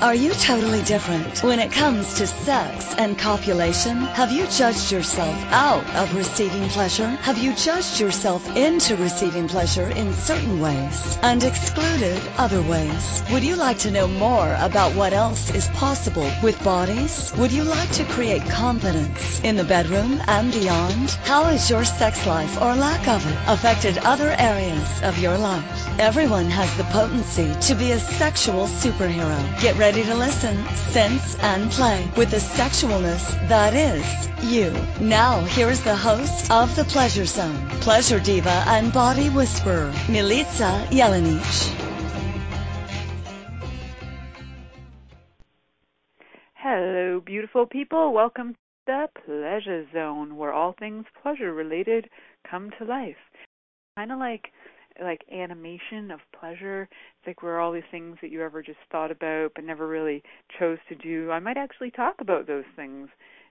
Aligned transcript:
Are 0.00 0.14
you 0.14 0.32
totally 0.34 0.82
different 0.82 1.42
when 1.42 1.58
it 1.58 1.72
comes 1.72 2.14
to 2.14 2.26
sex 2.26 2.94
and 2.98 3.18
copulation? 3.18 3.96
Have 3.98 4.32
you 4.32 4.46
judged 4.48 4.90
yourself 4.90 5.34
out 5.50 5.88
of 5.94 6.14
receiving 6.14 6.68
pleasure? 6.68 7.06
Have 7.06 7.38
you 7.38 7.54
judged 7.54 8.00
yourself 8.00 8.44
into 8.56 8.96
receiving 8.96 9.48
pleasure 9.48 9.88
in 9.90 10.12
certain 10.12 10.60
ways 10.60 11.18
and 11.22 11.42
excluded 11.42 12.20
other 12.36 12.60
ways? 12.62 13.22
Would 13.32 13.44
you 13.44 13.56
like 13.56 13.78
to 13.78 13.90
know 13.90 14.08
more 14.08 14.56
about 14.60 14.94
what 14.94 15.12
else 15.12 15.54
is 15.54 15.68
possible 15.68 16.30
with 16.42 16.62
bodies? 16.64 17.32
Would 17.38 17.52
you 17.52 17.62
like 17.62 17.90
to 17.92 18.04
create 18.04 18.42
confidence 18.48 19.40
in 19.42 19.56
the 19.56 19.64
bedroom 19.64 20.20
and 20.26 20.52
beyond? 20.52 21.10
How 21.24 21.44
has 21.44 21.70
your 21.70 21.84
sex 21.84 22.26
life 22.26 22.60
or 22.60 22.74
lack 22.74 23.06
of 23.08 23.24
it 23.26 23.38
affected 23.46 23.98
other 23.98 24.34
areas 24.38 25.02
of 25.02 25.18
your 25.18 25.38
life? 25.38 25.83
Everyone 26.00 26.46
has 26.46 26.76
the 26.76 26.82
potency 26.84 27.54
to 27.68 27.74
be 27.76 27.92
a 27.92 28.00
sexual 28.00 28.66
superhero. 28.66 29.38
Get 29.62 29.78
ready 29.78 30.02
to 30.02 30.14
listen, 30.16 30.56
sense, 30.90 31.38
and 31.38 31.70
play 31.70 32.04
with 32.16 32.32
the 32.32 32.38
sexualness 32.38 33.22
that 33.48 33.74
is 33.74 34.04
you. 34.52 34.72
Now, 35.00 35.44
here 35.44 35.70
is 35.70 35.84
the 35.84 35.94
host 35.94 36.50
of 36.50 36.74
The 36.74 36.82
Pleasure 36.82 37.26
Zone, 37.26 37.68
pleasure 37.80 38.18
diva 38.18 38.64
and 38.66 38.92
body 38.92 39.28
whisperer, 39.30 39.92
Milica 40.08 40.84
Jelenic. 40.90 41.44
Hello, 46.54 47.20
beautiful 47.24 47.66
people. 47.66 48.12
Welcome 48.12 48.54
to 48.54 48.58
the 48.86 49.08
Pleasure 49.24 49.86
Zone, 49.92 50.36
where 50.36 50.52
all 50.52 50.74
things 50.76 51.04
pleasure 51.22 51.54
related 51.54 52.10
come 52.50 52.72
to 52.80 52.84
life. 52.84 53.14
Kind 53.96 54.10
of 54.10 54.18
like 54.18 54.50
like 55.02 55.24
animation 55.32 56.10
of 56.10 56.20
pleasure. 56.38 56.88
It's 57.18 57.26
like 57.26 57.42
where 57.42 57.60
all 57.60 57.72
these 57.72 57.82
things 57.90 58.18
that 58.22 58.30
you 58.30 58.42
ever 58.42 58.62
just 58.62 58.78
thought 58.90 59.10
about 59.10 59.52
but 59.54 59.64
never 59.64 59.86
really 59.86 60.22
chose 60.58 60.78
to 60.88 60.94
do. 60.94 61.30
I 61.30 61.40
might 61.40 61.56
actually 61.56 61.90
talk 61.90 62.16
about 62.20 62.46
those 62.46 62.64
things 62.76 63.08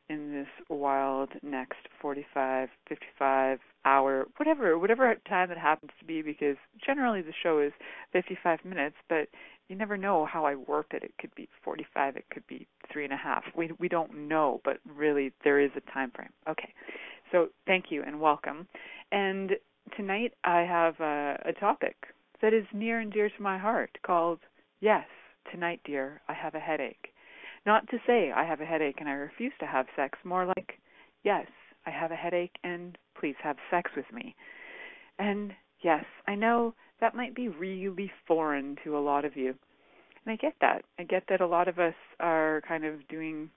in 0.10 0.34
this 0.34 0.48
wild 0.70 1.30
next 1.42 1.88
45, 2.02 2.70
55 2.90 3.60
hour, 3.86 4.26
whatever, 4.38 4.78
whatever 4.78 5.16
time 5.28 5.52
it 5.52 5.58
happens 5.58 5.92
to 6.00 6.06
be 6.06 6.22
because 6.22 6.58
generally 6.86 7.22
the 7.22 7.34
show 7.42 7.60
is 7.60 7.72
55 8.12 8.60
minutes, 8.66 8.96
but 9.08 9.28
you 9.70 9.76
never 9.76 9.98
know 9.98 10.26
how 10.26 10.46
I 10.46 10.56
warp 10.56 10.88
it. 10.94 11.04
It 11.04 11.14
could 11.20 11.34
be 11.36 11.48
45, 11.64 12.18
it 12.18 12.26
could 12.32 12.46
be 12.48 12.68
three 12.92 13.06
and 13.06 13.14
a 13.14 13.18
half. 13.18 13.44
We 13.56 13.72
we 13.80 13.88
don't 13.88 14.28
know, 14.28 14.62
but 14.66 14.80
really 14.86 15.32
there 15.44 15.60
is 15.60 15.72
a 15.76 15.92
time 15.92 16.12
frame. 16.12 16.34
Okay, 16.50 16.74
so 17.32 17.48
thank 17.66 17.86
you 17.90 18.04
and 18.04 18.20
welcome. 18.20 18.68
And 19.12 19.52
tonight 19.96 20.34
I 20.44 20.62
have 20.62 21.00
a, 21.00 21.38
a 21.46 21.54
topic 21.54 21.96
that 22.42 22.54
is 22.54 22.66
near 22.74 23.00
and 23.00 23.12
dear 23.12 23.30
to 23.30 23.42
my 23.42 23.58
heart 23.58 23.98
called 24.06 24.40
Yes, 24.80 25.06
Tonight, 25.52 25.82
Dear, 25.86 26.22
I 26.28 26.34
Have 26.34 26.56
a 26.56 26.60
Headache. 26.60 27.14
Not 27.66 27.88
to 27.90 27.98
say 28.06 28.32
I 28.32 28.44
have 28.44 28.60
a 28.60 28.66
headache 28.66 28.98
and 29.00 29.08
I 29.08 29.14
refuse 29.14 29.54
to 29.60 29.66
have 29.66 29.86
sex, 29.96 30.18
more 30.24 30.46
like, 30.46 30.80
Yes, 31.24 31.48
I 31.86 31.92
have 31.92 32.12
a 32.12 32.16
headache 32.16 32.56
and 32.64 32.98
please 33.20 33.36
have 33.44 33.58
sex 33.72 33.92
with 33.96 34.06
me. 34.12 34.36
And 35.20 35.54
yes, 35.82 36.04
I 36.28 36.36
know 36.36 36.74
that 37.00 37.16
might 37.16 37.36
be 37.36 37.48
really 37.48 38.12
foreign 38.28 38.78
to 38.84 38.98
a 38.98 39.00
lot 39.00 39.26
of 39.26 39.38
you. 39.38 39.50
And 40.26 40.34
I 40.34 40.36
get 40.36 40.56
that. 40.62 40.84
I 41.00 41.04
get 41.04 41.24
that 41.30 41.42
a 41.42 41.48
lot 41.48 41.68
of 41.68 41.80
us 41.80 41.96
are 42.20 42.62
kind 42.68 42.86
of 42.86 43.08
doing 43.08 43.50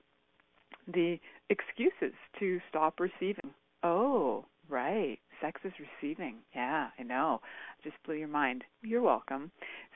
the 0.86 1.18
excuses 1.50 2.14
to 2.38 2.60
stop 2.68 3.00
receiving. 3.00 3.50
Oh, 3.82 4.44
right 4.68 5.18
sex 5.40 5.60
is 5.64 5.72
receiving. 5.78 6.36
Yeah, 6.54 6.88
I 6.98 7.02
know. 7.02 7.40
just 7.82 7.96
blew 8.04 8.14
your 8.14 8.28
mind. 8.28 8.64
You're 8.82 9.02
welcome. 9.02 9.50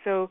So, 0.05 0.31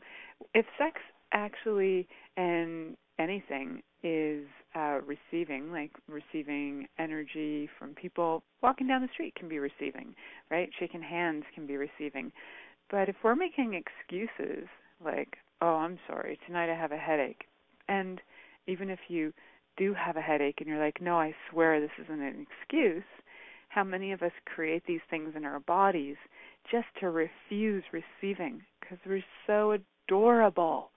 if 0.54 0.66
sex 0.78 1.00
actually 1.32 2.08
and 2.36 2.96
anything 3.18 3.82
is 4.02 4.46
uh, 4.74 5.00
receiving, 5.06 5.70
like 5.70 5.90
receiving 6.08 6.86
energy 6.98 7.68
from 7.78 7.94
people 7.94 8.42
walking 8.62 8.86
down 8.86 9.02
the 9.02 9.08
street 9.12 9.34
can 9.34 9.48
be 9.48 9.58
receiving, 9.58 10.14
right? 10.50 10.70
Shaking 10.78 11.02
hands 11.02 11.44
can 11.54 11.66
be 11.66 11.76
receiving. 11.76 12.32
But 12.90 13.08
if 13.08 13.16
we're 13.22 13.36
making 13.36 13.74
excuses 13.74 14.68
like, 15.04 15.36
oh, 15.60 15.76
I'm 15.76 15.98
sorry, 16.08 16.38
tonight 16.46 16.72
I 16.72 16.76
have 16.76 16.92
a 16.92 16.96
headache, 16.96 17.44
and 17.88 18.20
even 18.66 18.90
if 18.90 18.98
you 19.08 19.32
do 19.76 19.94
have 19.94 20.16
a 20.16 20.20
headache 20.20 20.56
and 20.58 20.68
you're 20.68 20.82
like, 20.82 21.00
no, 21.00 21.18
I 21.18 21.34
swear 21.50 21.80
this 21.80 21.90
isn't 22.04 22.20
an 22.20 22.46
excuse, 22.60 23.04
how 23.70 23.84
many 23.84 24.12
of 24.12 24.20
us 24.20 24.32
create 24.44 24.82
these 24.86 25.00
things 25.08 25.32
in 25.36 25.44
our 25.44 25.60
bodies 25.60 26.16
just 26.70 26.88
to 26.98 27.08
refuse 27.10 27.84
receiving 27.92 28.60
because 28.80 28.98
we're 29.06 29.24
so 29.46 29.78
adorable. 30.08 30.90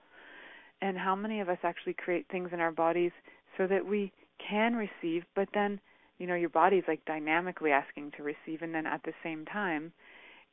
And 0.82 0.98
how 0.98 1.14
many 1.14 1.40
of 1.40 1.48
us 1.48 1.58
actually 1.62 1.94
create 1.94 2.26
things 2.30 2.50
in 2.52 2.60
our 2.60 2.72
bodies 2.72 3.12
so 3.56 3.66
that 3.68 3.86
we 3.86 4.12
can 4.46 4.74
receive, 4.74 5.22
but 5.36 5.48
then, 5.54 5.80
you 6.18 6.26
know, 6.26 6.34
your 6.34 6.48
body's 6.48 6.82
like 6.88 7.04
dynamically 7.04 7.70
asking 7.70 8.10
to 8.16 8.24
receive, 8.24 8.60
and 8.60 8.74
then 8.74 8.86
at 8.86 9.02
the 9.04 9.14
same 9.22 9.44
time, 9.46 9.92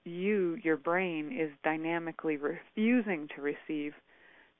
you, 0.05 0.57
your 0.63 0.77
brain, 0.77 1.35
is 1.37 1.49
dynamically 1.63 2.37
refusing 2.37 3.27
to 3.35 3.41
receive 3.41 3.93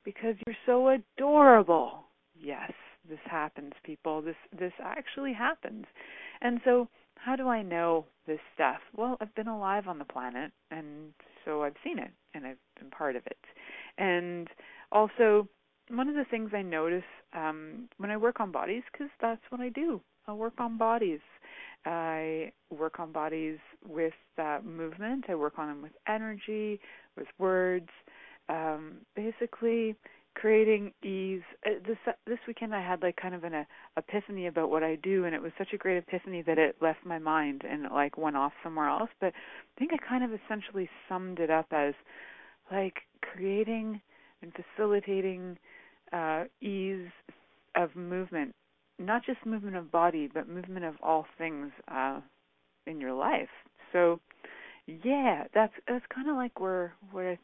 because 0.04 0.36
you're 0.46 0.56
so 0.66 0.90
adorable. 0.90 2.04
Yes, 2.36 2.72
this 3.08 3.20
happens, 3.26 3.74
people. 3.84 4.22
This 4.22 4.36
this 4.58 4.74
actually 4.84 5.34
happens. 5.34 5.86
And 6.42 6.60
so 6.66 6.88
how 7.24 7.36
do 7.36 7.48
I 7.48 7.62
know 7.62 8.06
this 8.28 8.40
stuff? 8.54 8.80
Well, 8.96 9.18
I've 9.22 9.34
been 9.36 9.48
alive 9.48 9.88
on 9.88 10.00
the 10.00 10.06
planet, 10.06 10.52
and 10.72 11.14
so 11.46 11.64
I've 11.64 11.76
seen 11.84 12.00
it, 12.00 12.12
and 12.34 12.46
I've 12.46 12.58
been 12.80 12.90
part 12.90 13.16
of 13.16 13.26
it. 13.26 13.38
And 13.98 14.48
also, 14.92 15.48
one 15.90 16.08
of 16.08 16.16
the 16.16 16.26
things 16.30 16.52
I 16.54 16.62
notice 16.62 17.04
um, 17.34 17.90
when 17.98 18.10
I 18.10 18.18
work 18.18 18.40
on 18.40 18.52
bodies, 18.52 18.84
because 18.92 19.10
that's 19.22 19.42
what 19.50 19.62
I 19.62 19.70
do, 19.70 20.02
I 20.28 20.34
work 20.34 20.60
on 20.60 20.78
bodies. 20.78 21.20
I 21.86 22.52
work 22.70 23.00
on 23.00 23.12
bodies 23.12 23.58
with 23.88 24.14
uh, 24.38 24.60
movement. 24.64 25.26
I 25.30 25.36
work 25.36 25.58
on 25.58 25.68
them 25.68 25.82
with 25.82 25.94
energy, 26.08 26.80
with 27.18 27.28
words. 27.40 27.90
Um, 28.50 28.98
basically, 29.16 29.96
creating 30.36 30.94
ease. 31.04 31.42
Uh, 31.66 31.72
this 31.88 31.98
this 32.26 32.40
weekend 32.48 32.74
I 32.74 32.82
had 32.82 33.02
like 33.02 33.16
kind 33.16 33.36
of 33.36 33.44
an 33.44 33.54
uh, 33.54 33.64
epiphany 33.98 34.48
about 34.48 34.70
what 34.70 34.84
I 34.84 34.96
do, 34.96 35.26
and 35.26 35.36
it 35.36 35.42
was 35.42 35.52
such 35.58 35.74
a 35.74 35.78
great 35.78 35.98
epiphany 35.98 36.42
that 36.44 36.58
it 36.58 36.78
left 36.82 37.06
my 37.06 37.20
mind 37.20 37.64
and 37.70 37.86
it, 37.86 37.92
like 37.92 38.18
went 38.18 38.38
off 38.38 38.54
somewhere 38.64 38.88
else. 38.88 39.10
But 39.20 39.34
I 39.34 39.80
think 39.80 39.92
I 39.94 39.98
kind 39.98 40.24
of 40.24 40.32
essentially 40.34 40.90
summed 41.08 41.40
it 41.40 41.50
up 41.50 41.68
as 41.72 41.94
like 42.72 42.96
creating 43.22 44.02
and 44.42 44.54
facilitating 44.54 45.58
uh, 46.14 46.46
ease 46.62 47.10
of 47.76 47.96
movement, 47.96 48.54
not 49.00 49.26
just 49.26 49.46
movement 49.46 49.76
of 49.76 49.92
body, 49.92 50.30
but 50.34 50.48
movement 50.48 50.86
of 50.86 50.96
all 51.02 51.26
things 51.38 51.72
uh, 51.88 52.20
in 52.88 53.00
your 53.00 53.14
life. 53.14 53.50
So, 53.92 54.20
yeah, 54.88 55.46
that's 55.54 55.74
that's 55.88 56.06
kind 56.14 56.30
of 56.30 56.36
like 56.36 56.60
where 56.60 56.94
where 57.12 57.38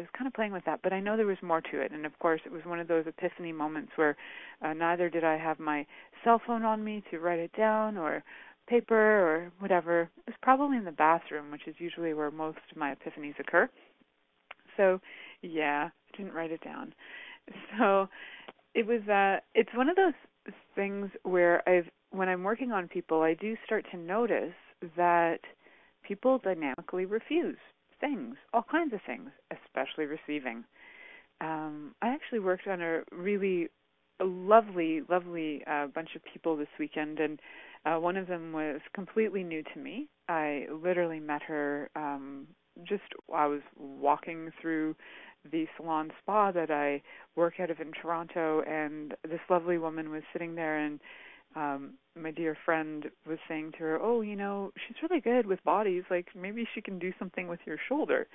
I 0.00 0.04
was 0.04 0.08
kind 0.16 0.26
of 0.26 0.32
playing 0.32 0.52
with 0.52 0.64
that, 0.64 0.80
but 0.82 0.94
I 0.94 1.00
know 1.00 1.18
there 1.18 1.26
was 1.26 1.36
more 1.42 1.60
to 1.60 1.80
it. 1.80 1.92
And 1.92 2.06
of 2.06 2.18
course, 2.20 2.40
it 2.46 2.52
was 2.52 2.62
one 2.64 2.80
of 2.80 2.88
those 2.88 3.06
epiphany 3.06 3.52
moments 3.52 3.92
where 3.96 4.16
uh, 4.62 4.72
neither 4.72 5.10
did 5.10 5.24
I 5.24 5.36
have 5.36 5.60
my 5.60 5.86
cell 6.24 6.40
phone 6.46 6.64
on 6.64 6.82
me 6.82 7.04
to 7.10 7.18
write 7.18 7.38
it 7.38 7.52
down 7.54 7.98
or 7.98 8.24
paper 8.66 8.96
or 8.96 9.52
whatever. 9.58 10.08
It 10.26 10.30
was 10.30 10.36
probably 10.40 10.78
in 10.78 10.86
the 10.86 10.92
bathroom, 10.92 11.50
which 11.50 11.66
is 11.66 11.74
usually 11.78 12.14
where 12.14 12.30
most 12.30 12.60
of 12.70 12.78
my 12.78 12.94
epiphanies 12.94 13.38
occur. 13.38 13.68
So, 14.78 15.02
yeah, 15.42 15.90
I 15.92 16.16
didn't 16.16 16.32
write 16.32 16.50
it 16.50 16.64
down. 16.64 16.94
So, 17.78 18.08
it 18.74 18.86
was 18.86 19.00
uh 19.08 19.40
it's 19.54 19.74
one 19.74 19.88
of 19.88 19.96
those 19.96 20.14
things 20.76 21.10
where 21.24 21.68
I've 21.68 21.90
when 22.10 22.28
I'm 22.28 22.44
working 22.44 22.70
on 22.72 22.86
people, 22.88 23.20
I 23.22 23.34
do 23.34 23.56
start 23.66 23.84
to 23.90 23.96
notice 23.98 24.54
that 24.96 25.40
people 26.06 26.38
dynamically 26.38 27.04
refuse 27.04 27.58
things, 28.00 28.36
all 28.52 28.64
kinds 28.70 28.92
of 28.92 29.00
things, 29.06 29.30
especially 29.50 30.06
receiving. 30.06 30.64
Um, 31.40 31.94
I 32.02 32.08
actually 32.08 32.40
worked 32.40 32.66
on 32.66 32.80
a 32.80 33.00
really 33.12 33.68
lovely, 34.20 35.02
lovely 35.08 35.62
uh, 35.66 35.86
bunch 35.88 36.10
of 36.14 36.22
people 36.32 36.56
this 36.56 36.68
weekend, 36.78 37.18
and 37.18 37.40
uh, 37.86 37.98
one 37.98 38.16
of 38.16 38.26
them 38.26 38.52
was 38.52 38.80
completely 38.94 39.42
new 39.42 39.62
to 39.74 39.80
me. 39.80 40.08
I 40.28 40.66
literally 40.70 41.20
met 41.20 41.42
her 41.42 41.90
um, 41.96 42.46
just 42.84 43.02
I 43.34 43.46
was 43.46 43.62
walking 43.78 44.50
through 44.60 44.94
the 45.50 45.66
salon 45.76 46.12
spa 46.22 46.52
that 46.52 46.70
I 46.70 47.02
work 47.34 47.54
out 47.60 47.70
of 47.70 47.80
in 47.80 47.92
Toronto, 47.92 48.62
and 48.62 49.14
this 49.24 49.40
lovely 49.48 49.78
woman 49.78 50.10
was 50.10 50.22
sitting 50.32 50.54
there 50.54 50.78
and 50.78 51.00
um 51.56 51.94
my 52.16 52.30
dear 52.30 52.56
friend 52.64 53.10
was 53.26 53.38
saying 53.48 53.72
to 53.72 53.78
her, 53.78 53.98
"Oh, 54.00 54.20
you 54.20 54.36
know, 54.36 54.72
she's 54.76 55.02
really 55.02 55.20
good 55.20 55.46
with 55.46 55.62
bodies. 55.64 56.04
Like 56.10 56.28
maybe 56.34 56.66
she 56.74 56.80
can 56.80 56.98
do 56.98 57.12
something 57.18 57.48
with 57.48 57.60
your 57.66 57.78
shoulder." 57.88 58.26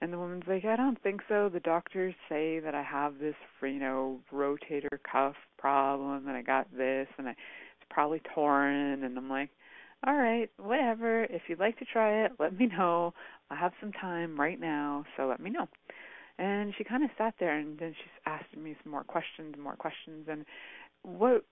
And 0.00 0.12
the 0.12 0.18
woman's 0.18 0.46
like, 0.46 0.64
"I 0.64 0.76
don't 0.76 1.00
think 1.02 1.22
so. 1.28 1.48
The 1.48 1.60
doctors 1.60 2.14
say 2.28 2.58
that 2.60 2.74
I 2.74 2.82
have 2.82 3.18
this, 3.18 3.36
you 3.62 3.78
know, 3.78 4.20
rotator 4.32 4.98
cuff 5.10 5.36
problem, 5.58 6.28
and 6.28 6.36
I 6.36 6.42
got 6.42 6.70
this, 6.76 7.08
and 7.18 7.28
I, 7.28 7.32
it's 7.32 7.88
probably 7.90 8.20
torn." 8.34 9.04
And 9.04 9.16
I'm 9.16 9.28
like, 9.30 9.50
"All 10.06 10.14
right, 10.14 10.50
whatever. 10.58 11.24
If 11.24 11.42
you'd 11.48 11.60
like 11.60 11.78
to 11.78 11.84
try 11.84 12.24
it, 12.24 12.32
let 12.38 12.58
me 12.58 12.66
know. 12.66 13.14
I 13.50 13.56
have 13.56 13.72
some 13.80 13.92
time 13.92 14.38
right 14.40 14.60
now, 14.60 15.04
so 15.16 15.26
let 15.26 15.40
me 15.40 15.50
know." 15.50 15.68
And 16.38 16.74
she 16.76 16.84
kind 16.84 17.04
of 17.04 17.10
sat 17.16 17.34
there, 17.38 17.56
and 17.56 17.78
then 17.78 17.94
she 17.94 18.10
asked 18.26 18.56
me 18.56 18.76
some 18.82 18.90
more 18.92 19.04
questions, 19.04 19.54
more 19.56 19.76
questions. 19.76 20.26
And 20.28 20.44
what 21.02 21.44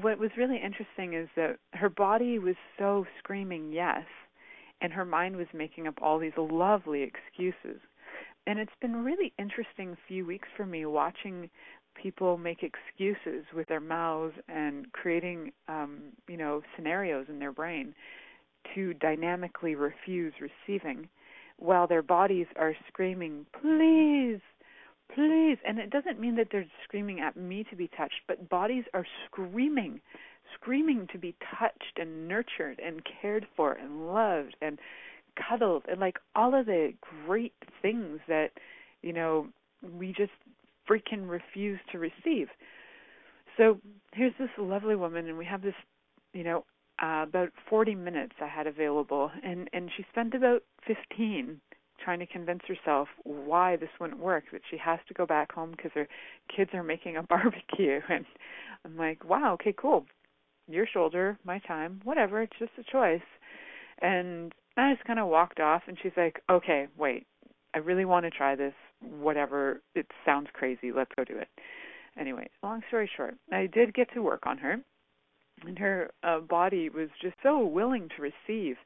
what 0.00 0.18
was 0.18 0.30
really 0.36 0.60
interesting 0.62 1.14
is 1.14 1.28
that 1.36 1.56
her 1.72 1.88
body 1.88 2.38
was 2.38 2.56
so 2.78 3.06
screaming 3.18 3.72
yes, 3.72 4.04
and 4.80 4.92
her 4.92 5.04
mind 5.04 5.36
was 5.36 5.46
making 5.54 5.86
up 5.86 5.94
all 6.02 6.18
these 6.18 6.36
lovely 6.36 7.02
excuses. 7.02 7.80
And 8.46 8.58
it's 8.58 8.72
been 8.80 9.04
really 9.04 9.32
interesting 9.38 9.96
few 10.06 10.26
weeks 10.26 10.48
for 10.56 10.66
me 10.66 10.84
watching 10.84 11.48
people 11.94 12.36
make 12.36 12.62
excuses 12.62 13.44
with 13.54 13.68
their 13.68 13.80
mouths 13.80 14.34
and 14.48 14.90
creating 14.92 15.52
um, 15.68 15.98
you 16.28 16.36
know 16.36 16.60
scenarios 16.76 17.26
in 17.28 17.38
their 17.38 17.52
brain 17.52 17.94
to 18.74 18.94
dynamically 18.94 19.74
refuse 19.74 20.32
receiving 20.40 21.08
while 21.58 21.86
their 21.86 22.02
bodies 22.02 22.46
are 22.56 22.74
screaming 22.88 23.46
please 23.60 24.40
please 25.12 25.58
and 25.66 25.78
it 25.78 25.90
doesn't 25.90 26.20
mean 26.20 26.36
that 26.36 26.48
they're 26.50 26.66
screaming 26.84 27.20
at 27.20 27.36
me 27.36 27.64
to 27.68 27.76
be 27.76 27.88
touched 27.96 28.20
but 28.28 28.48
bodies 28.48 28.84
are 28.94 29.06
screaming 29.26 30.00
screaming 30.54 31.08
to 31.12 31.18
be 31.18 31.34
touched 31.58 31.98
and 31.98 32.28
nurtured 32.28 32.80
and 32.84 33.02
cared 33.20 33.46
for 33.56 33.72
and 33.72 34.06
loved 34.06 34.56
and 34.60 34.78
cuddled 35.48 35.84
and 35.88 36.00
like 36.00 36.18
all 36.36 36.54
of 36.58 36.66
the 36.66 36.92
great 37.26 37.54
things 37.82 38.20
that 38.28 38.50
you 39.02 39.12
know 39.12 39.46
we 39.98 40.08
just 40.08 40.32
freaking 40.88 41.28
refuse 41.28 41.78
to 41.92 41.98
receive. 41.98 42.48
So 43.56 43.78
here's 44.12 44.34
this 44.38 44.48
lovely 44.58 44.96
woman, 44.96 45.28
and 45.28 45.38
we 45.38 45.44
have 45.44 45.62
this, 45.62 45.74
you 46.32 46.44
know, 46.44 46.64
uh, 47.02 47.24
about 47.26 47.50
40 47.68 47.94
minutes 47.94 48.34
I 48.40 48.46
had 48.46 48.66
available, 48.66 49.30
and 49.42 49.68
and 49.72 49.90
she 49.96 50.04
spent 50.10 50.34
about 50.34 50.62
15 50.86 51.60
trying 52.04 52.18
to 52.18 52.26
convince 52.26 52.60
herself 52.68 53.08
why 53.22 53.76
this 53.76 53.88
wouldn't 54.00 54.20
work, 54.20 54.44
that 54.52 54.60
she 54.70 54.76
has 54.76 54.98
to 55.08 55.14
go 55.14 55.26
back 55.26 55.52
home 55.52 55.70
because 55.70 55.92
her 55.94 56.08
kids 56.54 56.70
are 56.74 56.82
making 56.82 57.16
a 57.16 57.22
barbecue, 57.28 58.00
and 58.08 58.24
I'm 58.84 58.96
like, 58.96 59.24
wow, 59.24 59.54
okay, 59.54 59.74
cool, 59.76 60.04
your 60.68 60.86
shoulder, 60.86 61.38
my 61.44 61.58
time, 61.60 62.00
whatever, 62.04 62.42
it's 62.42 62.58
just 62.58 62.72
a 62.78 62.92
choice, 62.92 63.26
and 64.00 64.52
I 64.76 64.92
just 64.94 65.06
kind 65.06 65.18
of 65.18 65.28
walked 65.28 65.60
off, 65.60 65.82
and 65.86 65.96
she's 66.02 66.12
like, 66.16 66.42
okay, 66.50 66.88
wait, 66.98 67.26
I 67.74 67.78
really 67.78 68.04
want 68.04 68.24
to 68.24 68.30
try 68.30 68.54
this 68.54 68.74
whatever. 69.00 69.82
It 69.94 70.06
sounds 70.24 70.48
crazy. 70.52 70.92
Let's 70.92 71.10
go 71.16 71.24
do 71.24 71.38
it. 71.38 71.48
Anyway, 72.18 72.48
long 72.62 72.82
story 72.88 73.10
short, 73.16 73.34
I 73.52 73.66
did 73.66 73.94
get 73.94 74.12
to 74.14 74.22
work 74.22 74.46
on 74.46 74.58
her, 74.58 74.76
and 75.66 75.78
her 75.78 76.10
uh, 76.22 76.40
body 76.40 76.88
was 76.88 77.08
just 77.20 77.34
so 77.42 77.64
willing 77.64 78.08
to 78.16 78.22
receive. 78.22 78.76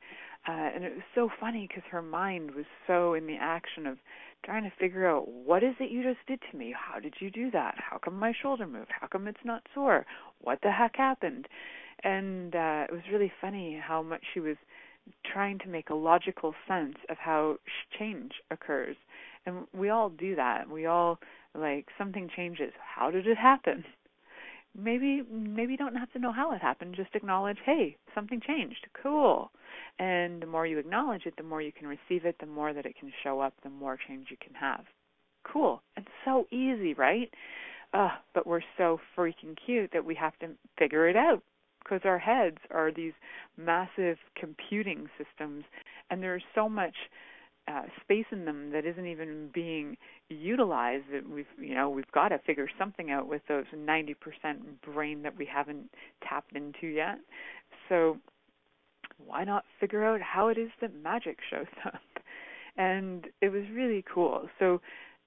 Uh, 0.49 0.71
and 0.75 0.83
it 0.83 0.95
was 0.95 1.05
so 1.15 1.29
funny 1.39 1.69
because 1.69 1.83
her 1.91 2.01
mind 2.01 2.53
was 2.53 2.65
so 2.87 3.13
in 3.13 3.27
the 3.27 3.37
action 3.39 3.87
of 3.87 3.99
trying 4.45 4.63
to 4.65 4.73
figure 4.81 5.07
out 5.07 5.29
what 5.29 5.63
is 5.63 5.75
it 5.79 5.91
you 5.91 6.03
just 6.03 6.25
did 6.27 6.41
to 6.51 6.57
me? 6.57 6.75
How 6.75 6.99
did 6.99 7.15
you 7.21 7.31
do 7.31 7.51
that? 7.51 7.75
How 7.79 7.99
come 7.99 8.19
my 8.19 8.33
shoulder 8.41 8.67
moved? 8.67 8.91
How 8.99 9.07
come 9.09 9.29
it's 9.29 9.45
not 9.45 9.63
sore? 9.75 10.07
What 10.41 10.61
the 10.63 10.71
heck 10.71 10.97
happened? 10.97 11.49
And 12.03 12.55
uh, 12.55 12.87
it 12.89 12.93
was 12.93 13.03
really 13.13 13.31
funny 13.41 13.79
how 13.85 14.03
much 14.03 14.23
she 14.33 14.41
was 14.41 14.57
trying 15.31 15.59
to 15.59 15.69
make 15.69 15.91
a 15.91 15.95
logical 15.95 16.55
sense 16.67 16.97
of 17.11 17.19
how 17.19 17.57
change 17.99 18.33
occurs 18.51 18.97
and 19.47 19.67
we 19.73 19.89
all 19.89 20.11
do 20.11 20.37
that 20.37 20.69
we 20.69 20.87
all 20.87 21.19
like 21.55 21.87
something 21.97 22.29
changes 22.35 22.73
how 22.97 23.11
did 23.11 23.27
it 23.27 23.39
happen 23.39 23.85
maybe 24.77 25.23
maybe 25.31 25.73
you 25.73 25.79
don't 25.79 25.97
have 25.97 26.13
to 26.13 26.19
know 26.19 26.33
how 26.33 26.53
it 26.53 26.61
happened 26.61 26.95
just 26.95 27.15
acknowledge 27.15 27.59
hey 27.65 27.97
something 28.15 28.41
changed 28.47 28.87
cool 29.03 29.51
and 29.99 30.41
the 30.43 30.47
more 30.47 30.67
you 30.67 30.79
acknowledge 30.79 31.27
it 31.27 31.35
the 31.37 31.43
more 31.43 31.63
you 31.63 31.73
can 31.73 31.87
receive 31.87 32.25
it 32.25 32.37
the 32.41 32.47
more 32.47 32.73
that 32.73 32.87
it 32.87 32.97
can 32.99 33.13
show 33.23 33.41
up 33.41 33.55
the 33.63 33.71
more 33.71 33.99
change 34.09 34.29
you 34.31 34.37
can 34.43 34.55
have. 34.55 34.85
Cool. 35.45 35.83
It's 35.97 36.07
so 36.25 36.47
easy 36.51 36.95
right? 36.95 37.31
Uh, 37.95 38.11
but 38.35 38.47
we're 38.47 38.61
so 38.77 39.01
freaking 39.17 39.57
cute 39.65 39.91
that 39.93 40.05
we 40.05 40.15
have 40.15 40.39
to 40.41 40.49
figure 40.79 41.09
it 41.09 41.17
out 41.17 41.43
because 41.83 42.01
our 42.05 42.19
heads 42.19 42.59
are 42.71 42.93
these 42.93 43.15
massive 43.57 44.19
computing 44.37 45.09
systems 45.17 45.65
and 46.11 46.23
there's 46.23 46.43
so 46.55 46.69
much 46.69 46.95
uh, 47.69 47.83
space 48.01 48.25
in 48.33 48.45
them 48.45 48.71
that 48.71 48.87
isn't 48.87 49.07
even 49.07 49.51
being 49.53 49.97
utilized 50.29 51.05
that 51.13 51.29
we've 51.29 51.47
you 51.61 51.75
know 51.75 51.91
we've 51.91 52.11
got 52.13 52.29
to 52.29 52.39
figure 52.47 52.69
something 52.79 53.11
out 53.11 53.27
with 53.29 53.43
those 53.49 53.65
90% 53.75 54.15
brain 54.83 55.23
that 55.23 55.37
we 55.37 55.47
haven't 55.47 55.91
tapped 56.27 56.55
into 56.55 56.87
yet. 56.87 57.19
So 57.89 58.17
why 59.25 59.45
not 59.45 59.65
figure 59.81 60.05
out 60.05 60.21
how 60.21 60.49
it 60.49 60.59
is 60.59 60.71
that 60.81 60.95
magic 61.03 61.39
shows 61.51 61.67
up 61.85 62.01
and 62.77 63.27
it 63.41 63.51
was 63.51 63.65
really 63.73 64.05
cool 64.13 64.49
so 64.59 64.81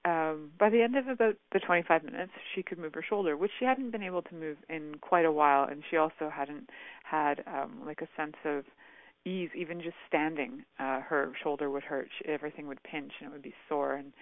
um, 0.04 0.50
by 0.58 0.68
the 0.68 0.82
end 0.82 0.96
of 0.96 1.06
about 1.06 1.36
the 1.52 1.60
25 1.60 2.02
minutes, 2.04 2.32
she 2.54 2.62
could 2.62 2.78
move 2.78 2.94
her 2.94 3.04
shoulder, 3.08 3.36
which 3.36 3.52
she 3.58 3.64
hadn't 3.64 3.92
been 3.92 4.02
able 4.02 4.22
to 4.22 4.34
move 4.34 4.56
in 4.68 4.96
quite 5.00 5.24
a 5.24 5.30
while, 5.30 5.64
and 5.64 5.82
she 5.88 5.96
also 5.96 6.28
hadn't 6.32 6.70
had 7.04 7.44
um, 7.46 7.82
like 7.86 8.00
a 8.00 8.08
sense 8.16 8.36
of 8.44 8.64
ease, 9.24 9.50
even 9.56 9.80
just 9.80 9.94
standing. 10.08 10.64
Uh, 10.80 11.00
her 11.00 11.32
shoulder 11.42 11.70
would 11.70 11.84
hurt, 11.84 12.08
she, 12.18 12.28
everything 12.28 12.66
would 12.66 12.82
pinch, 12.82 13.12
and 13.20 13.28
it 13.28 13.32
would 13.32 13.42
be 13.42 13.54
sore. 13.68 13.94
And 13.94 14.12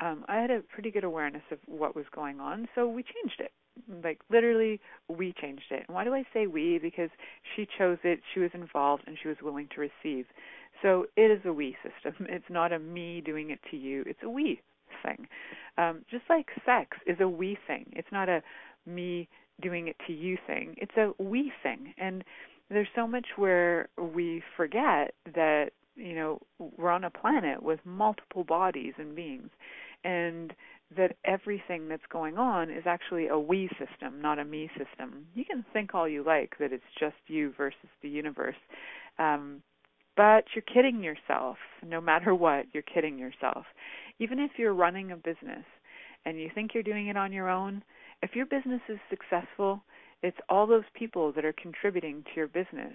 um, 0.00 0.24
I 0.28 0.36
had 0.36 0.50
a 0.50 0.60
pretty 0.60 0.90
good 0.90 1.04
awareness 1.04 1.42
of 1.50 1.58
what 1.66 1.96
was 1.96 2.04
going 2.14 2.40
on, 2.40 2.68
so 2.74 2.86
we 2.88 3.02
changed 3.02 3.40
it. 3.40 3.52
Like 4.02 4.20
literally, 4.30 4.80
we 5.08 5.34
changed 5.40 5.70
it. 5.70 5.84
And 5.86 5.94
why 5.94 6.04
do 6.04 6.14
I 6.14 6.24
say 6.32 6.46
we? 6.46 6.78
Because 6.78 7.10
she 7.54 7.66
chose 7.78 7.98
it, 8.04 8.20
she 8.34 8.40
was 8.40 8.50
involved, 8.54 9.04
and 9.06 9.16
she 9.20 9.28
was 9.28 9.36
willing 9.42 9.68
to 9.74 9.80
receive. 9.80 10.26
So 10.82 11.06
it 11.16 11.30
is 11.30 11.40
a 11.44 11.52
we 11.52 11.76
system. 11.82 12.26
It's 12.30 12.50
not 12.50 12.72
a 12.72 12.78
me 12.78 13.22
doing 13.24 13.50
it 13.50 13.60
to 13.70 13.76
you. 13.76 14.04
It's 14.06 14.22
a 14.22 14.28
we 14.28 14.60
thing. 15.02 15.28
Um, 15.76 16.04
just 16.10 16.24
like 16.28 16.46
sex 16.64 16.96
is 17.06 17.16
a 17.20 17.28
we 17.28 17.56
thing. 17.66 17.86
It's 17.92 18.08
not 18.12 18.28
a 18.28 18.42
me 18.86 19.28
doing 19.60 19.88
it 19.88 19.96
to 20.06 20.12
you 20.12 20.36
thing. 20.46 20.74
It's 20.78 20.96
a 20.96 21.12
we 21.22 21.52
thing. 21.62 21.94
And 21.98 22.24
there's 22.70 22.88
so 22.94 23.06
much 23.06 23.26
where 23.36 23.88
we 23.96 24.42
forget 24.56 25.14
that, 25.34 25.70
you 25.96 26.14
know, 26.14 26.40
we're 26.76 26.90
on 26.90 27.04
a 27.04 27.10
planet 27.10 27.62
with 27.62 27.80
multiple 27.84 28.44
bodies 28.44 28.94
and 28.98 29.14
beings. 29.16 29.50
And 30.04 30.54
that 30.96 31.16
everything 31.24 31.88
that's 31.88 32.02
going 32.10 32.38
on 32.38 32.70
is 32.70 32.84
actually 32.86 33.28
a 33.28 33.38
we 33.38 33.68
system, 33.78 34.22
not 34.22 34.38
a 34.38 34.44
me 34.44 34.70
system. 34.78 35.26
You 35.34 35.44
can 35.44 35.64
think 35.72 35.94
all 35.94 36.08
you 36.08 36.24
like 36.24 36.54
that 36.60 36.72
it's 36.72 36.82
just 36.98 37.16
you 37.26 37.52
versus 37.56 37.90
the 38.02 38.08
universe. 38.08 38.56
Um, 39.18 39.62
but 40.16 40.44
you're 40.54 40.62
kidding 40.62 41.02
yourself. 41.02 41.58
No 41.86 42.00
matter 42.00 42.34
what, 42.34 42.66
you're 42.72 42.82
kidding 42.82 43.18
yourself 43.18 43.66
even 44.18 44.38
if 44.38 44.52
you're 44.56 44.74
running 44.74 45.12
a 45.12 45.16
business 45.16 45.64
and 46.24 46.38
you 46.38 46.50
think 46.54 46.72
you're 46.74 46.82
doing 46.82 47.08
it 47.08 47.16
on 47.16 47.32
your 47.32 47.48
own, 47.48 47.82
if 48.22 48.34
your 48.34 48.46
business 48.46 48.80
is 48.88 48.98
successful, 49.10 49.82
it's 50.22 50.36
all 50.48 50.66
those 50.66 50.84
people 50.94 51.32
that 51.32 51.44
are 51.44 51.54
contributing 51.54 52.24
to 52.24 52.30
your 52.36 52.48
business, 52.48 52.94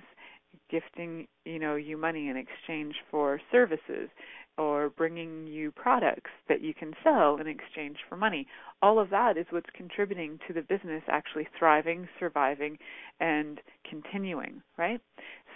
gifting, 0.69 1.27
you 1.45 1.59
know, 1.59 1.75
you 1.75 1.97
money 1.97 2.27
in 2.27 2.35
exchange 2.35 2.95
for 3.09 3.39
services 3.51 4.09
or 4.57 4.89
bringing 4.89 5.47
you 5.47 5.71
products 5.71 6.31
that 6.47 6.61
you 6.61 6.73
can 6.73 6.93
sell 7.03 7.37
in 7.37 7.47
exchange 7.47 7.97
for 8.07 8.15
money. 8.15 8.47
All 8.81 8.99
of 8.99 9.09
that 9.09 9.37
is 9.37 9.45
what's 9.49 9.69
contributing 9.75 10.39
to 10.47 10.53
the 10.53 10.61
business 10.61 11.03
actually 11.07 11.47
thriving, 11.57 12.07
surviving, 12.19 12.77
and 13.19 13.59
continuing, 13.89 14.61
right? 14.77 15.01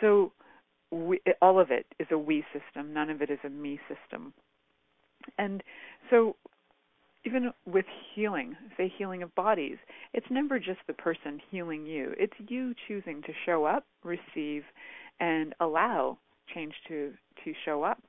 So 0.01 0.31
we, 0.91 1.19
all 1.41 1.59
of 1.59 1.69
it 1.71 1.85
is 1.99 2.07
a 2.11 2.17
we 2.17 2.43
system. 2.53 2.93
None 2.93 3.09
of 3.09 3.21
it 3.21 3.29
is 3.29 3.39
a 3.43 3.49
me 3.49 3.79
system. 3.87 4.33
And 5.37 5.61
so 6.09 6.35
even 7.25 7.51
with 7.65 7.85
healing, 8.15 8.55
say 8.77 8.91
healing 8.97 9.21
of 9.21 9.33
bodies, 9.35 9.77
it's 10.13 10.27
never 10.29 10.59
just 10.59 10.79
the 10.87 10.93
person 10.93 11.41
healing 11.51 11.85
you. 11.85 12.13
It's 12.17 12.33
you 12.47 12.73
choosing 12.87 13.21
to 13.23 13.33
show 13.45 13.65
up, 13.65 13.85
receive, 14.03 14.63
and 15.19 15.53
allow 15.59 16.17
change 16.53 16.73
to 16.87 17.11
to 17.43 17.53
show 17.65 17.83
up. 17.83 18.01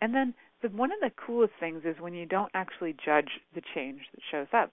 And 0.00 0.14
then 0.14 0.34
the, 0.62 0.68
one 0.68 0.92
of 0.92 0.98
the 1.00 1.10
coolest 1.10 1.52
things 1.60 1.82
is 1.84 1.96
when 2.00 2.14
you 2.14 2.26
don't 2.26 2.50
actually 2.54 2.94
judge 3.04 3.28
the 3.54 3.62
change 3.74 4.00
that 4.14 4.20
shows 4.30 4.48
up. 4.52 4.72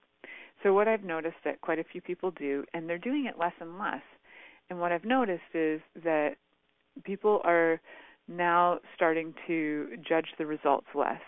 So 0.64 0.74
what 0.74 0.88
I've 0.88 1.04
noticed 1.04 1.38
that 1.46 1.62
quite 1.62 1.80
a 1.80 1.84
few 1.84 2.02
people 2.02 2.32
do, 2.32 2.64
and 2.74 2.90
they're 2.90 2.98
doing 2.98 3.26
it 3.26 3.40
less 3.40 3.54
and 3.60 3.78
less. 3.78 4.02
And 4.70 4.80
what 4.80 4.92
I've 4.92 5.06
noticed 5.06 5.54
is 5.54 5.82
that 6.04 6.36
people 7.04 7.42
are 7.44 7.80
now 8.28 8.80
starting 8.96 9.34
to 9.48 9.88
judge 10.08 10.28
the 10.38 10.46
results 10.46 10.88
less 10.94 11.22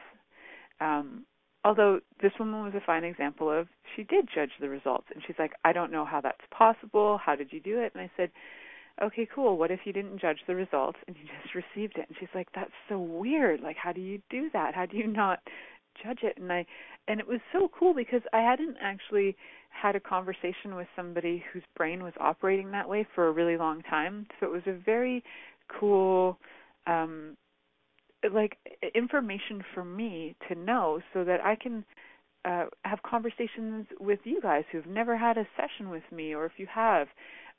um, 0.81 1.25
although 1.63 1.99
this 2.21 2.31
woman 2.39 2.63
was 2.63 2.73
a 2.75 2.85
fine 2.85 3.03
example 3.03 3.49
of 3.51 3.67
she 3.95 4.03
did 4.03 4.27
judge 4.33 4.51
the 4.59 4.69
results 4.69 5.05
and 5.13 5.23
she's 5.25 5.35
like 5.39 5.53
i 5.63 5.71
don't 5.73 5.91
know 5.91 6.05
how 6.05 6.21
that's 6.21 6.37
possible 6.51 7.19
how 7.23 7.35
did 7.35 7.51
you 7.51 7.59
do 7.59 7.79
it 7.79 7.91
and 7.93 8.01
i 8.01 8.09
said 8.17 8.29
okay 9.01 9.27
cool 9.33 9.57
what 9.57 9.71
if 9.71 9.81
you 9.85 9.93
didn't 9.93 10.19
judge 10.19 10.39
the 10.47 10.55
results 10.55 10.97
and 11.07 11.15
you 11.15 11.23
just 11.41 11.55
received 11.55 11.97
it? 11.97 12.05
And 12.07 12.17
she's 12.19 12.29
like 12.35 12.47
that's 12.53 12.71
so 12.87 12.99
weird. 12.99 13.61
Like 13.61 13.77
how 13.77 13.91
do 13.91 14.01
you 14.01 14.21
do 14.29 14.49
that? 14.53 14.75
How 14.75 14.85
do 14.85 14.97
you 14.97 15.07
not 15.07 15.39
judge 16.03 16.19
it? 16.23 16.37
And 16.37 16.51
i 16.51 16.65
and 17.07 17.19
it 17.19 17.27
was 17.27 17.39
so 17.51 17.69
cool 17.77 17.93
because 17.93 18.21
i 18.33 18.39
hadn't 18.39 18.77
actually 18.81 19.35
had 19.69 19.95
a 19.95 19.99
conversation 19.99 20.75
with 20.75 20.87
somebody 20.95 21.43
whose 21.53 21.63
brain 21.77 22.03
was 22.03 22.13
operating 22.19 22.71
that 22.71 22.89
way 22.89 23.07
for 23.15 23.27
a 23.27 23.31
really 23.31 23.57
long 23.57 23.81
time. 23.83 24.25
So 24.39 24.45
it 24.47 24.51
was 24.51 24.63
a 24.65 24.73
very 24.73 25.23
cool 25.79 26.37
um 26.87 27.37
like 28.33 28.57
information 28.95 29.63
for 29.73 29.85
me 29.85 30.35
to 30.47 30.55
know 30.55 30.99
so 31.13 31.23
that 31.23 31.39
I 31.43 31.55
can 31.55 31.85
uh, 32.45 32.65
have 32.85 33.01
conversations 33.03 33.85
with 33.99 34.19
you 34.23 34.41
guys 34.41 34.63
who've 34.71 34.85
never 34.85 35.17
had 35.17 35.37
a 35.37 35.47
session 35.55 35.89
with 35.89 36.03
me, 36.11 36.33
or 36.33 36.45
if 36.45 36.53
you 36.57 36.67
have, 36.73 37.07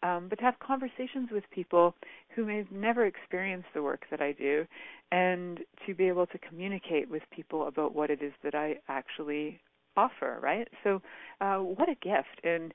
um, 0.03 0.29
but 0.29 0.39
to 0.39 0.45
have 0.45 0.59
conversations 0.59 1.31
with 1.31 1.45
people 1.51 1.95
who 2.35 2.45
may 2.45 2.59
have 2.59 2.71
never 2.71 3.07
experienced 3.07 3.69
the 3.75 3.83
work 3.83 4.05
that 4.11 4.21
I 4.21 4.33
do, 4.33 4.67
and 5.13 5.61
to 5.87 5.95
be 5.95 6.09
able 6.09 6.27
to 6.27 6.39
communicate 6.39 7.11
with 7.11 7.23
people 7.35 7.67
about 7.67 7.95
what 7.95 8.11
it 8.11 8.23
is 8.23 8.33
that 8.43 8.55
I 8.55 8.77
actually 8.89 9.61
offer. 9.97 10.39
Right. 10.43 10.69
So, 10.85 11.03
uh, 11.41 11.59
what 11.59 11.89
a 11.89 11.97
gift! 11.97 12.45
And 12.45 12.73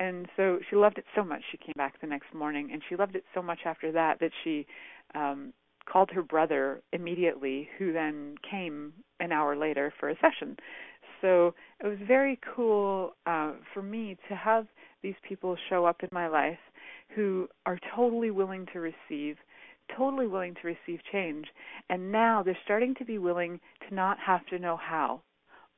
and 0.00 0.28
so 0.36 0.58
she 0.70 0.76
loved 0.76 0.98
it 0.98 1.04
so 1.16 1.24
much. 1.24 1.42
She 1.50 1.56
came 1.56 1.74
back 1.76 2.00
the 2.00 2.06
next 2.06 2.32
morning, 2.32 2.70
and 2.72 2.82
she 2.88 2.96
loved 2.96 3.16
it 3.16 3.24
so 3.34 3.42
much 3.42 3.60
after 3.64 3.90
that 3.92 4.20
that 4.20 4.30
she 4.44 4.66
um, 5.14 5.52
called 5.90 6.10
her 6.10 6.22
brother 6.22 6.82
immediately, 6.92 7.68
who 7.78 7.92
then 7.92 8.36
came 8.48 8.92
an 9.20 9.32
hour 9.32 9.56
later 9.56 9.92
for 9.98 10.10
a 10.10 10.14
session. 10.20 10.56
So 11.20 11.54
it 11.82 11.86
was 11.86 11.98
very 12.06 12.38
cool 12.54 13.14
uh, 13.26 13.54
for 13.74 13.82
me 13.82 14.16
to 14.28 14.36
have 14.36 14.66
these 15.02 15.16
people 15.28 15.56
show 15.68 15.84
up 15.84 16.02
in 16.02 16.08
my 16.12 16.28
life 16.28 16.58
who 17.14 17.48
are 17.66 17.78
totally 17.94 18.30
willing 18.30 18.66
to 18.72 18.80
receive, 18.80 19.36
totally 19.96 20.26
willing 20.26 20.54
to 20.54 20.66
receive 20.66 21.00
change. 21.10 21.46
And 21.88 22.12
now 22.12 22.42
they're 22.42 22.58
starting 22.64 22.94
to 22.96 23.04
be 23.04 23.18
willing 23.18 23.60
to 23.88 23.94
not 23.94 24.18
have 24.18 24.44
to 24.46 24.58
know 24.58 24.76
how 24.76 25.22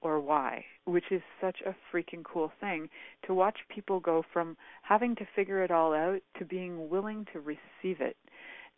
or 0.02 0.18
why, 0.18 0.64
which 0.84 1.04
is 1.10 1.22
such 1.40 1.58
a 1.66 1.74
freaking 1.92 2.24
cool 2.24 2.50
thing 2.60 2.88
to 3.26 3.34
watch 3.34 3.58
people 3.68 4.00
go 4.00 4.24
from 4.32 4.56
having 4.82 5.14
to 5.16 5.28
figure 5.36 5.62
it 5.62 5.70
all 5.70 5.92
out 5.92 6.20
to 6.38 6.44
being 6.44 6.88
willing 6.88 7.26
to 7.32 7.40
receive 7.40 8.00
it. 8.00 8.16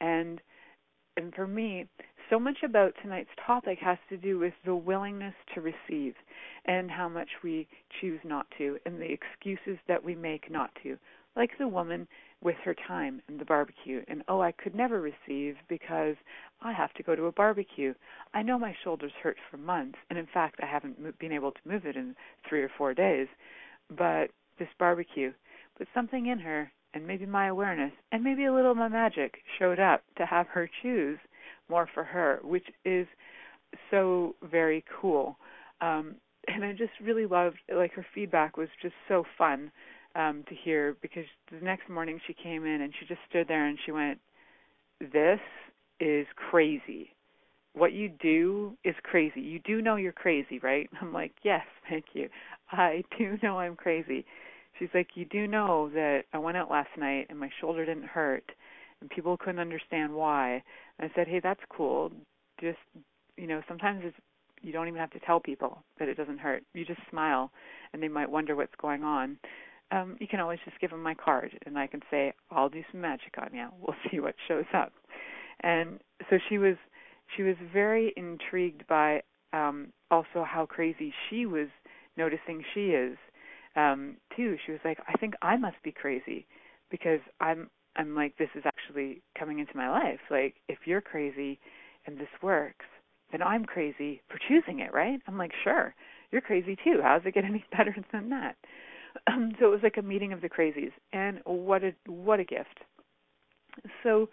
And 0.00 0.40
and 1.16 1.34
for 1.34 1.46
me, 1.46 1.86
so 2.30 2.38
much 2.38 2.56
about 2.64 2.94
tonight's 3.02 3.28
topic 3.46 3.78
has 3.80 3.98
to 4.08 4.16
do 4.16 4.38
with 4.38 4.54
the 4.64 4.74
willingness 4.74 5.34
to 5.54 5.60
receive 5.60 6.14
and 6.64 6.90
how 6.90 7.08
much 7.08 7.28
we 7.44 7.68
choose 8.00 8.20
not 8.24 8.46
to 8.56 8.78
and 8.86 8.98
the 8.98 9.12
excuses 9.12 9.78
that 9.88 10.02
we 10.02 10.14
make 10.14 10.50
not 10.50 10.70
to. 10.82 10.96
Like 11.36 11.50
the 11.58 11.68
woman 11.68 12.08
with 12.42 12.56
her 12.64 12.74
time 12.88 13.22
and 13.28 13.38
the 13.38 13.44
barbecue 13.44 14.02
and 14.08 14.22
oh 14.28 14.40
I 14.40 14.52
could 14.52 14.74
never 14.74 15.00
receive 15.00 15.56
because 15.68 16.16
I 16.60 16.72
have 16.72 16.92
to 16.94 17.02
go 17.02 17.14
to 17.14 17.26
a 17.26 17.32
barbecue. 17.32 17.94
I 18.34 18.42
know 18.42 18.58
my 18.58 18.74
shoulders 18.82 19.12
hurt 19.22 19.36
for 19.50 19.56
months 19.56 19.98
and 20.10 20.18
in 20.18 20.26
fact 20.32 20.60
I 20.62 20.66
haven't 20.66 21.18
been 21.18 21.32
able 21.32 21.52
to 21.52 21.60
move 21.64 21.86
it 21.86 21.96
in 21.96 22.14
3 22.48 22.62
or 22.62 22.70
4 22.76 22.94
days. 22.94 23.28
But 23.96 24.30
this 24.58 24.68
barbecue 24.78 25.32
put 25.78 25.88
something 25.94 26.26
in 26.26 26.38
her 26.40 26.70
and 26.94 27.06
maybe 27.06 27.26
my 27.26 27.46
awareness 27.46 27.92
and 28.10 28.24
maybe 28.24 28.44
a 28.44 28.52
little 28.52 28.72
of 28.72 28.76
my 28.76 28.88
magic 28.88 29.38
showed 29.58 29.78
up 29.78 30.02
to 30.18 30.26
have 30.26 30.46
her 30.48 30.68
choose 30.82 31.18
more 31.68 31.88
for 31.94 32.04
her, 32.04 32.40
which 32.42 32.66
is 32.84 33.06
so 33.90 34.34
very 34.50 34.84
cool. 35.00 35.36
Um, 35.80 36.16
and 36.48 36.64
I 36.64 36.72
just 36.72 36.92
really 37.00 37.26
loved 37.26 37.58
like 37.74 37.92
her 37.92 38.04
feedback 38.14 38.56
was 38.56 38.68
just 38.80 38.94
so 39.08 39.24
fun 39.38 39.70
um, 40.14 40.44
to 40.48 40.54
hear 40.54 40.96
because 41.02 41.24
the 41.50 41.64
next 41.64 41.88
morning 41.88 42.20
she 42.26 42.34
came 42.34 42.64
in 42.64 42.82
and 42.82 42.92
she 42.98 43.06
just 43.06 43.20
stood 43.28 43.48
there 43.48 43.66
and 43.66 43.78
she 43.84 43.92
went, 43.92 44.18
"This 45.00 45.40
is 46.00 46.26
crazy. 46.36 47.14
What 47.74 47.92
you 47.92 48.10
do 48.20 48.76
is 48.84 48.94
crazy. 49.02 49.40
You 49.40 49.58
do 49.60 49.80
know 49.80 49.96
you're 49.96 50.12
crazy, 50.12 50.58
right?" 50.60 50.88
I'm 51.00 51.12
like, 51.12 51.32
"Yes, 51.42 51.64
thank 51.88 52.06
you. 52.14 52.28
I 52.70 53.04
do 53.18 53.38
know 53.42 53.58
I'm 53.58 53.76
crazy." 53.76 54.24
She's 54.78 54.90
like, 54.94 55.08
"You 55.16 55.24
do 55.26 55.46
know 55.46 55.88
that 55.90 56.24
I 56.32 56.38
went 56.38 56.56
out 56.56 56.70
last 56.70 56.90
night 56.96 57.26
and 57.30 57.38
my 57.38 57.50
shoulder 57.60 57.84
didn't 57.84 58.04
hurt, 58.04 58.50
and 59.00 59.10
people 59.10 59.36
couldn't 59.36 59.60
understand 59.60 60.14
why." 60.14 60.62
And 60.98 61.10
I 61.10 61.14
said, 61.14 61.28
"Hey, 61.28 61.40
that's 61.40 61.60
cool. 61.68 62.12
Just 62.60 62.78
you 63.36 63.46
know, 63.46 63.62
sometimes 63.68 64.02
it's 64.04 64.16
you 64.60 64.72
don't 64.72 64.86
even 64.86 65.00
have 65.00 65.10
to 65.10 65.20
tell 65.20 65.40
people 65.40 65.82
that 65.98 66.08
it 66.08 66.16
doesn't 66.16 66.38
hurt. 66.38 66.62
You 66.74 66.84
just 66.84 67.00
smile, 67.10 67.50
and 67.92 68.02
they 68.02 68.08
might 68.08 68.30
wonder 68.30 68.54
what's 68.56 68.74
going 68.76 69.02
on." 69.02 69.38
Um, 69.92 70.16
you 70.18 70.26
can 70.26 70.40
always 70.40 70.58
just 70.64 70.80
give 70.80 70.90
them 70.90 71.02
my 71.02 71.14
card, 71.14 71.56
and 71.66 71.78
I 71.78 71.86
can 71.86 72.00
say, 72.10 72.32
"I'll 72.50 72.70
do 72.70 72.82
some 72.90 73.00
magic 73.02 73.34
on 73.38 73.50
you. 73.52 73.68
We'll 73.78 73.96
see 74.10 74.20
what 74.20 74.34
shows 74.48 74.64
up." 74.74 74.92
And 75.60 76.00
so 76.30 76.38
she 76.48 76.58
was, 76.58 76.76
she 77.36 77.42
was 77.42 77.56
very 77.72 78.12
intrigued 78.16 78.86
by 78.88 79.22
um, 79.52 79.92
also 80.10 80.44
how 80.44 80.66
crazy 80.66 81.12
she 81.28 81.46
was 81.46 81.68
noticing 82.16 82.64
she 82.74 82.90
is 82.90 83.16
um, 83.76 84.16
too. 84.34 84.56
She 84.64 84.72
was 84.72 84.80
like, 84.84 84.98
"I 85.06 85.12
think 85.18 85.34
I 85.42 85.56
must 85.56 85.80
be 85.84 85.92
crazy 85.92 86.46
because 86.90 87.20
I'm, 87.40 87.68
I'm 87.96 88.14
like, 88.14 88.36
this 88.38 88.50
is 88.54 88.64
actually 88.64 89.22
coming 89.38 89.58
into 89.58 89.76
my 89.76 89.90
life. 89.90 90.20
Like, 90.30 90.54
if 90.68 90.78
you're 90.86 91.00
crazy 91.02 91.60
and 92.06 92.18
this 92.18 92.28
works, 92.42 92.86
then 93.30 93.42
I'm 93.42 93.64
crazy 93.66 94.22
for 94.28 94.38
choosing 94.48 94.80
it, 94.80 94.94
right?" 94.94 95.20
I'm 95.28 95.36
like, 95.36 95.52
"Sure, 95.62 95.94
you're 96.30 96.40
crazy 96.40 96.76
too. 96.82 97.00
How 97.02 97.18
does 97.18 97.26
it 97.26 97.34
get 97.34 97.44
any 97.44 97.62
better 97.76 97.94
than 98.10 98.30
that?" 98.30 98.56
Um, 99.26 99.52
so 99.58 99.66
it 99.66 99.70
was 99.70 99.80
like 99.82 99.98
a 99.98 100.02
meeting 100.02 100.32
of 100.32 100.40
the 100.40 100.48
crazies, 100.48 100.92
and 101.12 101.40
what 101.44 101.84
a 101.84 101.92
what 102.06 102.40
a 102.40 102.44
gift. 102.44 102.80
So 104.02 104.28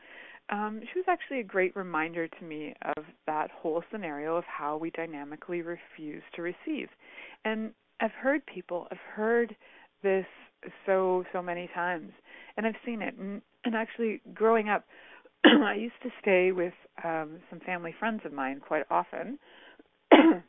um, 0.49 0.81
she 0.81 0.99
was 0.99 1.05
actually 1.07 1.39
a 1.39 1.43
great 1.43 1.75
reminder 1.75 2.27
to 2.27 2.43
me 2.43 2.73
of 2.97 3.03
that 3.27 3.51
whole 3.51 3.83
scenario 3.91 4.35
of 4.35 4.43
how 4.45 4.77
we 4.77 4.89
dynamically 4.91 5.61
refuse 5.61 6.23
to 6.35 6.41
receive. 6.41 6.89
And 7.45 7.71
I've 8.01 8.11
heard 8.11 8.45
people, 8.45 8.87
I've 8.91 8.97
heard 9.15 9.55
this 10.01 10.25
so 10.85 11.23
so 11.31 11.41
many 11.41 11.69
times, 11.73 12.11
and 12.57 12.65
I've 12.65 12.75
seen 12.85 13.01
it. 13.01 13.15
And, 13.15 13.41
and 13.65 13.75
actually, 13.75 14.21
growing 14.33 14.69
up, 14.69 14.85
I 15.45 15.75
used 15.75 16.01
to 16.03 16.09
stay 16.21 16.51
with 16.51 16.73
um, 17.03 17.37
some 17.49 17.59
family 17.59 17.93
friends 17.97 18.21
of 18.25 18.33
mine 18.33 18.61
quite 18.65 18.83
often. 18.89 19.39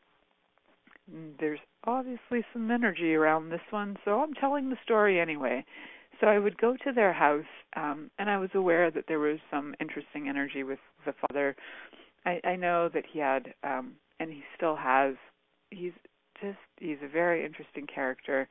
There's 1.38 1.61
obviously 1.85 2.45
some 2.52 2.71
energy 2.71 3.14
around 3.14 3.50
this 3.50 3.61
one, 3.71 3.97
so 4.05 4.21
I'm 4.21 4.35
telling 4.35 4.71
the 4.71 4.76
story 4.85 5.21
anyway. 5.21 5.64
So 6.21 6.26
I 6.26 6.38
would 6.38 6.59
go 6.59 6.76
to 6.85 6.93
their 6.93 7.12
house, 7.12 7.45
um, 7.76 8.11
and 8.19 8.29
I 8.29 8.37
was 8.37 8.50
aware 8.55 8.90
that 8.90 9.05
there 9.09 9.19
was 9.19 9.38
some 9.50 9.75
interesting 9.81 10.29
energy 10.29 10.62
with 10.64 10.79
the 11.07 11.14
father. 11.26 11.57
I, 12.26 12.40
I 12.45 12.57
know 12.57 12.90
that 12.93 13.05
he 13.11 13.19
had, 13.19 13.55
um, 13.64 13.93
and 14.19 14.31
he 14.31 14.43
still 14.57 14.76
has. 14.76 15.14
He's 15.71 15.93
just 16.43 16.59
he's 16.79 16.99
a 17.02 17.09
very 17.09 17.45
interesting 17.45 17.87
character. 17.87 18.49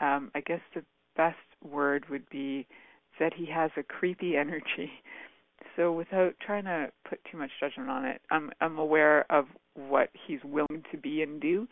Um, 0.00 0.30
I 0.34 0.40
guess 0.40 0.60
the 0.74 0.84
best 1.16 1.36
word 1.62 2.06
would 2.08 2.28
be 2.30 2.66
that 3.18 3.34
he 3.34 3.46
has 3.46 3.70
a 3.76 3.82
creepy 3.82 4.36
energy. 4.38 4.90
So 5.76 5.92
without 5.92 6.34
trying 6.44 6.64
to 6.64 6.90
put 7.08 7.20
too 7.30 7.36
much 7.36 7.50
judgment 7.60 7.90
on 7.90 8.04
it, 8.04 8.20
I'm 8.30 8.50
I'm 8.60 8.78
aware 8.78 9.30
of 9.30 9.46
what 9.74 10.08
he's 10.26 10.40
willing 10.42 10.84
to 10.90 10.96
be 10.96 11.22
and 11.22 11.40
do, 11.40 11.68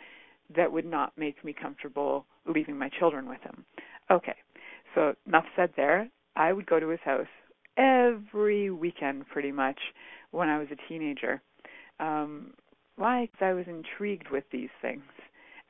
that 0.56 0.72
would 0.72 0.86
not 0.86 1.12
make 1.16 1.44
me 1.44 1.52
comfortable 1.52 2.26
leaving 2.46 2.78
my 2.78 2.88
children 2.98 3.28
with 3.28 3.40
him. 3.42 3.64
Okay, 4.10 4.36
so 4.94 5.14
enough 5.26 5.44
said 5.56 5.70
there. 5.76 6.08
I 6.36 6.52
would 6.52 6.66
go 6.66 6.80
to 6.80 6.88
his 6.88 7.00
house 7.04 7.26
every 7.76 8.70
weekend 8.70 9.28
pretty 9.28 9.52
much 9.52 9.78
when 10.30 10.48
I 10.48 10.58
was 10.58 10.68
a 10.70 10.88
teenager. 10.88 11.42
Um, 12.00 12.54
why? 12.96 13.26
Because 13.26 13.44
I 13.44 13.52
was 13.52 13.66
intrigued 13.66 14.30
with 14.30 14.44
these 14.50 14.70
things. 14.82 15.02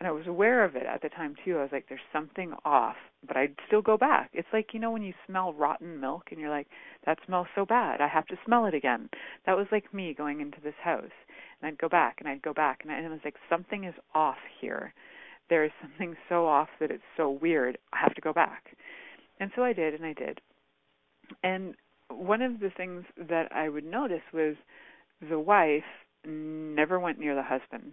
And 0.00 0.06
I 0.06 0.12
was 0.12 0.28
aware 0.28 0.64
of 0.64 0.76
it 0.76 0.86
at 0.86 1.02
the 1.02 1.08
time 1.08 1.34
too. 1.44 1.58
I 1.58 1.62
was 1.62 1.72
like, 1.72 1.86
there's 1.88 2.00
something 2.12 2.54
off, 2.64 2.94
but 3.26 3.36
I'd 3.36 3.56
still 3.66 3.82
go 3.82 3.96
back. 3.96 4.30
It's 4.32 4.48
like, 4.52 4.72
you 4.72 4.78
know, 4.78 4.92
when 4.92 5.02
you 5.02 5.12
smell 5.26 5.52
rotten 5.52 5.98
milk 6.00 6.28
and 6.30 6.38
you're 6.38 6.50
like, 6.50 6.68
that 7.04 7.18
smells 7.26 7.48
so 7.56 7.66
bad. 7.66 8.00
I 8.00 8.06
have 8.06 8.26
to 8.26 8.38
smell 8.44 8.66
it 8.66 8.74
again. 8.74 9.08
That 9.44 9.56
was 9.56 9.66
like 9.72 9.92
me 9.92 10.14
going 10.14 10.40
into 10.40 10.60
this 10.62 10.74
house 10.80 11.10
and 11.60 11.68
I'd 11.68 11.78
go 11.78 11.88
back 11.88 12.16
and 12.18 12.28
I'd 12.28 12.42
go 12.42 12.52
back 12.52 12.80
and, 12.82 12.92
I, 12.92 12.96
and 12.96 13.06
it 13.06 13.10
was 13.10 13.20
like 13.24 13.36
something 13.48 13.84
is 13.84 13.94
off 14.14 14.38
here. 14.60 14.92
There 15.48 15.64
is 15.64 15.70
something 15.80 16.16
so 16.28 16.46
off 16.46 16.68
that 16.80 16.90
it's 16.90 17.02
so 17.16 17.30
weird. 17.30 17.78
I 17.92 17.98
have 18.00 18.14
to 18.14 18.20
go 18.20 18.32
back. 18.32 18.76
And 19.40 19.50
so 19.56 19.62
I 19.62 19.72
did 19.72 19.94
and 19.94 20.04
I 20.04 20.12
did. 20.12 20.40
And 21.42 21.74
one 22.10 22.42
of 22.42 22.60
the 22.60 22.70
things 22.76 23.04
that 23.28 23.52
I 23.52 23.68
would 23.68 23.84
notice 23.84 24.22
was 24.32 24.56
the 25.28 25.38
wife 25.38 25.82
never 26.26 26.98
went 26.98 27.18
near 27.18 27.34
the 27.34 27.42
husband. 27.42 27.92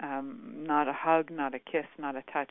Um, 0.00 0.64
not 0.66 0.88
a 0.88 0.92
hug, 0.92 1.30
not 1.30 1.54
a 1.54 1.58
kiss, 1.58 1.86
not 1.98 2.16
a 2.16 2.22
touch. 2.32 2.50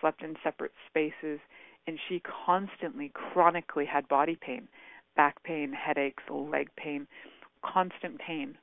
Slept 0.00 0.22
in 0.22 0.34
separate 0.42 0.72
spaces, 0.88 1.38
and 1.86 1.98
she 2.08 2.20
constantly, 2.46 3.12
chronically 3.14 3.86
had 3.86 4.08
body 4.08 4.36
pain, 4.40 4.68
back 5.14 5.42
pain, 5.44 5.72
headaches, 5.72 6.22
leg 6.30 6.68
pain, 6.76 7.06
constant 7.62 8.18
pain 8.18 8.56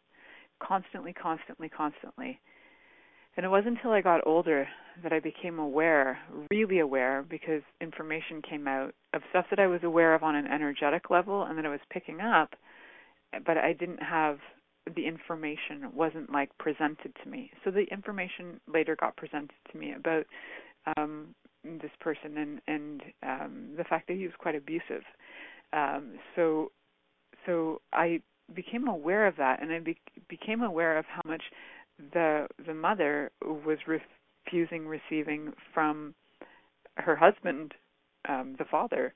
constantly, 0.65 1.13
constantly, 1.13 1.69
constantly. 1.69 2.39
And 3.35 3.45
it 3.45 3.49
wasn't 3.49 3.77
until 3.77 3.91
I 3.91 4.01
got 4.01 4.25
older 4.27 4.67
that 5.01 5.11
I 5.11 5.19
became 5.19 5.57
aware, 5.57 6.19
really 6.51 6.79
aware, 6.79 7.25
because 7.27 7.63
information 7.81 8.41
came 8.47 8.67
out 8.67 8.93
of 9.13 9.21
stuff 9.31 9.45
that 9.49 9.59
I 9.59 9.67
was 9.67 9.81
aware 9.83 10.13
of 10.13 10.21
on 10.23 10.35
an 10.35 10.45
energetic 10.45 11.09
level 11.09 11.43
and 11.43 11.57
that 11.57 11.65
I 11.65 11.69
was 11.69 11.79
picking 11.89 12.21
up, 12.21 12.53
but 13.45 13.57
I 13.57 13.73
didn't 13.73 14.03
have 14.03 14.37
the 14.95 15.07
information 15.07 15.89
wasn't 15.93 16.31
like 16.31 16.49
presented 16.57 17.13
to 17.23 17.29
me. 17.29 17.49
So 17.63 17.71
the 17.71 17.85
information 17.91 18.59
later 18.67 18.95
got 18.99 19.15
presented 19.15 19.53
to 19.71 19.77
me 19.77 19.93
about 19.93 20.25
um 20.97 21.33
this 21.63 21.91
person 22.01 22.37
and 22.37 22.61
and 22.67 23.01
um 23.23 23.69
the 23.77 23.85
fact 23.85 24.07
that 24.07 24.17
he 24.17 24.25
was 24.25 24.33
quite 24.37 24.55
abusive. 24.55 25.03
Um 25.71 26.19
so 26.35 26.71
so 27.45 27.81
I 27.93 28.21
became 28.53 28.87
aware 28.87 29.27
of 29.27 29.35
that, 29.37 29.61
and 29.61 29.71
I 29.71 29.79
be- 29.79 29.97
became 30.27 30.61
aware 30.61 30.97
of 30.97 31.05
how 31.05 31.21
much 31.25 31.43
the 32.13 32.47
the 32.65 32.73
mother 32.73 33.31
was 33.41 33.77
refusing 33.87 34.87
receiving 34.87 35.53
from 35.73 36.15
her 36.97 37.15
husband, 37.15 37.73
um, 38.27 38.55
the 38.57 38.65
father, 38.65 39.13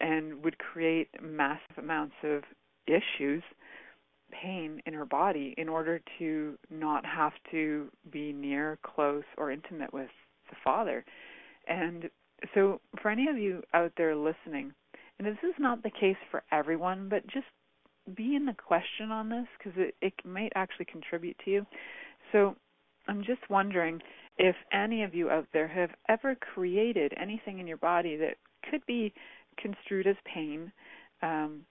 and 0.00 0.42
would 0.44 0.58
create 0.58 1.08
massive 1.22 1.78
amounts 1.78 2.14
of 2.22 2.42
issues, 2.86 3.42
pain 4.30 4.80
in 4.86 4.94
her 4.94 5.04
body 5.04 5.54
in 5.56 5.68
order 5.68 6.00
to 6.18 6.56
not 6.70 7.04
have 7.04 7.32
to 7.50 7.88
be 8.10 8.32
near, 8.32 8.78
close, 8.82 9.24
or 9.36 9.50
intimate 9.50 9.92
with 9.92 10.10
the 10.48 10.56
father. 10.62 11.04
And 11.66 12.10
so, 12.54 12.80
for 13.00 13.10
any 13.10 13.28
of 13.28 13.36
you 13.36 13.62
out 13.74 13.92
there 13.96 14.16
listening, 14.16 14.72
and 15.18 15.26
this 15.26 15.36
is 15.42 15.54
not 15.58 15.82
the 15.82 15.90
case 15.90 16.16
for 16.30 16.42
everyone, 16.50 17.08
but 17.08 17.26
just 17.26 17.46
be 18.10 18.36
in 18.36 18.46
the 18.46 18.54
question 18.54 19.10
on 19.10 19.28
this 19.28 19.46
because 19.58 19.72
it, 19.76 19.94
it 20.00 20.14
might 20.24 20.52
actually 20.54 20.86
contribute 20.86 21.36
to 21.44 21.50
you. 21.50 21.66
So, 22.32 22.56
I'm 23.08 23.24
just 23.24 23.48
wondering 23.48 24.00
if 24.38 24.54
any 24.72 25.02
of 25.02 25.14
you 25.14 25.30
out 25.30 25.46
there 25.52 25.68
have 25.68 25.90
ever 26.08 26.34
created 26.34 27.12
anything 27.20 27.58
in 27.58 27.66
your 27.66 27.76
body 27.76 28.16
that 28.16 28.36
could 28.70 28.84
be 28.86 29.12
construed 29.58 30.06
as 30.06 30.16
pain, 30.24 30.72
um, 31.22 31.62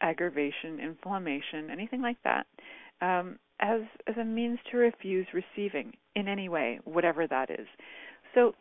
aggravation, 0.00 0.80
inflammation, 0.80 1.70
anything 1.70 2.02
like 2.02 2.16
that, 2.24 2.46
um, 3.00 3.38
as 3.60 3.82
as 4.06 4.16
a 4.16 4.24
means 4.24 4.58
to 4.70 4.76
refuse 4.76 5.26
receiving 5.32 5.92
in 6.16 6.28
any 6.28 6.48
way, 6.48 6.80
whatever 6.84 7.26
that 7.26 7.50
is. 7.50 7.66
So, 8.34 8.54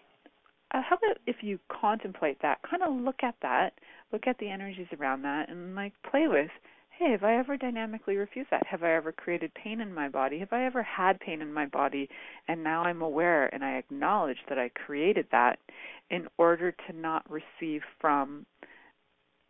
uh, 0.74 0.82
how 0.88 0.98
about 0.98 1.18
if 1.25 1.38
you 1.41 1.60
contemplate 1.70 2.41
that, 2.41 2.60
kind 2.70 2.84
of 2.84 2.94
look 2.94 3.24
at 3.24 3.36
that, 3.41 3.74
look 4.12 4.27
at 4.27 4.38
the 4.38 4.50
energies 4.50 4.88
around 5.00 5.24
that, 5.24 5.50
and 5.50 5.75
like 5.75 5.94
play 6.10 6.27
with 6.27 6.51
have 7.10 7.24
I 7.24 7.38
ever 7.38 7.58
dynamically 7.58 8.15
refused 8.15 8.50
that? 8.51 8.65
Have 8.67 8.84
I 8.84 8.93
ever 8.93 9.12
created 9.12 9.53
pain 9.53 9.81
in 9.81 9.93
my 9.93 10.08
body? 10.08 10.39
Have 10.39 10.53
I 10.53 10.65
ever 10.65 10.84
had 10.84 11.20
pain 11.20 11.41
in 11.41 11.51
my 11.51 11.65
body 11.65 12.08
and 12.48 12.63
now 12.63 12.84
I'm 12.84 13.01
aware 13.01 13.53
and 13.53 13.63
I 13.63 13.77
acknowledge 13.77 14.38
that 14.50 14.60
I 14.60 14.70
created 14.70 15.25
that 15.31 15.60
in 16.10 16.27
order 16.38 16.72
to 16.72 16.93
not 16.93 17.25
receive 17.29 17.81
from 18.00 18.46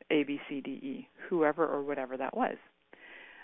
A, 0.09 0.23
B, 0.23 0.39
C, 0.47 0.61
D, 0.61 0.71
E, 0.71 1.07
whoever 1.29 1.67
or 1.67 1.83
whatever 1.83 2.17
that 2.17 2.35
was? 2.35 2.55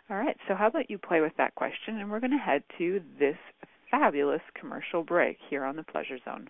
All 0.09 0.17
right, 0.17 0.37
so 0.47 0.55
how 0.55 0.67
about 0.67 0.89
you 0.89 0.97
play 0.97 1.19
with 1.19 1.33
that 1.37 1.55
question 1.55 1.99
and 1.99 2.09
we're 2.09 2.21
going 2.21 2.31
to 2.31 2.37
head 2.37 2.63
to 2.77 3.01
this 3.19 3.37
fabulous 3.91 4.41
commercial 4.59 5.03
break 5.03 5.37
here 5.49 5.63
on 5.63 5.75
the 5.75 5.83
Pleasure 5.83 6.17
Zone. 6.23 6.49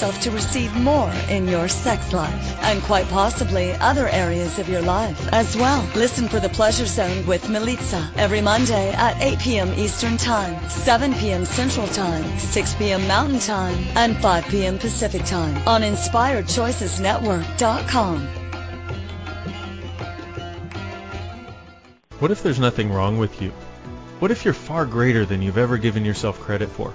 yourself 0.00 0.22
to 0.22 0.30
receive 0.30 0.74
more 0.76 1.10
in 1.28 1.46
your 1.46 1.68
sex 1.68 2.14
life 2.14 2.56
and 2.62 2.82
quite 2.84 3.06
possibly 3.10 3.72
other 3.72 4.08
areas 4.08 4.58
of 4.58 4.66
your 4.66 4.80
life 4.80 5.28
as 5.30 5.54
well. 5.54 5.86
Listen 5.94 6.26
for 6.26 6.40
the 6.40 6.48
Pleasure 6.48 6.86
Zone 6.86 7.26
with 7.26 7.42
Milica 7.48 8.10
every 8.16 8.40
Monday 8.40 8.92
at 8.92 9.20
8 9.20 9.38
p.m. 9.40 9.74
Eastern 9.74 10.16
Time, 10.16 10.58
7 10.70 11.12
p.m. 11.12 11.44
Central 11.44 11.86
Time, 11.88 12.24
6 12.38 12.74
p.m. 12.76 13.06
Mountain 13.06 13.40
Time, 13.40 13.76
and 13.94 14.16
5 14.22 14.44
p.m. 14.46 14.78
Pacific 14.78 15.22
Time 15.26 15.54
on 15.68 15.82
InspiredChoicesNetwork.com. 15.82 18.26
What 22.20 22.30
if 22.30 22.42
there's 22.42 22.58
nothing 22.58 22.90
wrong 22.90 23.18
with 23.18 23.42
you? 23.42 23.50
What 24.20 24.30
if 24.30 24.46
you're 24.46 24.54
far 24.54 24.86
greater 24.86 25.26
than 25.26 25.42
you've 25.42 25.58
ever 25.58 25.76
given 25.76 26.06
yourself 26.06 26.40
credit 26.40 26.70
for? 26.70 26.94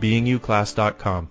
beingyouclass.com. 0.00 1.30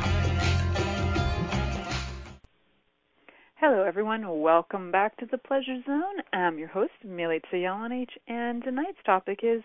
Hello, 3.63 3.83
everyone. 3.83 4.41
Welcome 4.41 4.91
back 4.91 5.15
to 5.17 5.27
the 5.27 5.37
Pleasure 5.37 5.79
Zone. 5.85 6.23
I'm 6.33 6.57
your 6.57 6.67
host, 6.67 6.93
Milica 7.05 7.41
Jelenic, 7.53 8.07
and 8.27 8.63
tonight's 8.63 8.97
topic 9.05 9.41
is 9.43 9.61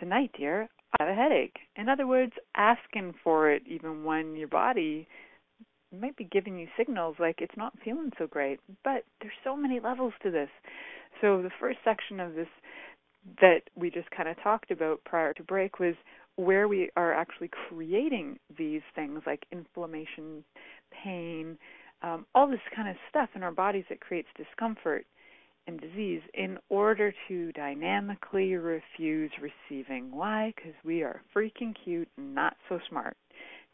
Tonight, 0.00 0.32
dear, 0.36 0.68
I 0.98 1.04
have 1.04 1.12
a 1.12 1.14
headache. 1.14 1.54
In 1.76 1.88
other 1.88 2.08
words, 2.08 2.32
asking 2.56 3.14
for 3.22 3.48
it 3.48 3.62
even 3.68 4.02
when 4.02 4.34
your 4.34 4.48
body 4.48 5.06
might 5.96 6.16
be 6.16 6.24
giving 6.24 6.58
you 6.58 6.66
signals 6.76 7.14
like 7.20 7.36
it's 7.40 7.56
not 7.56 7.72
feeling 7.84 8.10
so 8.18 8.26
great. 8.26 8.58
But 8.82 9.04
there's 9.20 9.32
so 9.44 9.56
many 9.56 9.78
levels 9.78 10.12
to 10.24 10.32
this. 10.32 10.50
So, 11.20 11.40
the 11.40 11.52
first 11.60 11.78
section 11.84 12.18
of 12.18 12.34
this 12.34 12.48
that 13.40 13.60
we 13.76 13.90
just 13.92 14.10
kind 14.10 14.28
of 14.28 14.42
talked 14.42 14.72
about 14.72 15.04
prior 15.04 15.34
to 15.34 15.42
break 15.44 15.78
was 15.78 15.94
where 16.34 16.66
we 16.66 16.90
are 16.96 17.14
actually 17.14 17.50
creating 17.68 18.40
these 18.58 18.82
things 18.96 19.20
like 19.24 19.46
inflammation, 19.52 20.42
pain, 20.90 21.56
um, 22.02 22.26
all 22.34 22.46
this 22.48 22.60
kind 22.74 22.88
of 22.88 22.96
stuff 23.08 23.30
in 23.34 23.42
our 23.42 23.52
bodies 23.52 23.84
that 23.88 24.00
creates 24.00 24.28
discomfort 24.36 25.06
and 25.66 25.80
disease 25.80 26.22
in 26.34 26.58
order 26.68 27.12
to 27.28 27.52
dynamically 27.52 28.54
refuse 28.54 29.30
receiving. 29.40 30.10
Why? 30.10 30.52
Because 30.56 30.74
we 30.84 31.02
are 31.02 31.20
freaking 31.34 31.74
cute 31.84 32.08
and 32.16 32.34
not 32.34 32.56
so 32.68 32.78
smart. 32.88 33.16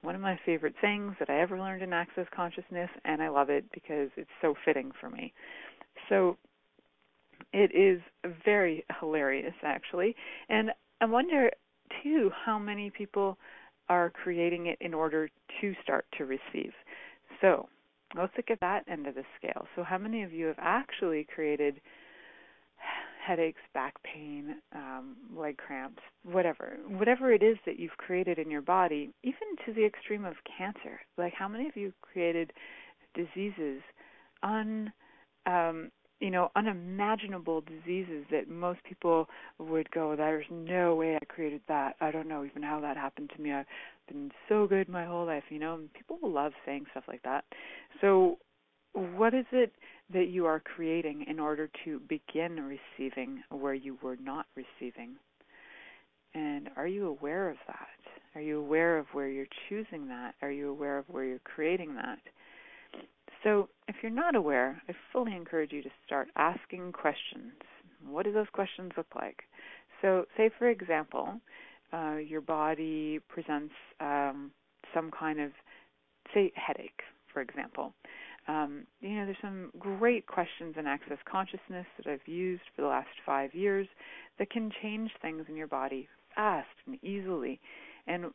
One 0.03 0.15
of 0.15 0.21
my 0.21 0.39
favorite 0.45 0.75
things 0.81 1.15
that 1.19 1.31
I 1.31 1.41
ever 1.41 1.59
learned 1.59 1.83
in 1.83 1.93
Access 1.93 2.27
Consciousness, 2.35 2.91
and 3.05 3.23
I 3.23 3.29
love 3.29 3.51
it 3.51 3.65
because 3.73 4.11
it's 4.17 4.31
so 4.43 4.55
fitting 4.65 4.93
for 5.01 5.09
me. 5.09 5.33
So 6.09 6.37
it 7.53 7.75
is 7.75 8.01
very 8.45 8.85
hilarious, 9.01 9.55
actually. 9.63 10.15
And 10.49 10.71
I 11.01 11.07
wonder, 11.07 11.51
too, 12.03 12.31
how 12.45 12.59
many 12.59 12.91
people 12.91 13.39
are 13.89 14.11
creating 14.11 14.67
it 14.67 14.79
in 14.81 14.93
order 14.93 15.29
to 15.61 15.75
start 15.83 16.05
to 16.19 16.25
receive. 16.25 16.73
So 17.41 17.69
let's 18.15 18.33
look 18.37 18.51
at 18.51 18.61
that 18.61 18.85
end 18.89 19.07
of 19.07 19.15
the 19.15 19.25
scale. 19.39 19.67
So, 19.75 19.83
how 19.83 19.99
many 19.99 20.23
of 20.23 20.33
you 20.33 20.47
have 20.47 20.59
actually 20.59 21.27
created 21.33 21.81
headaches, 23.27 23.61
back 23.75 23.95
pain, 24.03 24.57
um, 24.73 25.17
leg 25.37 25.57
cramps, 25.57 26.03
whatever, 26.23 26.77
whatever 26.89 27.33
it 27.33 27.43
is 27.43 27.57
that 27.67 27.79
you've 27.79 27.97
created 27.97 28.39
in 28.39 28.51
your 28.51 28.63
body, 28.63 29.11
even 29.25 29.57
to 29.65 29.73
the 29.73 29.85
extreme 29.85 30.25
of 30.25 30.35
cancer. 30.57 31.01
Like 31.19 31.33
how 31.35 31.49
many 31.49 31.67
of 31.67 31.77
you 31.77 31.93
created 32.03 32.53
diseases 33.15 33.83
un 34.43 34.93
um, 35.47 35.91
you 36.21 36.31
know, 36.31 36.51
unimaginable 36.57 37.63
diseases 37.63 38.25
that 38.31 38.49
most 38.49 38.83
people 38.85 39.29
would 39.59 39.91
go, 39.91 40.17
There's 40.17 40.47
no 40.51 40.95
way 40.95 41.17
I 41.17 41.25
created 41.27 41.61
that. 41.69 41.97
I 42.01 42.11
don't 42.11 42.29
know 42.29 42.45
even 42.45 42.63
how 42.63 42.81
that 42.81 42.97
happened 42.97 43.31
to 43.37 43.43
me. 43.43 43.53
I've 43.53 43.67
been 44.07 44.31
so 44.49 44.67
good 44.67 44.89
my 44.89 45.05
whole 45.05 45.27
life, 45.27 45.45
you 45.51 45.59
know, 45.59 45.75
and 45.75 45.93
people 45.93 46.19
love 46.23 46.53
saying 46.65 46.87
stuff 46.91 47.05
like 47.09 47.23
that. 47.23 47.45
So 48.01 48.39
what 48.93 49.35
is 49.35 49.45
it 49.53 49.73
that 50.13 50.29
you 50.29 50.47
are 50.47 50.61
creating 50.61 51.27
in 51.29 51.39
order 51.39 51.69
to 51.85 52.01
begin 52.09 52.79
receiving 52.99 53.43
where 53.51 53.75
you 53.75 53.99
were 54.03 54.17
not 54.17 54.47
receiving? 54.55 55.17
And 56.35 56.71
are 56.77 56.87
you 56.87 57.07
aware 57.07 57.51
of 57.51 57.57
that? 57.67 57.89
Are 58.35 58.41
you 58.41 58.59
aware 58.59 58.99
of 58.99 59.07
where 59.13 59.29
you're 59.29 59.47
choosing 59.69 60.09
that? 60.09 60.35
Are 60.43 60.51
you 60.51 60.69
aware 60.71 60.99
of 60.99 61.07
where 61.09 61.25
you're 61.25 61.39
creating 61.41 61.95
that? 61.95 62.19
So, 63.43 63.69
if 63.89 63.97
you're 64.03 64.11
not 64.11 64.35
aware, 64.35 64.83
I 64.89 64.93
fully 65.13 65.35
encourage 65.35 65.73
you 65.73 65.83
to 65.83 65.91
start 66.05 66.29
asking 66.37 66.93
questions. 66.93 67.53
What 68.07 68.25
do 68.25 68.33
those 68.33 68.49
questions 68.53 68.93
look 68.97 69.15
like? 69.15 69.45
So, 70.03 70.27
say 70.37 70.51
for 70.59 70.69
example, 70.69 71.41
uh, 71.93 72.17
your 72.17 72.41
body 72.41 73.21
presents 73.29 73.75
um, 74.01 74.51
some 74.95 75.11
kind 75.11 75.41
of, 75.41 75.51
say, 76.35 76.53
headache, 76.55 77.03
for 77.33 77.41
example. 77.41 77.93
Um, 78.49 78.87
you 79.01 79.17
know, 79.17 79.25
there's 79.25 79.37
some 79.43 79.71
great 79.79 80.27
questions 80.27 80.77
in 80.79 80.87
Access 80.87 81.19
Consciousness 81.31 81.87
that 81.97 82.11
I've 82.11 82.27
used 82.27 82.63
for 82.75 82.83
the 82.83 82.89
last 82.89 83.09
five 83.25 83.55
years 83.55 83.89
that 84.39 84.51
can 84.51 84.71
change 84.83 85.11
things 85.21 85.45
in 85.49 85.57
your 85.57 85.67
body 85.67 86.09
fast 86.35 86.69
and 86.87 87.03
easily. 87.03 87.61
And 88.07 88.27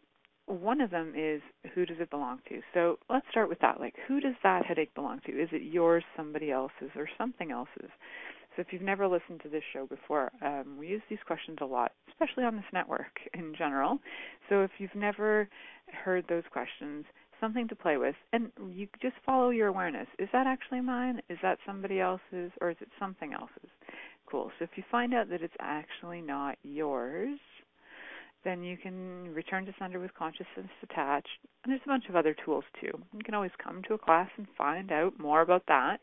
one 0.48 0.82
of 0.82 0.90
them 0.90 1.14
is 1.16 1.42
who 1.74 1.86
does 1.86 1.98
it 2.00 2.10
belong 2.10 2.40
to? 2.50 2.60
So 2.74 2.98
let's 3.10 3.26
start 3.32 3.48
with 3.48 3.60
that. 3.60 3.80
Like, 3.80 3.96
who 4.08 4.20
does 4.20 4.36
that 4.44 4.66
headache 4.66 4.94
belong 4.96 5.22
to? 5.26 5.32
Is 5.32 5.50
it 5.54 5.62
yours, 5.62 6.04
somebody 6.18 6.52
else's, 6.52 6.92
or 6.96 7.08
something 7.18 7.52
else's? 7.52 7.90
So 8.56 8.62
if 8.62 8.68
you've 8.72 8.82
never 8.82 9.08
listened 9.08 9.42
to 9.44 9.50
this 9.50 9.64
show 9.72 9.86
before, 9.86 10.32
um, 10.42 10.76
we 10.78 10.88
use 10.88 11.02
these 11.10 11.20
questions 11.26 11.60
a 11.62 11.66
lot, 11.66 11.94
especially 12.10 12.44
on 12.44 12.56
this 12.56 12.66
network 12.74 13.20
in 13.34 13.54
general. 13.58 14.00
So 14.50 14.62
if 14.64 14.72
you've 14.78 14.96
never 14.96 15.48
heard 16.04 16.26
those 16.28 16.44
questions, 16.52 17.06
something 17.40 17.68
to 17.68 17.76
play 17.76 17.98
with, 17.98 18.16
and 18.34 18.52
you 18.70 18.88
just 19.02 19.16
follow 19.26 19.50
your 19.50 19.68
awareness. 19.68 20.08
Is 20.20 20.30
that 20.34 20.48
actually 20.48 20.82
mine? 20.82 21.22
Is 21.30 21.40
that 21.42 21.58
somebody 21.66 22.00
else's, 22.00 22.52
or 22.62 22.70
is 22.70 22.78
it 22.82 22.90
something 23.00 23.34
else's? 23.34 23.70
Cool. 24.30 24.52
So 24.60 24.64
if 24.64 24.72
you 24.76 24.84
find 24.92 25.14
out 25.14 25.30
that 25.30 25.42
it's 25.42 25.54
actually 25.60 26.22
not 26.22 26.58
yours, 26.64 27.40
then 28.44 28.64
you 28.64 28.78
can 28.78 29.34
return 29.34 29.66
to 29.66 29.74
sender 29.78 30.00
with 30.00 30.14
consciousness 30.14 30.70
attached. 30.84 31.28
And 31.64 31.72
there's 31.72 31.82
a 31.86 31.90
bunch 31.90 32.06
of 32.10 32.16
other 32.16 32.36
tools 32.46 32.64
too. 32.80 32.92
You 33.14 33.24
can 33.24 33.34
always 33.34 33.52
come 33.64 33.82
to 33.88 33.94
a 33.94 33.98
class 33.98 34.30
and 34.38 34.48
find 34.58 34.92
out 34.92 35.20
more 35.20 35.42
about 35.42 35.64
that. 35.68 36.00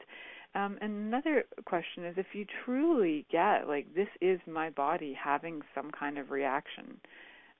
Um, 0.59 0.77
another 0.81 1.45
question 1.67 2.05
is 2.05 2.15
if 2.17 2.27
you 2.33 2.45
truly 2.65 3.25
get, 3.31 3.69
like, 3.69 3.95
this 3.95 4.09
is 4.21 4.41
my 4.45 4.71
body 4.71 5.17
having 5.17 5.63
some 5.73 5.93
kind 5.93 6.19
of 6.19 6.33
reaction, 6.33 6.99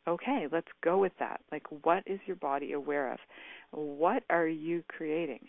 okay, 0.09 0.47
let's 0.51 0.67
go 0.83 0.99
with 0.99 1.13
that. 1.21 1.41
Like, 1.53 1.63
what 1.85 2.03
is 2.07 2.19
your 2.27 2.35
body 2.37 2.73
aware 2.73 3.13
of? 3.13 3.19
What 3.71 4.25
are 4.31 4.49
you 4.49 4.83
creating? 4.89 5.47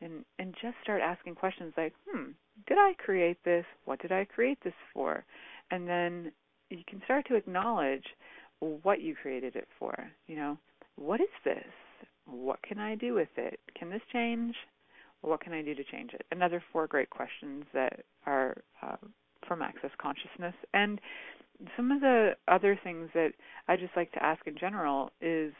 And 0.00 0.24
and 0.38 0.54
just 0.62 0.76
start 0.82 1.02
asking 1.02 1.34
questions 1.34 1.74
like, 1.76 1.92
hmm, 2.08 2.30
did 2.66 2.78
I 2.78 2.94
create 2.98 3.38
this? 3.44 3.66
What 3.84 4.00
did 4.00 4.12
I 4.12 4.24
create 4.24 4.58
this 4.64 4.72
for? 4.94 5.24
And 5.70 5.86
then 5.86 6.32
you 6.70 6.84
can 6.88 7.02
start 7.04 7.26
to 7.28 7.34
acknowledge 7.34 8.04
what 8.60 9.02
you 9.02 9.14
created 9.20 9.56
it 9.56 9.68
for. 9.78 9.94
You 10.26 10.36
know, 10.36 10.58
what 10.96 11.20
is 11.20 11.28
this? 11.44 11.66
What 12.24 12.62
can 12.62 12.78
I 12.78 12.94
do 12.94 13.12
with 13.12 13.28
it? 13.36 13.58
Can 13.76 13.90
this 13.90 14.00
change? 14.10 14.54
What 15.22 15.40
can 15.40 15.52
I 15.52 15.62
do 15.62 15.74
to 15.74 15.84
change 15.84 16.12
it? 16.14 16.24
Another 16.30 16.62
four 16.72 16.86
great 16.86 17.10
questions 17.10 17.64
that 17.74 18.04
are 18.26 18.56
uh, 18.82 18.96
from 19.46 19.62
Access 19.62 19.90
Consciousness. 20.00 20.54
And 20.74 21.00
some 21.76 21.90
of 21.90 22.00
the 22.00 22.32
other 22.46 22.78
things 22.82 23.10
that 23.14 23.32
I 23.66 23.76
just 23.76 23.96
like 23.96 24.12
to 24.12 24.22
ask 24.22 24.46
in 24.46 24.56
general 24.58 25.10
is 25.20 25.52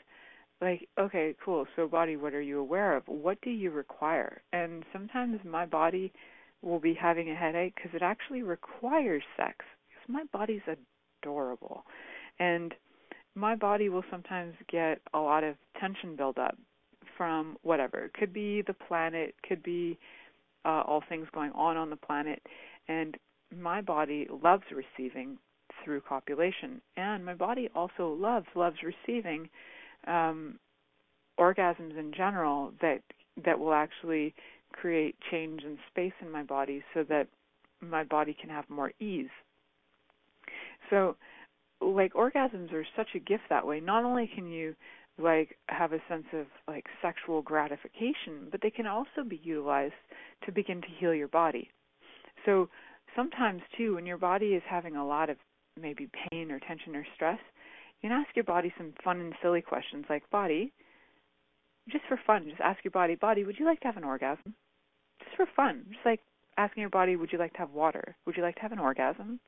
like, 0.61 0.89
okay, 0.99 1.35
cool. 1.45 1.67
So, 1.77 1.87
body, 1.87 2.17
what 2.17 2.35
are 2.35 2.43
you 2.43 2.59
aware 2.59 2.97
of? 2.97 3.05
What 3.07 3.41
do 3.43 3.51
you 3.51 3.71
require? 3.71 4.43
And 4.53 4.85
sometimes 4.93 5.41
my 5.45 5.67
body 5.67 6.13
will 6.63 6.81
be 6.81 6.95
having 6.95 7.31
a 7.31 7.35
headache 7.35 7.75
because 7.77 7.95
it 7.95 8.03
actually 8.03 8.43
requires 8.43 9.23
sex. 9.37 9.57
Because 9.89 10.09
my 10.09 10.25
body's 10.33 10.63
adorable, 11.23 11.85
and 12.39 12.75
my 13.35 13.55
body 13.55 13.89
will 13.89 14.05
sometimes 14.11 14.55
get 14.71 15.01
a 15.15 15.19
lot 15.19 15.45
of 15.45 15.55
tension 15.81 16.17
buildup 16.17 16.57
from 17.19 17.59
whatever. 17.63 18.07
It 18.07 18.15
could 18.15 18.33
be 18.33 18.63
the 18.63 18.73
planet, 18.73 19.35
could 19.47 19.63
be 19.63 19.99
uh, 20.65 20.83
all 20.87 21.03
things 21.09 21.27
going 21.35 21.53
on 21.53 21.77
on 21.77 21.91
the 21.91 21.97
planet, 21.97 22.41
and 22.89 23.17
my 23.55 23.83
body 23.83 24.27
loves 24.43 24.63
receiving 24.73 25.37
through 25.85 26.01
copulation, 26.01 26.81
and 26.97 27.25
my 27.25 27.35
body 27.35 27.69
also 27.75 28.17
loves 28.19 28.47
loves 28.55 28.77
receiving 28.83 29.49
um, 30.07 30.59
orgasms 31.39 31.99
in 31.99 32.13
general 32.17 32.73
that 32.81 33.01
that 33.45 33.59
will 33.59 33.75
actually 33.75 34.35
create 34.73 35.17
change 35.31 35.63
and 35.65 35.79
space 35.91 36.13
in 36.21 36.31
my 36.31 36.43
body 36.43 36.83
so 36.95 37.05
that 37.05 37.27
my 37.81 38.05
body 38.05 38.37
can 38.39 38.51
have 38.51 38.69
more 38.69 38.93
ease. 39.01 39.31
So 40.91 41.17
like 41.81 42.13
orgasms 42.15 42.73
are 42.73 42.87
such 42.97 43.09
a 43.15 43.19
gift 43.19 43.45
that 43.51 43.67
way. 43.67 43.81
Not 43.81 44.05
only 44.05 44.31
can 44.35 44.47
you 44.49 44.75
like 45.19 45.57
have 45.69 45.93
a 45.93 46.01
sense 46.09 46.27
of 46.33 46.47
like 46.67 46.87
sexual 47.03 47.43
gratification, 47.43 48.49
but 48.51 48.61
they 48.63 48.71
can 48.71 48.87
also 48.87 49.25
be 49.27 49.41
utilized 49.43 49.95
to 50.45 50.53
begin 50.53 50.81
to 50.81 50.89
heal 50.99 51.15
your 51.15 51.29
body. 51.29 51.71
So 52.47 52.69
sometimes 53.17 53.63
too 53.77 53.97
when 53.97 54.07
your 54.07 54.19
body 54.19 54.49
is 54.55 54.63
having 54.69 54.97
a 54.97 55.07
lot 55.07 55.31
of 55.31 55.37
maybe 55.81 56.09
pain 56.31 56.51
or 56.51 56.61
tension 56.61 56.95
or 56.95 57.07
stress, 57.15 57.41
you 58.01 58.09
can 58.09 58.19
ask 58.19 58.35
your 58.37 58.45
body 58.45 58.73
some 58.79 58.93
fun 59.03 59.21
and 59.21 59.35
silly 59.43 59.63
questions 59.63 60.05
like 60.09 60.29
body 60.31 60.73
just 61.91 62.05
for 62.07 62.21
fun, 62.27 62.45
just 62.47 62.61
ask 62.61 62.85
your 62.85 62.91
body, 62.91 63.15
body, 63.15 63.45
would 63.45 63.59
you 63.59 63.65
like 63.65 63.81
to 63.81 63.87
have 63.87 63.97
an 63.97 64.05
orgasm? 64.05 64.55
Just 65.25 65.35
for 65.37 65.47
fun. 65.57 65.87
Just 65.91 66.05
like 66.05 66.21
asking 66.59 66.83
your 66.83 66.91
body, 66.91 67.17
would 67.17 67.33
you 67.33 67.39
like 67.39 67.53
to 67.55 67.59
have 67.61 67.71
water? 67.71 68.15
Would 68.27 68.37
you 68.37 68.43
like 68.43 68.57
to 68.57 68.61
have 68.61 68.73
an 68.73 68.79
orgasm? 68.79 69.41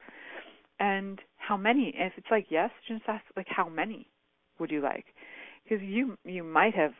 and 0.80 1.20
how 1.36 1.56
many 1.56 1.92
if 1.96 2.12
it's 2.16 2.26
like 2.30 2.46
yes 2.48 2.70
just 2.88 3.02
ask 3.06 3.22
like 3.36 3.46
how 3.48 3.68
many 3.68 4.08
would 4.58 4.70
you 4.70 4.80
like 4.80 5.04
because 5.70 5.84
you 5.84 6.16
you 6.24 6.42
might 6.42 6.74
have 6.74 6.92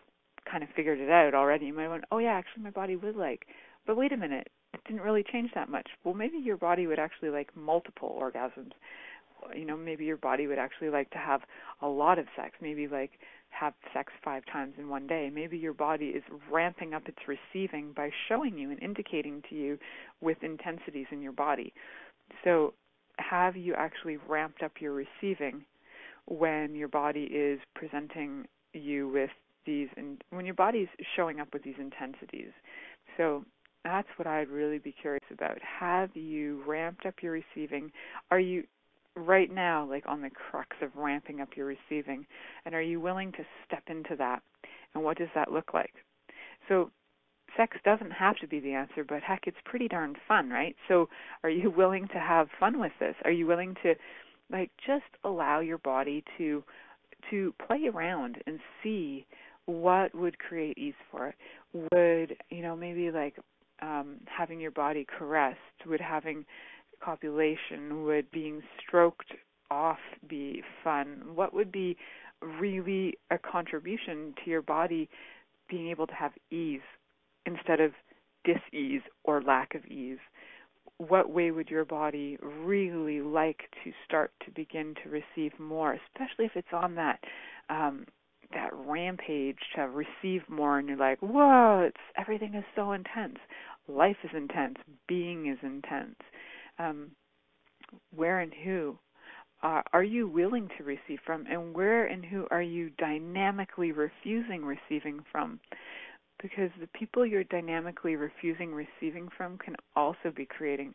kind 0.51 0.63
of 0.63 0.69
figured 0.75 1.01
it 1.01 1.11
out 1.11 1.35
already. 1.35 1.67
You 1.67 1.75
might 1.75 1.83
have 1.83 1.91
went 1.93 2.05
oh 2.11 2.19
yeah 2.19 2.33
actually 2.33 2.63
my 2.63 2.71
body 2.71 2.97
would 2.97 3.17
like 3.17 3.47
but 3.87 3.97
wait 3.97 4.13
a 4.13 4.17
minute 4.17 4.49
it 4.73 4.81
didn't 4.87 5.03
really 5.03 5.25
change 5.31 5.51
that 5.55 5.69
much. 5.69 5.89
Well 6.05 6.15
maybe 6.15 6.39
your 6.39 6.57
body 6.57 6.87
would 6.87 6.99
actually 6.99 7.31
like 7.31 7.55
multiple 7.57 8.17
orgasms. 8.21 8.73
You 9.55 9.65
know 9.65 9.77
maybe 9.77 10.05
your 10.05 10.17
body 10.17 10.47
would 10.47 10.59
actually 10.59 10.91
like 10.91 11.11
to 11.11 11.19
have 11.19 11.43
a 11.83 11.89
lot 11.89 12.19
of 12.19 12.27
sex 12.37 12.55
maybe 12.61 12.87
like 12.87 13.13
have 13.51 13.75
sex 13.93 14.13
five 14.25 14.45
times 14.53 14.75
in 14.79 14.89
one 14.89 15.07
day. 15.07 15.31
Maybe 15.33 15.59
your 15.59 15.75
body 15.75 16.07
is 16.07 16.23
ramping 16.51 16.95
up 16.95 17.09
its 17.09 17.19
receiving 17.27 17.93
by 17.93 18.11
showing 18.29 18.57
you 18.57 18.71
and 18.71 18.81
indicating 18.81 19.43
to 19.51 19.57
you 19.57 19.79
with 20.21 20.39
intensities 20.43 21.07
in 21.11 21.21
your 21.21 21.33
body. 21.33 21.73
So 22.45 22.75
have 23.19 23.57
you 23.57 23.75
actually 23.75 24.19
ramped 24.29 24.63
up 24.63 24.73
your 24.81 24.93
receiving 24.93 25.65
when 26.27 26.77
your 26.77 26.89
body 26.89 27.25
is 27.25 27.59
presenting 27.75 28.47
you 28.73 29.09
with 29.09 29.31
these 29.67 29.89
and 29.97 30.23
when 30.31 30.47
your 30.47 30.55
body's 30.55 30.89
showing 31.17 31.41
up 31.41 31.49
with 31.53 31.63
these 31.63 31.75
intensities. 31.79 32.53
So 33.17 33.45
that's 33.85 34.09
what 34.17 34.27
i'd 34.27 34.49
really 34.49 34.79
be 34.79 34.93
curious 34.93 35.25
about. 35.33 35.59
Have 35.63 36.15
you 36.15 36.63
ramped 36.67 37.07
up 37.07 37.15
your 37.23 37.33
receiving? 37.33 37.91
Are 38.31 38.41
you 38.41 38.65
right 39.17 39.53
now 39.53 39.87
like 39.89 40.05
on 40.07 40.23
the 40.23 40.31
crux 40.31 40.77
of 40.83 40.91
ramping 40.95 41.41
up 41.41 41.49
your 41.57 41.67
receiving 41.67 42.27
and 42.65 42.75
are 42.75 42.83
you 42.83 43.01
willing 43.01 43.33
to 43.33 43.45
step 43.67 43.83
into 43.89 44.17
that? 44.17 44.43
And 44.95 45.05
what 45.05 45.19
does 45.19 45.29
that 45.35 45.53
look 45.53 45.75
like? 45.75 45.93
So 46.69 46.91
sex 47.57 47.77
doesn't 47.85 48.13
have 48.13 48.37
to 48.37 48.47
be 48.47 48.61
the 48.61 48.73
answer, 48.73 49.05
but 49.05 49.23
heck, 49.23 49.41
it's 49.47 49.57
pretty 49.65 49.89
darn 49.89 50.15
fun, 50.29 50.51
right? 50.51 50.77
So, 50.89 51.09
are 51.43 51.51
you 51.51 51.71
willing 51.77 52.09
to 52.09 52.19
have 52.19 52.49
fun 52.59 52.79
with 52.81 52.93
this? 53.01 53.15
Are 53.25 53.31
you 53.31 53.47
willing 53.47 53.75
to 53.83 53.95
like 54.51 54.71
just 54.85 55.05
allow 55.25 55.61
your 55.61 55.79
body 55.79 56.25
to 56.39 56.65
to 57.31 57.55
play 57.67 57.89
around 57.93 58.39
and 58.47 58.59
see 58.83 59.27
what 59.67 60.15
would 60.15 60.39
create 60.39 60.79
ease 60.79 60.95
for 61.11 61.29
it? 61.29 61.35
Would, 61.73 62.37
you 62.51 62.63
know, 62.63 62.77
maybe 62.77 63.11
like 63.11 63.37
um 63.83 64.17
having 64.27 64.61
your 64.61 64.71
body 64.71 65.07
caressed, 65.19 65.59
would 65.87 66.01
having 66.01 66.45
copulation, 67.03 68.05
would 68.05 68.31
being 68.31 68.63
stroked 68.81 69.33
off 69.71 69.99
be 70.29 70.63
fun? 70.83 71.23
What 71.35 71.55
would 71.55 71.71
be 71.71 71.97
really 72.43 73.15
a 73.31 73.39
contribution 73.39 74.35
to 74.45 74.51
your 74.51 74.63
body 74.63 75.09
being 75.69 75.89
able 75.89 76.07
to 76.07 76.15
have 76.15 76.33
ease 76.51 76.81
instead 77.47 77.81
of 77.81 77.93
dis-ease 78.45 79.03
or 79.25 79.43
lack 79.43 79.75
of 79.75 79.85
ease 79.87 80.19
what 81.09 81.31
way 81.31 81.51
would 81.51 81.71
your 81.71 81.85
body 81.85 82.37
really 82.43 83.21
like 83.23 83.63
to 83.85 83.93
start 84.05 84.33
to 84.45 84.51
begin 84.51 84.95
to 85.03 85.09
receive 85.09 85.59
more, 85.59 85.95
especially 85.95 86.45
if 86.45 86.53
it's 86.55 86.69
on 86.73 86.95
that 86.97 87.19
um, 87.71 88.05
that 88.53 88.71
rampage 88.75 89.59
to 89.77 89.83
receive 89.83 90.43
more, 90.49 90.79
and 90.79 90.89
you're 90.89 90.99
like, 90.99 91.21
whoa, 91.21 91.85
it's 91.87 92.01
everything 92.19 92.55
is 92.55 92.65
so 92.75 92.93
intense. 92.93 93.39
Life 93.89 94.17
is 94.25 94.31
intense. 94.35 94.77
Being 95.09 95.47
is 95.47 95.59
intense. 95.63 96.17
Um, 96.79 97.13
where 98.15 98.41
and 98.41 98.53
who 98.65 98.99
uh, 99.63 99.83
are 99.93 100.03
you 100.03 100.29
willing 100.29 100.69
to 100.77 100.85
receive 100.85 101.21
from, 101.25 101.47
and 101.47 101.75
where 101.75 102.07
and 102.07 102.25
who 102.25 102.47
are 102.51 102.63
you 102.63 102.91
dynamically 102.99 103.93
refusing 103.93 104.65
receiving 104.65 105.21
from? 105.31 105.61
Because 106.41 106.71
the 106.81 106.89
people 106.89 107.27
you're 107.27 107.45
dynamically 107.45 108.17
refusing 108.17 108.73
receiving 108.73 109.29
from 109.37 109.59
can 109.59 109.77
also 109.95 110.33
be 110.35 110.47
creating 110.47 110.95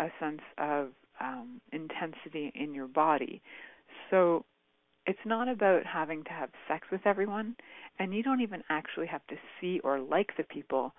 a 0.00 0.08
sense 0.18 0.40
of 0.58 0.88
um, 1.20 1.60
intensity 1.72 2.52
in 2.54 2.74
your 2.74 2.88
body. 2.88 3.40
So 4.10 4.44
it's 5.06 5.18
not 5.24 5.48
about 5.48 5.86
having 5.86 6.24
to 6.24 6.30
have 6.30 6.50
sex 6.66 6.86
with 6.90 7.02
everyone, 7.04 7.56
and 7.98 8.14
you 8.14 8.22
don't 8.22 8.40
even 8.40 8.62
actually 8.68 9.06
have 9.06 9.26
to 9.28 9.36
see 9.60 9.80
or 9.84 10.00
like 10.00 10.30
the 10.36 10.44
people 10.44 10.94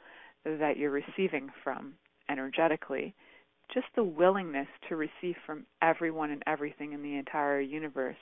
that 0.45 0.77
you're 0.77 0.91
receiving 0.91 1.49
from 1.63 1.93
energetically 2.29 3.13
just 3.73 3.87
the 3.95 4.03
willingness 4.03 4.67
to 4.89 4.95
receive 4.95 5.35
from 5.45 5.65
everyone 5.81 6.31
and 6.31 6.43
everything 6.47 6.93
in 6.93 7.01
the 7.01 7.15
entire 7.15 7.59
universe, 7.59 8.17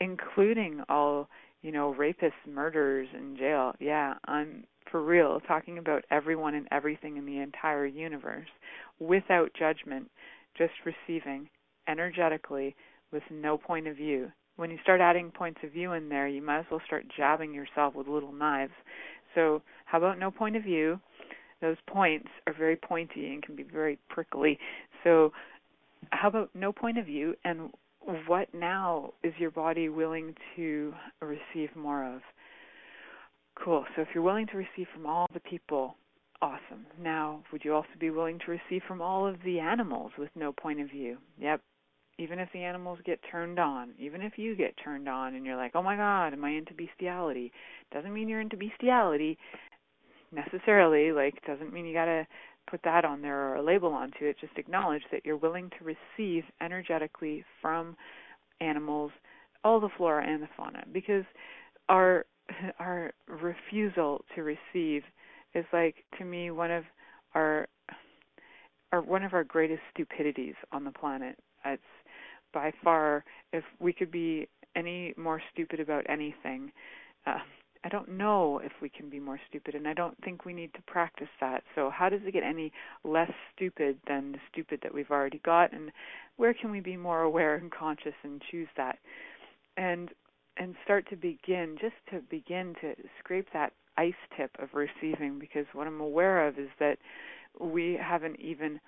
including 0.00 0.82
all, 0.88 1.28
you 1.62 1.72
know, 1.72 1.94
rapists, 1.98 2.32
murderers 2.46 3.08
in 3.14 3.36
jail. 3.36 3.72
Yeah, 3.80 4.14
I'm 4.26 4.64
for 4.90 5.02
real 5.02 5.40
talking 5.40 5.78
about 5.78 6.04
everyone 6.10 6.54
and 6.54 6.68
everything 6.70 7.16
in 7.16 7.26
the 7.26 7.38
entire 7.38 7.86
universe 7.86 8.48
without 8.98 9.50
judgment, 9.58 10.10
just 10.56 10.72
receiving 10.84 11.48
energetically 11.88 12.74
with 13.12 13.22
no 13.30 13.56
point 13.56 13.86
of 13.86 13.96
view. 13.96 14.30
When 14.56 14.70
you 14.70 14.78
start 14.82 15.00
adding 15.00 15.30
points 15.30 15.60
of 15.62 15.72
view 15.72 15.92
in 15.92 16.08
there, 16.08 16.26
you 16.26 16.42
might 16.42 16.60
as 16.60 16.66
well 16.70 16.80
start 16.86 17.04
jabbing 17.16 17.54
yourself 17.54 17.94
with 17.94 18.08
little 18.08 18.32
knives. 18.32 18.72
So, 19.34 19.62
how 19.84 19.98
about 19.98 20.18
no 20.18 20.30
point 20.30 20.56
of 20.56 20.64
view? 20.64 20.98
those 21.60 21.76
points 21.86 22.28
are 22.46 22.52
very 22.52 22.76
pointy 22.76 23.32
and 23.32 23.42
can 23.42 23.56
be 23.56 23.62
very 23.62 23.98
prickly. 24.08 24.58
So, 25.04 25.32
how 26.10 26.28
about 26.28 26.50
no 26.54 26.72
point 26.72 26.98
of 26.98 27.06
view 27.06 27.34
and 27.44 27.70
what 28.26 28.52
now 28.54 29.12
is 29.22 29.32
your 29.38 29.50
body 29.50 29.88
willing 29.88 30.34
to 30.56 30.94
receive 31.20 31.74
more 31.76 32.04
of? 32.04 32.20
Cool. 33.64 33.84
So, 33.94 34.02
if 34.02 34.08
you're 34.14 34.22
willing 34.22 34.46
to 34.48 34.56
receive 34.56 34.86
from 34.94 35.06
all 35.06 35.26
the 35.34 35.40
people, 35.40 35.96
awesome. 36.40 36.86
Now, 37.00 37.42
would 37.52 37.64
you 37.64 37.74
also 37.74 37.88
be 37.98 38.10
willing 38.10 38.38
to 38.46 38.50
receive 38.50 38.82
from 38.86 39.00
all 39.00 39.26
of 39.26 39.36
the 39.44 39.58
animals 39.58 40.12
with 40.18 40.30
no 40.34 40.52
point 40.52 40.80
of 40.80 40.90
view? 40.90 41.18
Yep. 41.40 41.60
Even 42.20 42.38
if 42.40 42.48
the 42.52 42.62
animals 42.64 42.98
get 43.04 43.20
turned 43.30 43.58
on, 43.60 43.90
even 43.98 44.22
if 44.22 44.32
you 44.36 44.56
get 44.56 44.74
turned 44.82 45.08
on 45.08 45.34
and 45.34 45.46
you're 45.46 45.56
like, 45.56 45.72
oh 45.74 45.82
my 45.82 45.96
God, 45.96 46.32
am 46.32 46.44
I 46.44 46.50
into 46.50 46.74
bestiality? 46.74 47.52
Doesn't 47.92 48.12
mean 48.12 48.28
you're 48.28 48.40
into 48.40 48.56
bestiality 48.56 49.38
necessarily 50.32 51.12
like 51.12 51.34
doesn't 51.46 51.72
mean 51.72 51.86
you 51.86 51.94
got 51.94 52.06
to 52.06 52.26
put 52.70 52.80
that 52.84 53.04
on 53.04 53.22
there 53.22 53.48
or 53.48 53.56
a 53.56 53.62
label 53.62 53.92
onto 53.92 54.24
it 54.24 54.36
just 54.40 54.56
acknowledge 54.56 55.02
that 55.10 55.24
you're 55.24 55.36
willing 55.36 55.70
to 55.70 55.84
receive 55.84 56.44
energetically 56.60 57.44
from 57.62 57.96
animals 58.60 59.10
all 59.64 59.80
the 59.80 59.88
flora 59.96 60.26
and 60.26 60.42
the 60.42 60.48
fauna 60.56 60.84
because 60.92 61.24
our 61.88 62.26
our 62.78 63.12
refusal 63.26 64.24
to 64.34 64.42
receive 64.42 65.02
is 65.54 65.64
like 65.72 65.96
to 66.18 66.24
me 66.24 66.50
one 66.50 66.70
of 66.70 66.84
our 67.34 67.66
our 68.92 69.02
one 69.02 69.22
of 69.22 69.34
our 69.34 69.44
greatest 69.44 69.82
stupidities 69.92 70.54
on 70.72 70.84
the 70.84 70.92
planet. 70.92 71.36
It's 71.64 71.82
by 72.52 72.72
far 72.82 73.24
if 73.52 73.64
we 73.78 73.92
could 73.92 74.10
be 74.10 74.48
any 74.74 75.12
more 75.16 75.42
stupid 75.52 75.80
about 75.80 76.04
anything 76.08 76.72
uh, 77.26 77.38
I 77.84 77.88
don't 77.88 78.08
know 78.08 78.58
if 78.58 78.72
we 78.82 78.88
can 78.88 79.08
be 79.08 79.20
more 79.20 79.38
stupid, 79.48 79.74
and 79.74 79.86
I 79.86 79.94
don't 79.94 80.16
think 80.24 80.44
we 80.44 80.52
need 80.52 80.74
to 80.74 80.82
practice 80.82 81.28
that. 81.40 81.62
So, 81.74 81.90
how 81.90 82.08
does 82.08 82.20
it 82.24 82.32
get 82.32 82.42
any 82.42 82.72
less 83.04 83.30
stupid 83.54 83.98
than 84.08 84.32
the 84.32 84.38
stupid 84.52 84.80
that 84.82 84.92
we've 84.92 85.10
already 85.10 85.40
got, 85.44 85.72
and 85.72 85.92
where 86.36 86.54
can 86.54 86.70
we 86.70 86.80
be 86.80 86.96
more 86.96 87.22
aware 87.22 87.54
and 87.54 87.70
conscious 87.70 88.14
and 88.24 88.42
choose 88.50 88.68
that, 88.76 88.98
and 89.76 90.10
and 90.58 90.74
start 90.84 91.08
to 91.10 91.16
begin 91.16 91.76
just 91.80 91.94
to 92.10 92.20
begin 92.30 92.74
to 92.80 92.94
scrape 93.18 93.46
that 93.52 93.72
ice 93.96 94.12
tip 94.36 94.50
of 94.58 94.68
receiving, 94.74 95.38
because 95.38 95.66
what 95.72 95.86
I'm 95.86 96.00
aware 96.00 96.46
of 96.46 96.58
is 96.58 96.68
that 96.78 96.98
we 97.60 97.98
haven't 98.00 98.38
even 98.40 98.80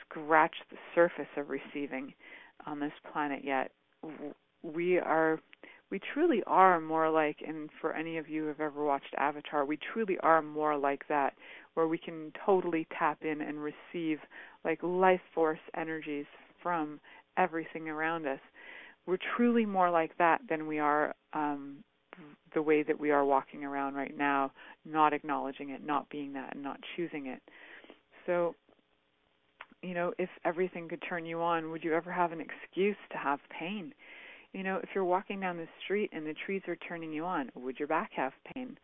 scratched 0.00 0.64
the 0.70 0.76
surface 0.94 1.28
of 1.36 1.50
receiving 1.50 2.14
on 2.66 2.80
this 2.80 2.92
planet 3.12 3.42
yet. 3.44 3.70
We 4.62 4.98
are 4.98 5.40
we 5.90 6.00
truly 6.12 6.42
are 6.46 6.80
more 6.80 7.10
like, 7.10 7.36
and 7.46 7.68
for 7.80 7.92
any 7.92 8.16
of 8.16 8.28
you 8.28 8.42
who 8.42 8.48
have 8.48 8.60
ever 8.60 8.84
watched 8.84 9.14
Avatar, 9.18 9.64
we 9.64 9.78
truly 9.92 10.18
are 10.22 10.42
more 10.42 10.76
like 10.76 11.06
that, 11.08 11.34
where 11.74 11.86
we 11.86 11.98
can 11.98 12.32
totally 12.44 12.86
tap 12.98 13.18
in 13.22 13.42
and 13.42 13.58
receive 13.62 14.18
like 14.64 14.82
life 14.82 15.20
force 15.34 15.60
energies 15.76 16.26
from 16.62 16.98
everything 17.36 17.88
around 17.88 18.26
us. 18.26 18.40
We're 19.06 19.18
truly 19.36 19.66
more 19.66 19.90
like 19.90 20.16
that 20.18 20.40
than 20.48 20.66
we 20.66 20.78
are 20.78 21.14
um, 21.32 21.78
the 22.54 22.62
way 22.62 22.82
that 22.82 22.98
we 22.98 23.10
are 23.10 23.24
walking 23.24 23.64
around 23.64 23.94
right 23.94 24.16
now, 24.16 24.52
not 24.84 25.12
acknowledging 25.12 25.70
it, 25.70 25.84
not 25.84 26.08
being 26.08 26.32
that, 26.34 26.54
and 26.54 26.62
not 26.62 26.78
choosing 26.96 27.26
it. 27.26 27.42
So, 28.26 28.54
you 29.82 29.94
know, 29.94 30.12
if 30.18 30.30
everything 30.44 30.88
could 30.88 31.02
turn 31.06 31.26
you 31.26 31.42
on, 31.42 31.70
would 31.70 31.84
you 31.84 31.92
ever 31.94 32.10
have 32.10 32.32
an 32.32 32.40
excuse 32.40 32.96
to 33.12 33.18
have 33.18 33.40
pain? 33.50 33.92
you 34.54 34.62
know, 34.62 34.78
if 34.82 34.88
you're 34.94 35.04
walking 35.04 35.40
down 35.40 35.56
the 35.56 35.68
street 35.82 36.10
and 36.12 36.24
the 36.24 36.34
trees 36.46 36.62
are 36.68 36.76
turning 36.76 37.12
you 37.12 37.24
on, 37.24 37.50
would 37.56 37.78
your 37.78 37.88
back 37.88 38.10
have 38.14 38.32
pain? 38.54 38.78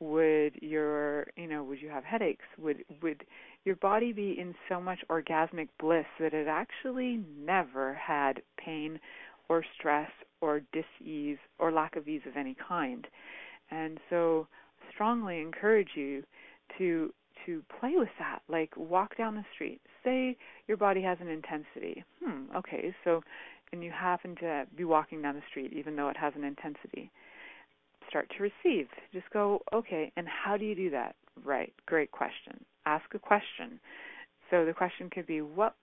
Would 0.00 0.56
your, 0.60 1.28
you 1.36 1.46
know, 1.46 1.62
would 1.62 1.80
you 1.80 1.88
have 1.90 2.02
headaches? 2.02 2.44
Would 2.58 2.84
would 3.00 3.22
your 3.64 3.76
body 3.76 4.12
be 4.12 4.36
in 4.36 4.52
so 4.68 4.80
much 4.80 4.98
orgasmic 5.08 5.68
bliss 5.78 6.06
that 6.18 6.34
it 6.34 6.48
actually 6.48 7.20
never 7.38 7.94
had 7.94 8.42
pain 8.58 8.98
or 9.48 9.64
stress 9.78 10.10
or 10.40 10.60
dis-ease 10.72 11.38
or 11.58 11.72
lack 11.72 11.96
of 11.96 12.08
ease 12.08 12.22
of 12.26 12.36
any 12.36 12.56
kind? 12.68 13.06
And 13.70 13.98
so, 14.10 14.46
strongly 14.92 15.40
encourage 15.40 15.90
you 15.94 16.22
to 16.78 17.12
to 17.46 17.62
play 17.80 17.92
with 17.96 18.08
that. 18.18 18.40
Like 18.48 18.76
walk 18.76 19.16
down 19.16 19.34
the 19.34 19.44
street. 19.54 19.80
Say 20.04 20.36
your 20.68 20.76
body 20.76 21.02
has 21.02 21.18
an 21.20 21.28
intensity. 21.28 22.04
Hmm, 22.22 22.54
okay, 22.56 22.94
so 23.04 23.22
and 23.72 23.82
you 23.82 23.90
happen 23.90 24.36
to 24.36 24.66
be 24.76 24.84
walking 24.84 25.22
down 25.22 25.34
the 25.34 25.42
street, 25.48 25.72
even 25.72 25.96
though 25.96 26.08
it 26.08 26.16
has 26.16 26.34
an 26.36 26.44
intensity, 26.44 27.10
start 28.08 28.30
to 28.36 28.42
receive. 28.42 28.86
Just 29.12 29.30
go, 29.30 29.62
okay, 29.72 30.12
and 30.16 30.26
how 30.28 30.56
do 30.56 30.64
you 30.64 30.74
do 30.74 30.90
that? 30.90 31.16
Right, 31.42 31.72
great 31.86 32.10
question. 32.10 32.62
Ask 32.84 33.06
a 33.14 33.18
question. 33.18 33.80
So 34.50 34.66
the 34.66 34.74
question 34.74 35.08
could 35.10 35.26
be, 35.26 35.40
what 35.40 35.74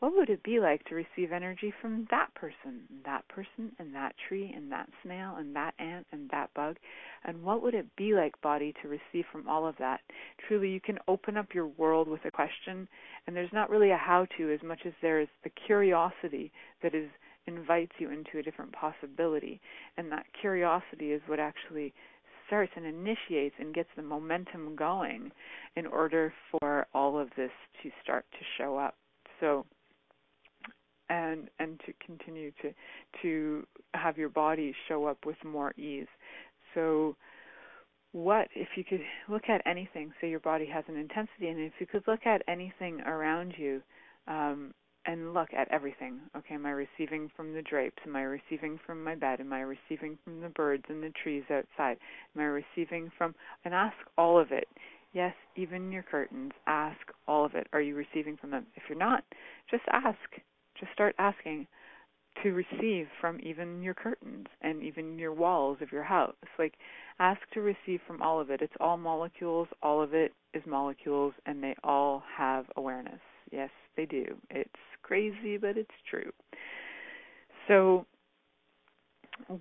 what 0.00 0.14
would 0.14 0.28
it 0.28 0.42
be 0.42 0.60
like 0.60 0.84
to 0.84 0.94
receive 0.94 1.32
energy 1.32 1.72
from 1.80 2.06
that 2.10 2.34
person, 2.34 2.82
that 3.04 3.26
person, 3.28 3.72
and 3.78 3.94
that 3.94 4.14
tree, 4.28 4.52
and 4.54 4.70
that 4.70 4.88
snail, 5.02 5.36
and 5.38 5.56
that 5.56 5.74
ant, 5.78 6.06
and 6.12 6.28
that 6.30 6.50
bug? 6.54 6.76
And 7.24 7.42
what 7.42 7.62
would 7.62 7.74
it 7.74 7.86
be 7.96 8.12
like, 8.12 8.40
body, 8.42 8.74
to 8.82 8.88
receive 8.88 9.24
from 9.32 9.48
all 9.48 9.66
of 9.66 9.74
that? 9.78 10.00
Truly, 10.46 10.68
you 10.68 10.80
can 10.80 10.98
open 11.08 11.36
up 11.36 11.54
your 11.54 11.66
world 11.66 12.08
with 12.08 12.24
a 12.26 12.30
question, 12.30 12.86
and 13.26 13.34
there's 13.34 13.52
not 13.52 13.70
really 13.70 13.90
a 13.90 13.96
how 13.96 14.26
to 14.36 14.52
as 14.52 14.62
much 14.62 14.80
as 14.84 14.92
there 15.00 15.20
is 15.20 15.28
the 15.44 15.50
curiosity 15.66 16.52
that 16.82 16.94
is 16.94 17.08
invites 17.46 17.92
you 17.98 18.10
into 18.10 18.38
a 18.38 18.42
different 18.42 18.72
possibility. 18.72 19.60
And 19.96 20.10
that 20.10 20.26
curiosity 20.40 21.12
is 21.12 21.22
what 21.26 21.38
actually 21.38 21.94
starts 22.46 22.72
and 22.76 22.84
initiates 22.84 23.54
and 23.58 23.74
gets 23.74 23.88
the 23.96 24.02
momentum 24.02 24.76
going 24.76 25.30
in 25.76 25.86
order 25.86 26.32
for 26.50 26.86
all 26.92 27.18
of 27.18 27.28
this 27.36 27.50
to 27.82 27.90
start 28.02 28.24
to 28.32 28.44
show 28.58 28.76
up. 28.76 28.94
So 29.40 29.64
and 31.08 31.48
and 31.58 31.80
to 31.86 31.92
continue 32.04 32.50
to 32.62 32.72
to 33.22 33.66
have 33.94 34.18
your 34.18 34.28
body 34.28 34.74
show 34.88 35.06
up 35.06 35.18
with 35.24 35.36
more 35.44 35.72
ease. 35.78 36.08
So 36.74 37.16
what 38.12 38.48
if 38.54 38.68
you 38.76 38.84
could 38.84 39.02
look 39.28 39.48
at 39.48 39.60
anything, 39.66 40.12
say 40.20 40.30
your 40.30 40.40
body 40.40 40.66
has 40.66 40.84
an 40.88 40.96
intensity 40.96 41.48
and 41.48 41.60
if 41.60 41.72
you 41.78 41.86
could 41.86 42.04
look 42.06 42.26
at 42.26 42.42
anything 42.48 43.00
around 43.02 43.54
you 43.56 43.82
um, 44.26 44.72
and 45.06 45.34
look 45.34 45.48
at 45.56 45.70
everything. 45.70 46.18
Okay, 46.36 46.54
am 46.54 46.66
I 46.66 46.70
receiving 46.70 47.30
from 47.36 47.52
the 47.52 47.62
drapes? 47.62 48.02
Am 48.06 48.16
I 48.16 48.22
receiving 48.22 48.78
from 48.84 49.04
my 49.04 49.14
bed? 49.14 49.40
Am 49.40 49.52
I 49.52 49.60
receiving 49.60 50.18
from 50.24 50.40
the 50.40 50.48
birds 50.48 50.84
and 50.88 51.02
the 51.02 51.12
trees 51.22 51.44
outside? 51.50 51.98
Am 52.34 52.42
I 52.42 52.44
receiving 52.44 53.10
from 53.16 53.34
and 53.64 53.72
ask 53.72 53.96
all 54.18 54.38
of 54.38 54.50
it. 54.50 54.68
Yes, 55.12 55.34
even 55.56 55.92
your 55.92 56.02
curtains, 56.02 56.52
ask 56.66 56.98
all 57.26 57.44
of 57.44 57.54
it. 57.54 57.66
Are 57.72 57.80
you 57.80 57.94
receiving 57.94 58.36
from 58.36 58.50
them? 58.50 58.66
If 58.74 58.82
you're 58.88 58.98
not, 58.98 59.24
just 59.70 59.84
ask. 59.92 60.18
Just 60.78 60.92
start 60.92 61.14
asking 61.18 61.66
to 62.42 62.52
receive 62.52 63.06
from 63.20 63.40
even 63.42 63.82
your 63.82 63.94
curtains 63.94 64.46
and 64.60 64.82
even 64.82 65.18
your 65.18 65.32
walls 65.32 65.78
of 65.80 65.90
your 65.90 66.02
house. 66.02 66.34
Like 66.58 66.74
ask 67.18 67.40
to 67.54 67.60
receive 67.60 68.00
from 68.06 68.20
all 68.20 68.40
of 68.40 68.50
it. 68.50 68.60
It's 68.60 68.74
all 68.80 68.96
molecules, 68.96 69.68
all 69.82 70.02
of 70.02 70.14
it 70.14 70.32
is 70.54 70.62
molecules 70.66 71.32
and 71.46 71.62
they 71.62 71.74
all 71.82 72.22
have 72.36 72.66
awareness. 72.76 73.20
Yes, 73.50 73.70
they 73.96 74.06
do. 74.06 74.24
It's 74.50 74.70
crazy, 75.02 75.56
but 75.56 75.76
it's 75.76 75.88
true. 76.10 76.30
So, 77.68 78.06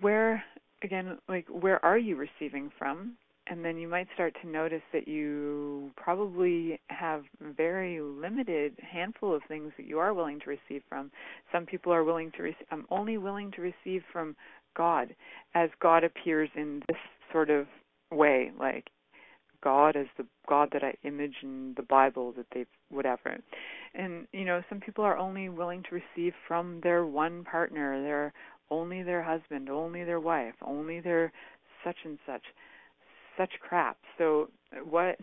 where, 0.01 0.43
again, 0.84 1.17
like, 1.28 1.47
where 1.49 1.84
are 1.84 1.97
you 1.97 2.15
receiving 2.15 2.71
from? 2.78 3.17
And 3.48 3.64
then 3.64 3.78
you 3.78 3.88
might 3.88 4.08
start 4.16 4.36
to 4.42 4.48
notice 4.48 4.82
that 4.92 5.08
you 5.08 5.92
probably 5.96 6.80
have 6.88 7.24
very 7.40 8.02
limited 8.02 8.74
handful 8.80 9.36
of 9.36 9.44
things 9.48 9.72
that 9.78 9.86
you 9.86 10.00
are 10.00 10.16
willing 10.16 10.40
to 10.40 10.50
receive 10.50 10.82
from. 10.90 11.12
Some 11.52 11.66
people 11.68 11.94
are 11.94 12.04
willing 12.04 12.32
to 12.38 12.44
receive, 12.44 12.66
I'm 12.72 12.80
um, 12.80 12.86
only 12.90 13.18
willing 13.20 13.52
to 13.52 13.62
receive 13.62 14.02
from 14.12 14.36
God 14.76 15.16
as 15.54 15.70
God 15.80 16.04
appears 16.04 16.50
in 16.56 16.82
this 16.88 16.98
sort 17.32 17.52
of 17.52 17.68
way, 18.12 18.52
like 18.60 18.90
God 19.64 19.96
as 19.96 20.08
the 20.18 20.26
God 20.48 20.70
that 20.74 20.84
I 20.84 20.94
image 21.04 21.36
in 21.44 21.74
the 21.78 21.84
Bible 21.84 22.34
that 22.38 22.46
they've 22.54 22.68
whatever. 22.90 23.38
And 23.94 24.28
you 24.32 24.46
know, 24.46 24.62
some 24.70 24.80
people 24.80 25.04
are 25.04 25.18
only 25.18 25.50
willing 25.50 25.84
to 25.84 26.02
receive 26.02 26.34
from 26.48 26.82
their 26.82 27.06
one 27.06 27.44
partner, 27.44 28.02
their 28.02 28.34
only 28.70 29.04
their 29.04 29.24
husband, 29.24 29.70
only 29.70 30.04
their 30.04 30.20
wife, 30.20 30.56
only 30.66 31.00
their 31.00 31.32
such 31.84 31.98
and 32.04 32.18
such 32.26 32.42
such 33.38 33.52
crap. 33.60 33.98
So 34.17 34.50
what 34.84 35.17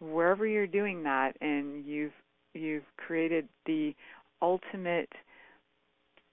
wherever 0.00 0.46
you're 0.46 0.66
doing 0.66 1.02
that 1.04 1.32
and 1.40 1.84
you've 1.84 2.12
you've 2.54 2.84
created 2.96 3.48
the 3.66 3.94
ultimate 4.40 5.12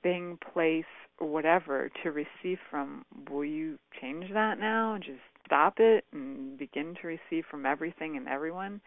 thing, 0.03 0.37
place, 0.53 0.85
whatever 1.17 1.89
to 2.03 2.11
receive 2.11 2.59
from, 2.69 3.05
will 3.29 3.45
you 3.45 3.77
change 3.99 4.31
that 4.33 4.59
now? 4.59 4.97
Just 4.99 5.19
stop 5.45 5.75
it 5.79 6.05
and 6.13 6.57
begin 6.57 6.95
to 7.01 7.07
receive 7.07 7.43
from 7.49 7.65
everything 7.65 8.17
and 8.17 8.27
everyone? 8.27 8.81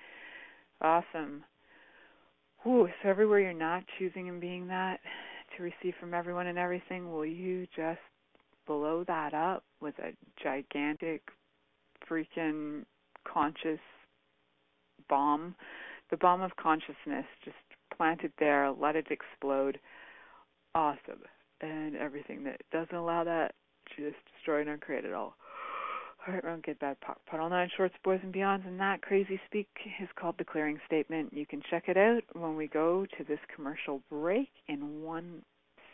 Awesome. 0.80 1.42
Ooh, 2.66 2.88
so 3.02 3.08
everywhere 3.08 3.40
you're 3.40 3.52
not 3.52 3.84
choosing 3.98 4.28
and 4.28 4.40
being 4.40 4.68
that 4.68 5.00
to 5.56 5.62
receive 5.62 5.94
from 5.98 6.14
everyone 6.14 6.46
and 6.46 6.58
everything, 6.58 7.12
will 7.12 7.26
you 7.26 7.66
just 7.74 8.00
blow 8.66 9.04
that 9.06 9.34
up 9.34 9.64
with 9.80 9.94
a 9.98 10.12
gigantic 10.42 11.22
freaking 12.10 12.84
conscious 13.30 13.80
bomb? 15.08 15.54
The 16.10 16.16
bomb 16.16 16.42
of 16.42 16.56
consciousness, 16.56 17.26
just 17.44 17.56
plant 17.96 18.22
it 18.22 18.32
there, 18.38 18.70
let 18.70 18.96
it 18.96 19.08
explode. 19.10 19.78
Awesome 20.74 21.20
and 21.60 21.96
everything 21.96 22.44
that 22.44 22.60
doesn't 22.72 22.94
allow 22.94 23.24
that, 23.24 23.54
just 23.96 24.16
destroy 24.34 24.60
and 24.60 24.70
uncreate 24.70 25.04
it 25.04 25.14
all. 25.14 25.34
All 26.26 26.34
right, 26.34 26.44
wrong, 26.44 26.60
get 26.64 26.78
bad, 26.80 27.00
POD, 27.00 27.16
POC 27.30 27.40
all 27.40 27.48
nine 27.48 27.70
shorts, 27.76 27.94
boys 28.02 28.20
and 28.22 28.34
beyonds, 28.34 28.66
and 28.66 28.78
that 28.80 29.00
crazy 29.02 29.40
speak 29.46 29.68
is 30.02 30.08
called 30.18 30.34
the 30.36 30.44
clearing 30.44 30.78
statement. 30.84 31.32
You 31.32 31.46
can 31.46 31.62
check 31.70 31.84
it 31.86 31.96
out 31.96 32.22
when 32.32 32.56
we 32.56 32.66
go 32.66 33.06
to 33.16 33.24
this 33.24 33.38
commercial 33.54 34.02
break 34.10 34.50
in 34.66 35.02
one 35.02 35.42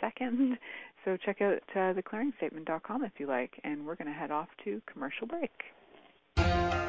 second. 0.01 0.59
So 1.05 1.19
check 1.25 1.43
out 1.43 1.63
uh, 1.77 1.93
theclearingstatement.com 1.93 3.05
if 3.05 3.13
you 3.19 3.27
like, 3.27 3.53
and 3.65 3.87
we're 3.87 3.97
going 3.97 4.09
to 4.09 4.15
head 4.15 4.31
off 4.31 4.49
to 4.65 4.81
commercial 4.91 5.27
break. 5.27 5.53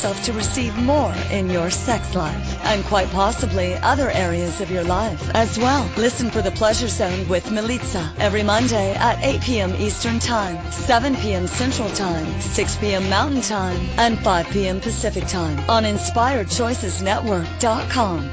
yourself 0.00 0.24
to 0.24 0.32
receive 0.32 0.74
more 0.78 1.12
in 1.30 1.50
your 1.50 1.68
sex 1.68 2.14
life 2.14 2.64
and 2.64 2.82
quite 2.86 3.10
possibly 3.10 3.74
other 3.74 4.10
areas 4.12 4.62
of 4.62 4.70
your 4.70 4.84
life 4.84 5.28
as 5.34 5.58
well. 5.58 5.86
Listen 5.98 6.30
for 6.30 6.40
the 6.40 6.50
Pleasure 6.52 6.88
Zone 6.88 7.28
with 7.28 7.44
Milica 7.48 8.10
every 8.18 8.42
Monday 8.42 8.94
at 8.94 9.22
8 9.22 9.42
p.m. 9.42 9.74
Eastern 9.76 10.18
Time, 10.18 10.56
7 10.72 11.14
p.m. 11.16 11.46
Central 11.46 11.90
Time, 11.90 12.40
6 12.40 12.76
p.m. 12.78 13.10
Mountain 13.10 13.42
Time, 13.42 13.78
and 13.98 14.18
5 14.20 14.48
p.m. 14.48 14.80
Pacific 14.80 15.26
Time 15.26 15.58
on 15.68 15.84
InspiredChoicesNetwork.com. 15.84 18.30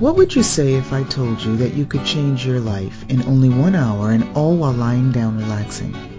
What 0.00 0.16
would 0.16 0.34
you 0.34 0.42
say 0.42 0.74
if 0.74 0.92
I 0.92 1.04
told 1.04 1.40
you 1.42 1.54
that 1.58 1.74
you 1.74 1.86
could 1.86 2.04
change 2.04 2.44
your 2.44 2.58
life 2.58 3.04
in 3.08 3.22
only 3.22 3.50
one 3.50 3.76
hour 3.76 4.10
and 4.10 4.24
all 4.36 4.56
while 4.56 4.72
lying 4.72 5.12
down 5.12 5.38
relaxing? 5.38 5.94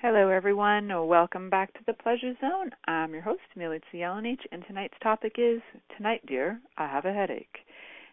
Hello, 0.00 0.28
everyone. 0.28 0.90
Welcome 1.08 1.50
back 1.50 1.72
to 1.72 1.80
the 1.84 1.92
Pleasure 1.92 2.32
Zone. 2.40 2.70
I'm 2.86 3.12
your 3.12 3.22
host, 3.22 3.40
Milica 3.56 3.82
Jelenic, 3.92 4.38
and 4.52 4.64
tonight's 4.64 4.94
topic 5.02 5.32
is 5.38 5.60
Tonight, 5.96 6.24
Dear, 6.24 6.60
I 6.76 6.86
Have 6.86 7.04
a 7.04 7.12
Headache, 7.12 7.66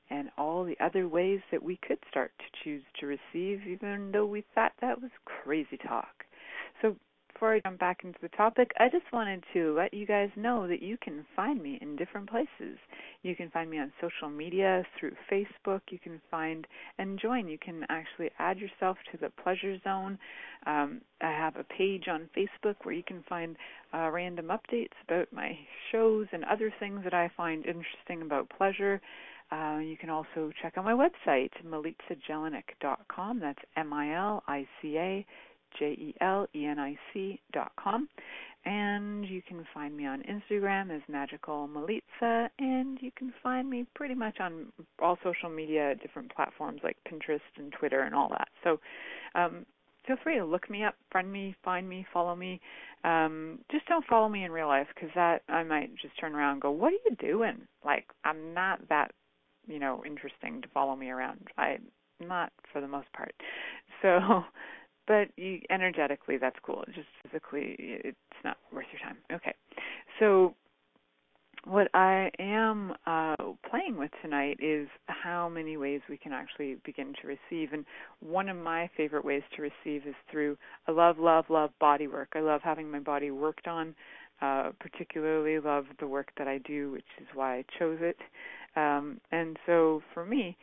and 0.09 0.31
all 0.35 0.63
the 0.65 0.75
other 0.83 1.07
ways 1.07 1.41
that 1.51 1.61
we 1.61 1.77
could 1.87 1.99
start 2.09 2.31
to 2.39 2.63
choose 2.63 2.81
to 2.99 3.05
receive, 3.05 3.67
even 3.67 4.09
though 4.11 4.25
we 4.25 4.43
thought 4.55 4.71
that 4.81 4.99
was 4.99 5.11
crazy 5.25 5.77
talk. 5.77 6.25
So, 6.81 6.95
before 7.31 7.53
I 7.53 7.59
jump 7.59 7.79
back 7.79 8.03
into 8.03 8.17
the 8.19 8.29
topic, 8.29 8.71
I 8.79 8.89
just 8.89 9.05
wanted 9.13 9.43
to 9.53 9.75
let 9.75 9.93
you 9.93 10.07
guys 10.07 10.31
know 10.35 10.67
that 10.67 10.81
you 10.81 10.97
can 10.97 11.23
find 11.35 11.61
me 11.61 11.77
in 11.83 11.97
different 11.97 12.27
places. 12.31 12.79
You 13.25 13.35
can 13.35 13.49
find 13.49 13.71
me 13.71 13.79
on 13.79 13.91
social 13.99 14.29
media 14.29 14.83
through 14.99 15.13
Facebook. 15.31 15.81
You 15.89 15.97
can 15.97 16.21
find 16.29 16.67
and 16.99 17.17
join. 17.19 17.47
You 17.47 17.57
can 17.57 17.83
actually 17.89 18.29
add 18.37 18.59
yourself 18.59 18.97
to 19.11 19.17
the 19.17 19.31
Pleasure 19.41 19.79
Zone. 19.83 20.19
Um, 20.67 21.01
I 21.21 21.31
have 21.31 21.55
a 21.55 21.63
page 21.63 22.03
on 22.07 22.29
Facebook 22.37 22.75
where 22.83 22.93
you 22.93 23.01
can 23.01 23.23
find 23.27 23.57
uh, 23.95 24.11
random 24.11 24.49
updates 24.49 24.93
about 25.09 25.33
my 25.33 25.57
shows 25.91 26.27
and 26.33 26.43
other 26.43 26.71
things 26.79 26.99
that 27.03 27.15
I 27.15 27.31
find 27.35 27.65
interesting 27.65 28.21
about 28.21 28.47
pleasure. 28.55 29.01
Uh, 29.51 29.79
you 29.79 29.97
can 29.97 30.11
also 30.11 30.51
check 30.61 30.77
out 30.77 30.85
my 30.85 30.93
website, 30.93 31.49
milicajelenic.com. 31.65 33.39
That's 33.39 33.59
M 33.75 33.91
I 33.91 34.15
L 34.15 34.43
I 34.47 34.67
C 34.79 34.99
A 34.99 35.25
J 35.77 35.85
E 35.85 36.15
L 36.21 36.47
E 36.55 36.65
N 36.65 36.79
I 36.79 36.97
C 37.13 37.39
dot 37.51 37.71
com. 37.77 38.07
And 38.67 39.25
you 39.27 39.43
can 39.47 39.63
find 39.75 39.95
me 39.95 40.07
on 40.07 40.23
Instagram 40.23 40.89
as 40.95 41.01
Magical 41.07 41.69
Milica, 41.71 42.49
and 42.57 42.97
you 42.99 43.11
can 43.15 43.31
find 43.43 43.69
me 43.69 43.85
pretty 43.93 44.15
much 44.15 44.39
on 44.39 44.71
all 44.99 45.19
social 45.23 45.49
media, 45.49 45.93
different 46.01 46.33
platforms 46.35 46.81
like 46.83 46.97
Pinterest 47.07 47.41
and 47.57 47.71
Twitter 47.71 48.01
and 48.01 48.15
all 48.15 48.27
that. 48.29 48.47
So 48.63 48.79
um, 49.35 49.67
feel 50.07 50.15
free 50.23 50.39
to 50.39 50.45
look 50.45 50.67
me 50.67 50.83
up, 50.83 50.95
friend 51.11 51.31
me, 51.31 51.55
find 51.63 51.87
me, 51.87 52.07
follow 52.11 52.35
me. 52.35 52.59
Um, 53.03 53.59
just 53.69 53.85
don't 53.85 54.05
follow 54.07 54.29
me 54.29 54.45
in 54.45 54.51
real 54.51 54.67
life 54.67 54.87
because 54.95 55.11
that 55.13 55.43
I 55.47 55.61
might 55.61 55.93
just 56.01 56.19
turn 56.19 56.33
around 56.33 56.53
and 56.53 56.61
go, 56.61 56.71
"What 56.71 56.91
are 56.91 57.09
you 57.09 57.15
doing?" 57.19 57.67
Like 57.85 58.05
I'm 58.23 58.55
not 58.55 58.79
that, 58.89 59.11
you 59.67 59.77
know, 59.77 60.03
interesting 60.03 60.63
to 60.63 60.67
follow 60.69 60.95
me 60.95 61.11
around. 61.11 61.39
I'm 61.59 61.83
not 62.19 62.51
for 62.73 62.81
the 62.81 62.87
most 62.87 63.13
part. 63.13 63.35
So 64.01 64.43
but 65.07 65.27
you, 65.37 65.59
energetically 65.69 66.37
that's 66.37 66.57
cool. 66.63 66.83
Just 66.87 67.07
physically, 67.23 67.75
it's 67.79 68.17
not 68.43 68.57
worth 68.71 68.85
your 68.91 69.01
time. 69.01 69.17
Okay, 69.31 69.53
so 70.19 70.55
what 71.65 71.87
I 71.95 72.29
am 72.37 72.93
uh, 73.07 73.35
playing 73.69 73.97
with 73.97 74.11
tonight 74.21 74.59
is 74.61 74.87
how 75.07 75.49
many 75.49 75.77
ways 75.77 76.01
we 76.07 76.17
can 76.17 76.31
actually 76.31 76.77
begin 76.85 77.13
to 77.21 77.27
receive. 77.27 77.73
And 77.73 77.85
one 78.19 78.49
of 78.49 78.57
my 78.57 78.89
favorite 78.95 79.25
ways 79.25 79.41
to 79.55 79.63
receive 79.63 80.07
is 80.07 80.13
through 80.31 80.57
I 80.87 80.91
love, 80.91 81.17
love, 81.17 81.45
love 81.49 81.71
body 81.79 82.07
work. 82.07 82.29
I 82.35 82.41
love 82.41 82.61
having 82.63 82.89
my 82.89 82.99
body 82.99 83.31
worked 83.31 83.67
on. 83.67 83.95
Uh, 84.41 84.71
particularly 84.81 85.57
love 85.61 85.85
the 86.01 86.07
work 86.07 86.27
that 86.37 86.45
I 86.45 86.57
do, 86.57 86.91
which 86.91 87.05
is 87.21 87.27
why 87.33 87.55
I 87.55 87.65
chose 87.79 87.99
it. 88.01 88.17
Um, 88.75 89.21
and 89.31 89.57
so 89.65 90.01
for 90.13 90.25
me, 90.25 90.57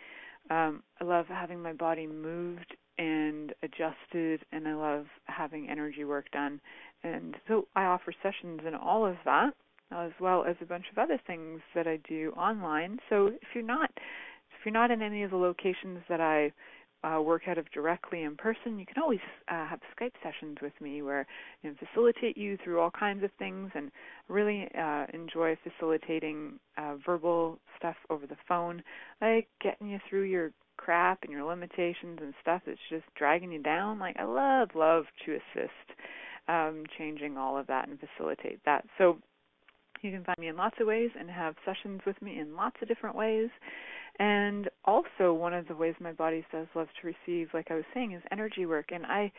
um, 0.51 0.83
I 1.01 1.05
love 1.05 1.25
having 1.27 1.63
my 1.63 1.73
body 1.73 2.07
moved 2.07 2.77
and 2.99 3.53
adjusted, 3.63 4.45
and 4.53 4.69
I 4.69 4.75
love 4.75 5.07
having 5.25 5.69
energy 5.69 6.05
work 6.05 6.31
done. 6.31 6.61
And 7.03 7.37
so 7.49 7.67
I 7.75 7.85
offer 7.85 8.13
sessions 8.23 8.61
and 8.65 8.77
all 8.77 9.05
of 9.07 9.17
that, 9.25 9.55
as 9.91 10.13
well 10.21 10.45
as 10.45 10.57
a 10.61 10.67
bunch 10.67 10.87
of 10.91 10.99
other 10.99 11.21
things 11.27 11.61
that 11.75 11.87
I 11.87 11.99
do 12.09 12.33
online. 12.37 12.99
So 13.09 13.27
if 13.27 13.49
you're 13.55 13.65
not 13.65 13.91
if 13.95 14.67
you're 14.67 14.73
not 14.73 14.91
in 14.91 15.03
any 15.03 15.23
of 15.23 15.31
the 15.31 15.37
locations 15.37 16.01
that 16.09 16.21
I 16.21 16.53
uh, 17.05 17.21
work 17.21 17.49
out 17.49 17.59
of 17.59 17.69
directly 17.73 18.23
in 18.23 18.37
person, 18.37 18.79
you 18.79 18.87
can 18.87 19.03
always 19.03 19.19
uh, 19.49 19.67
have 19.67 19.81
Skype 19.99 20.13
sessions 20.23 20.59
with 20.63 20.73
me 20.81 21.03
where 21.03 21.27
I 21.65 21.69
know, 21.69 21.75
facilitate 21.79 22.37
you 22.37 22.57
through 22.63 22.81
all 22.81 22.91
kinds 22.91 23.25
of 23.25 23.31
things 23.39 23.71
and 23.75 23.91
really 24.29 24.69
uh, 24.79 25.07
enjoy 25.13 25.57
facilitating 25.65 26.61
uh, 26.79 26.95
verbal 27.05 27.59
stuff 27.77 27.97
over 28.09 28.27
the 28.27 28.37
phone, 28.47 28.83
like 29.21 29.49
getting 29.61 29.89
you 29.89 29.99
through 30.09 30.23
your 30.23 30.53
crap 30.83 31.23
and 31.23 31.31
your 31.31 31.45
limitations 31.45 32.19
and 32.21 32.35
stuff 32.41 32.63
that's 32.67 32.79
just 32.91 33.05
dragging 33.17 33.53
you 33.53 33.63
down. 33.63 33.99
Like 33.99 34.17
I 34.19 34.25
love, 34.25 34.71
love 34.75 35.05
to 35.27 35.33
assist 35.33 35.99
um, 36.49 36.85
changing 36.99 37.37
all 37.37 37.57
of 37.57 37.67
that 37.69 37.89
and 37.89 37.99
facilitate 37.99 38.61
that. 38.65 38.85
So 38.99 39.19
you 40.03 40.11
can 40.11 40.25
find 40.25 40.39
me 40.39 40.49
in 40.49 40.57
lots 40.57 40.77
of 40.81 40.87
ways 40.87 41.11
and 41.19 41.31
have 41.31 41.55
sessions 41.65 42.01
with 42.05 42.21
me 42.21 42.39
in 42.41 42.57
lots 42.57 42.77
of 42.83 42.89
different 42.89 43.17
ways. 43.17 43.49
And 44.19 44.69
also, 44.85 45.33
one 45.33 45.55
of 45.55 45.69
the 45.69 45.75
ways 45.75 45.95
my 46.01 46.13
body 46.13 46.45
says 46.51 46.67
loves 46.75 46.91
to 47.01 47.07
receive, 47.07 47.49
like 47.55 47.71
I 47.71 47.75
was 47.75 47.85
saying, 47.95 48.13
is 48.13 48.23
energy 48.31 48.67
work. 48.67 48.91
And 48.93 49.07
I 49.07 49.33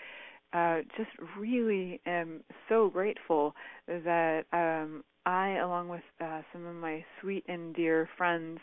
uh, 0.54 0.82
just 0.98 1.10
really 1.38 2.00
am 2.06 2.42
so 2.70 2.90
grateful 2.90 3.54
that 3.88 4.46
um, 4.54 5.04
I, 5.26 5.58
along 5.58 5.90
with 5.90 6.02
uh, 6.22 6.42
some 6.52 6.66
of 6.66 6.76
my 6.76 7.04
sweet 7.22 7.44
and 7.48 7.76
dear 7.76 8.10
friends, 8.18 8.60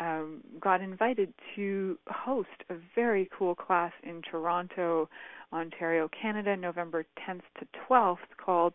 um, 0.00 0.42
got 0.60 0.80
invited 0.80 1.32
to 1.54 1.98
host 2.08 2.48
a 2.70 2.74
very 2.94 3.28
cool 3.36 3.54
class 3.54 3.92
in 4.02 4.22
Toronto, 4.22 5.08
Ontario, 5.52 6.08
Canada, 6.20 6.56
November 6.56 7.04
10th 7.26 7.42
to 7.58 7.66
12th, 7.88 8.18
called 8.36 8.74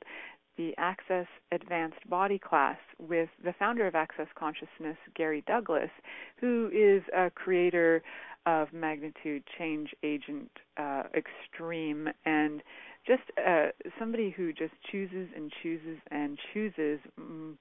the 0.58 0.74
Access 0.78 1.28
Advanced 1.52 2.10
Body 2.10 2.40
class 2.40 2.78
with 3.00 3.30
the 3.44 3.54
founder 3.58 3.88
of 3.88 3.96
Access 3.96 4.28
Consciousness, 4.36 4.98
Gary 5.16 5.44
Douglas, 5.48 5.90
who 6.40 6.70
is 6.74 7.04
a 7.16 7.30
creator 7.30 8.04
of 8.46 8.74
Magnitude 8.74 9.44
Change 9.58 9.90
Agent 10.04 10.50
uh, 10.78 11.04
Extreme 11.16 12.10
and 12.26 12.62
just 13.06 13.24
uh, 13.46 13.68
somebody 13.98 14.30
who 14.30 14.54
just 14.54 14.74
chooses 14.92 15.30
and 15.36 15.52
chooses 15.64 15.98
and 16.12 16.38
chooses, 16.54 17.00
mm, 17.20 17.54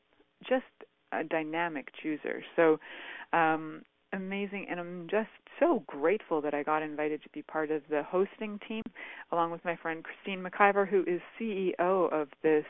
just 0.49 0.65
a 1.13 1.25
dynamic 1.25 1.89
chooser. 2.03 2.43
So 2.57 2.79
um, 3.33 3.83
amazing, 4.13 4.67
and 4.71 4.81
I'm 4.81 5.07
just 5.11 5.29
so 5.59 5.83
grateful 5.87 6.41
that 6.41 6.55
I 6.55 6.63
got 6.63 6.83
invited 6.83 7.23
to 7.23 7.29
be 7.31 7.43
part 7.43 7.71
of 7.71 7.83
the 7.91 8.03
hosting 8.03 8.59
team, 8.67 8.83
along 9.33 9.51
with 9.51 9.65
my 9.65 9.77
friend 9.77 10.03
Christine 10.05 10.43
McIver, 10.43 10.89
who 10.89 11.05
is 11.07 11.21
CEO 11.39 12.13
of 12.13 12.29
this 12.43 12.65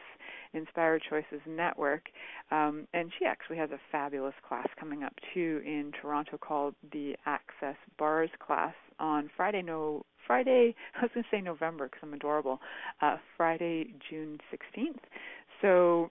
Inspired 0.53 1.03
Choices 1.09 1.41
Network. 1.47 2.09
Um, 2.51 2.87
and 2.93 3.11
she 3.19 3.25
actually 3.25 3.57
has 3.59 3.71
a 3.71 3.79
fabulous 3.93 4.35
class 4.47 4.67
coming 4.79 5.03
up 5.03 5.15
too 5.33 5.63
in 5.65 5.93
Toronto 6.01 6.37
called 6.39 6.75
the 6.93 7.15
Access 7.27 7.77
Bars 7.99 8.31
class 8.45 8.75
on 8.99 9.31
Friday. 9.37 9.63
No, 9.63 10.05
Friday. 10.27 10.75
I 10.97 11.03
was 11.03 11.11
going 11.15 11.25
to 11.25 11.31
say 11.31 11.41
November 11.41 11.87
because 11.87 12.01
I'm 12.03 12.15
adorable. 12.15 12.61
Uh, 13.01 13.17
Friday, 13.37 13.95
June 14.09 14.39
16th. 14.53 14.99
So 15.63 16.11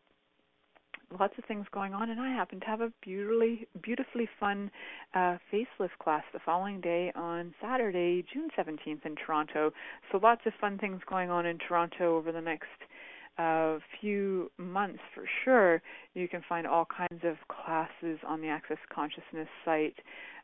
lots 1.18 1.34
of 1.38 1.46
things 1.46 1.66
going 1.72 1.94
on, 1.94 2.10
and 2.10 2.20
I 2.20 2.30
happen 2.30 2.60
to 2.60 2.66
have 2.66 2.82
a 2.82 2.92
beautifully 3.02 3.68
beautifully 3.82 4.28
fun 4.40 4.70
uh, 5.14 5.38
facelift 5.52 5.98
class 6.02 6.24
the 6.34 6.40
following 6.46 6.82
day 6.82 7.12
on 7.16 7.54
Saturday, 7.62 8.24
June 8.32 8.50
17th 8.58 9.06
in 9.06 9.16
Toronto. 9.16 9.72
So 10.12 10.20
lots 10.22 10.42
of 10.46 10.54
fun 10.60 10.78
things 10.78 11.02
going 11.10 11.30
on 11.30 11.46
in 11.46 11.58
Toronto 11.58 12.18
over 12.18 12.32
the 12.32 12.42
next 12.42 12.68
uh, 13.40 13.80
few 14.02 14.52
months 14.58 15.00
for 15.16 15.24
sure. 15.44 15.82
You 16.14 16.28
can 16.28 16.44
find 16.48 16.68
all 16.68 16.86
kinds 16.86 17.24
of 17.24 17.38
classes 17.48 18.20
on 18.28 18.42
the 18.42 18.50
Access 18.50 18.78
Consciousness 18.94 19.48
site 19.64 19.96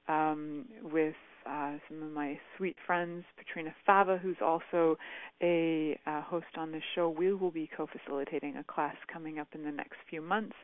um, 0.07 0.65
with 0.81 1.15
uh, 1.45 1.73
some 1.89 2.01
of 2.01 2.11
my 2.11 2.39
sweet 2.57 2.75
friends, 2.87 3.23
Katrina 3.37 3.73
Fava, 3.85 4.17
who's 4.17 4.37
also 4.41 4.97
a 5.43 5.99
uh, 6.07 6.21
host 6.21 6.45
on 6.57 6.71
this 6.71 6.81
show. 6.95 7.09
We 7.09 7.33
will 7.33 7.51
be 7.51 7.69
co-facilitating 7.75 8.55
a 8.55 8.63
class 8.63 8.95
coming 9.11 9.39
up 9.39 9.49
in 9.53 9.63
the 9.63 9.71
next 9.71 9.97
few 10.09 10.21
months. 10.21 10.55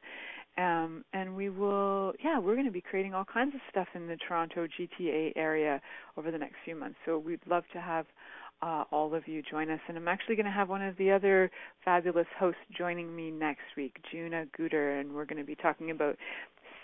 Um, 0.57 1.05
and 1.13 1.35
we 1.35 1.49
will, 1.49 2.13
yeah, 2.23 2.39
we're 2.39 2.55
going 2.55 2.65
to 2.65 2.71
be 2.71 2.81
creating 2.81 3.13
all 3.13 3.23
kinds 3.25 3.55
of 3.55 3.61
stuff 3.69 3.87
in 3.93 4.07
the 4.07 4.17
Toronto 4.27 4.67
GTA 4.67 5.33
area 5.35 5.81
over 6.17 6.29
the 6.31 6.37
next 6.37 6.55
few 6.65 6.75
months. 6.75 6.97
So 7.05 7.17
we'd 7.17 7.39
love 7.47 7.63
to 7.73 7.79
have 7.79 8.05
uh, 8.61 8.83
all 8.91 9.13
of 9.13 9.27
you 9.27 9.41
join 9.41 9.69
us. 9.69 9.79
And 9.87 9.97
I'm 9.97 10.07
actually 10.07 10.35
going 10.35 10.45
to 10.45 10.51
have 10.51 10.69
one 10.69 10.81
of 10.81 10.97
the 10.97 11.11
other 11.11 11.49
fabulous 11.83 12.27
hosts 12.37 12.59
joining 12.77 13.15
me 13.15 13.31
next 13.31 13.75
week, 13.75 13.97
Juna 14.11 14.45
Guder, 14.57 14.99
and 14.99 15.13
we're 15.13 15.25
going 15.25 15.39
to 15.39 15.45
be 15.45 15.55
talking 15.55 15.91
about 15.91 16.15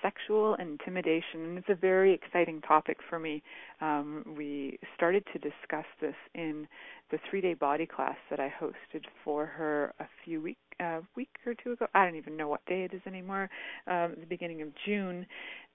sexual 0.01 0.55
intimidation, 0.55 1.41
and 1.43 1.57
it's 1.57 1.69
a 1.69 1.75
very 1.75 2.13
exciting 2.13 2.61
topic 2.61 2.97
for 3.09 3.19
me. 3.19 3.41
Um, 3.81 4.23
we 4.37 4.77
started 4.95 5.23
to 5.33 5.39
discuss 5.39 5.85
this 6.01 6.15
in 6.35 6.67
the 7.11 7.17
three-day 7.29 7.55
body 7.55 7.85
class 7.85 8.17
that 8.29 8.39
I 8.39 8.53
hosted 8.61 9.05
for 9.23 9.45
her 9.45 9.93
a 9.99 10.05
few 10.23 10.41
week 10.41 10.57
uh, 10.79 10.99
week 11.15 11.29
or 11.45 11.55
two 11.55 11.71
ago. 11.71 11.87
I 11.95 12.05
don't 12.05 12.15
even 12.17 12.37
know 12.37 12.47
what 12.47 12.63
day 12.67 12.83
it 12.83 12.93
is 12.93 13.01
anymore. 13.07 13.49
Um, 13.87 14.13
the 14.19 14.27
beginning 14.27 14.61
of 14.61 14.67
June. 14.85 15.25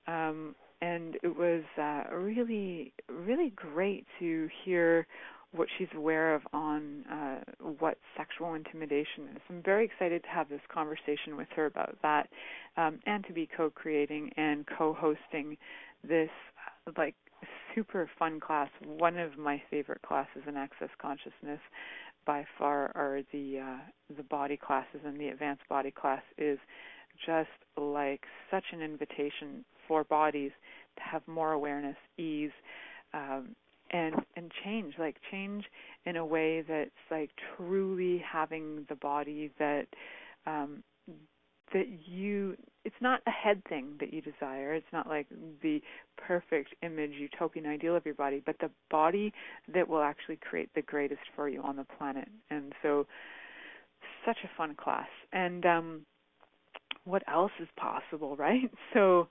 Um, 0.06 0.54
and 0.80 1.16
it 1.22 1.36
was 1.36 1.62
uh, 1.80 2.14
really, 2.14 2.92
really 3.08 3.52
great 3.54 4.04
to 4.18 4.48
hear 4.64 5.06
what 5.54 5.68
she's 5.76 5.88
aware 5.94 6.34
of 6.34 6.42
on 6.52 7.04
uh, 7.10 7.40
what 7.78 7.98
sexual 8.16 8.54
intimidation 8.54 9.28
is. 9.34 9.42
I'm 9.50 9.62
very 9.62 9.84
excited 9.84 10.22
to 10.22 10.28
have 10.28 10.48
this 10.48 10.60
conversation 10.72 11.36
with 11.36 11.48
her 11.56 11.66
about 11.66 11.96
that, 12.02 12.28
um, 12.76 12.98
and 13.06 13.24
to 13.26 13.32
be 13.32 13.48
co-creating 13.54 14.30
and 14.36 14.64
co-hosting 14.78 15.56
this 16.02 16.30
like 16.96 17.14
super 17.74 18.10
fun 18.18 18.40
class. 18.40 18.68
One 18.84 19.18
of 19.18 19.38
my 19.38 19.62
favorite 19.70 20.02
classes 20.02 20.42
in 20.46 20.56
Access 20.56 20.90
Consciousness 21.00 21.60
by 22.24 22.44
far 22.58 22.92
are 22.94 23.20
the 23.32 23.60
uh, 23.60 24.14
the 24.16 24.22
body 24.22 24.56
classes, 24.56 25.00
and 25.04 25.20
the 25.20 25.28
advanced 25.28 25.68
body 25.68 25.90
class 25.90 26.22
is 26.38 26.58
just 27.26 27.50
like 27.76 28.24
such 28.50 28.64
an 28.72 28.80
invitation 28.80 29.64
for 29.86 30.04
bodies 30.04 30.52
to 30.96 31.02
have 31.02 31.26
more 31.26 31.52
awareness, 31.52 31.96
ease. 32.18 32.50
Um, 33.14 33.54
and 33.92 34.14
and 34.36 34.50
change 34.64 34.94
like 34.98 35.16
change 35.30 35.64
in 36.06 36.16
a 36.16 36.24
way 36.24 36.62
that's 36.62 36.90
like 37.10 37.30
truly 37.56 38.22
having 38.30 38.86
the 38.88 38.94
body 38.94 39.50
that 39.58 39.86
um 40.46 40.82
that 41.72 41.86
you 42.06 42.56
it's 42.84 42.96
not 43.00 43.20
a 43.26 43.30
head 43.30 43.62
thing 43.68 43.94
that 44.00 44.12
you 44.12 44.20
desire. 44.20 44.74
It's 44.74 44.92
not 44.92 45.06
like 45.08 45.26
the 45.62 45.80
perfect 46.16 46.74
image 46.82 47.12
utopian 47.12 47.66
ideal 47.66 47.96
of 47.96 48.04
your 48.04 48.14
body 48.14 48.42
but 48.44 48.56
the 48.60 48.70
body 48.90 49.32
that 49.72 49.88
will 49.88 50.02
actually 50.02 50.36
create 50.36 50.70
the 50.74 50.82
greatest 50.82 51.22
for 51.36 51.48
you 51.48 51.62
on 51.62 51.76
the 51.76 51.86
planet. 51.98 52.28
And 52.50 52.72
so 52.82 53.06
such 54.24 54.38
a 54.44 54.50
fun 54.56 54.74
class. 54.74 55.08
And 55.32 55.64
um 55.66 56.06
what 57.04 57.22
else 57.28 57.52
is 57.60 57.68
possible 57.76 58.36
right 58.38 58.70
so 58.92 59.28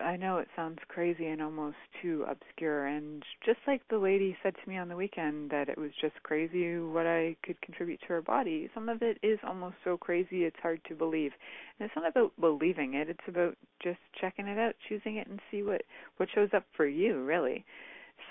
I 0.00 0.16
know 0.16 0.38
it 0.38 0.46
sounds 0.54 0.78
crazy 0.86 1.26
and 1.26 1.42
almost 1.42 1.76
too 2.00 2.24
obscure. 2.28 2.86
And 2.86 3.24
just 3.44 3.58
like 3.66 3.82
the 3.88 3.98
lady 3.98 4.36
said 4.40 4.54
to 4.54 4.68
me 4.68 4.78
on 4.78 4.88
the 4.88 4.94
weekend 4.94 5.50
that 5.50 5.68
it 5.68 5.76
was 5.76 5.90
just 6.00 6.14
crazy 6.22 6.78
what 6.78 7.06
I 7.06 7.34
could 7.42 7.60
contribute 7.60 8.00
to 8.02 8.06
her 8.08 8.22
body, 8.22 8.70
some 8.72 8.88
of 8.88 9.02
it 9.02 9.18
is 9.22 9.38
almost 9.44 9.74
so 9.82 9.96
crazy 9.96 10.44
it's 10.44 10.60
hard 10.62 10.80
to 10.88 10.94
believe. 10.94 11.32
And 11.78 11.86
it's 11.86 11.96
not 11.96 12.08
about 12.08 12.32
believing 12.40 12.94
it; 12.94 13.08
it's 13.08 13.28
about 13.28 13.56
just 13.82 13.98
checking 14.20 14.46
it 14.46 14.58
out, 14.58 14.76
choosing 14.88 15.16
it, 15.16 15.26
and 15.26 15.40
see 15.50 15.64
what 15.64 15.82
what 16.18 16.28
shows 16.32 16.50
up 16.54 16.66
for 16.76 16.86
you, 16.86 17.24
really. 17.24 17.64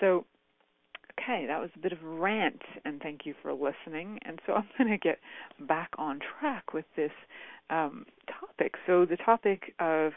So 0.00 0.24
Okay, 1.20 1.46
that 1.46 1.60
was 1.60 1.70
a 1.76 1.78
bit 1.78 1.92
of 1.92 2.02
a 2.02 2.08
rant, 2.08 2.60
and 2.84 3.00
thank 3.00 3.24
you 3.24 3.34
for 3.40 3.52
listening. 3.52 4.18
And 4.24 4.40
so 4.46 4.52
I'm 4.54 4.68
going 4.76 4.90
to 4.90 4.98
get 4.98 5.18
back 5.60 5.90
on 5.96 6.18
track 6.40 6.72
with 6.72 6.86
this 6.96 7.12
um, 7.70 8.06
topic. 8.40 8.74
So, 8.86 9.04
the 9.04 9.16
topic 9.16 9.74
of 9.78 10.12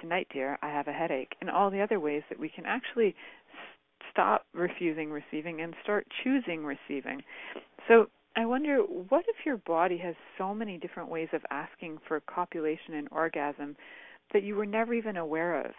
tonight, 0.00 0.26
dear, 0.32 0.58
I 0.62 0.68
have 0.68 0.88
a 0.88 0.92
headache, 0.92 1.34
and 1.40 1.50
all 1.50 1.70
the 1.70 1.80
other 1.80 2.00
ways 2.00 2.22
that 2.28 2.38
we 2.38 2.48
can 2.48 2.64
actually 2.66 3.14
stop 4.10 4.46
refusing 4.54 5.10
receiving 5.10 5.60
and 5.60 5.74
start 5.82 6.06
choosing 6.22 6.64
receiving. 6.64 7.22
So, 7.88 8.06
I 8.36 8.44
wonder 8.44 8.78
what 8.78 9.24
if 9.28 9.46
your 9.46 9.56
body 9.58 9.96
has 9.98 10.14
so 10.36 10.54
many 10.54 10.76
different 10.76 11.08
ways 11.08 11.28
of 11.32 11.40
asking 11.50 11.98
for 12.06 12.20
copulation 12.20 12.94
and 12.94 13.08
orgasm 13.10 13.76
that 14.32 14.42
you 14.42 14.56
were 14.56 14.66
never 14.66 14.92
even 14.92 15.16
aware 15.16 15.64
of? 15.64 15.72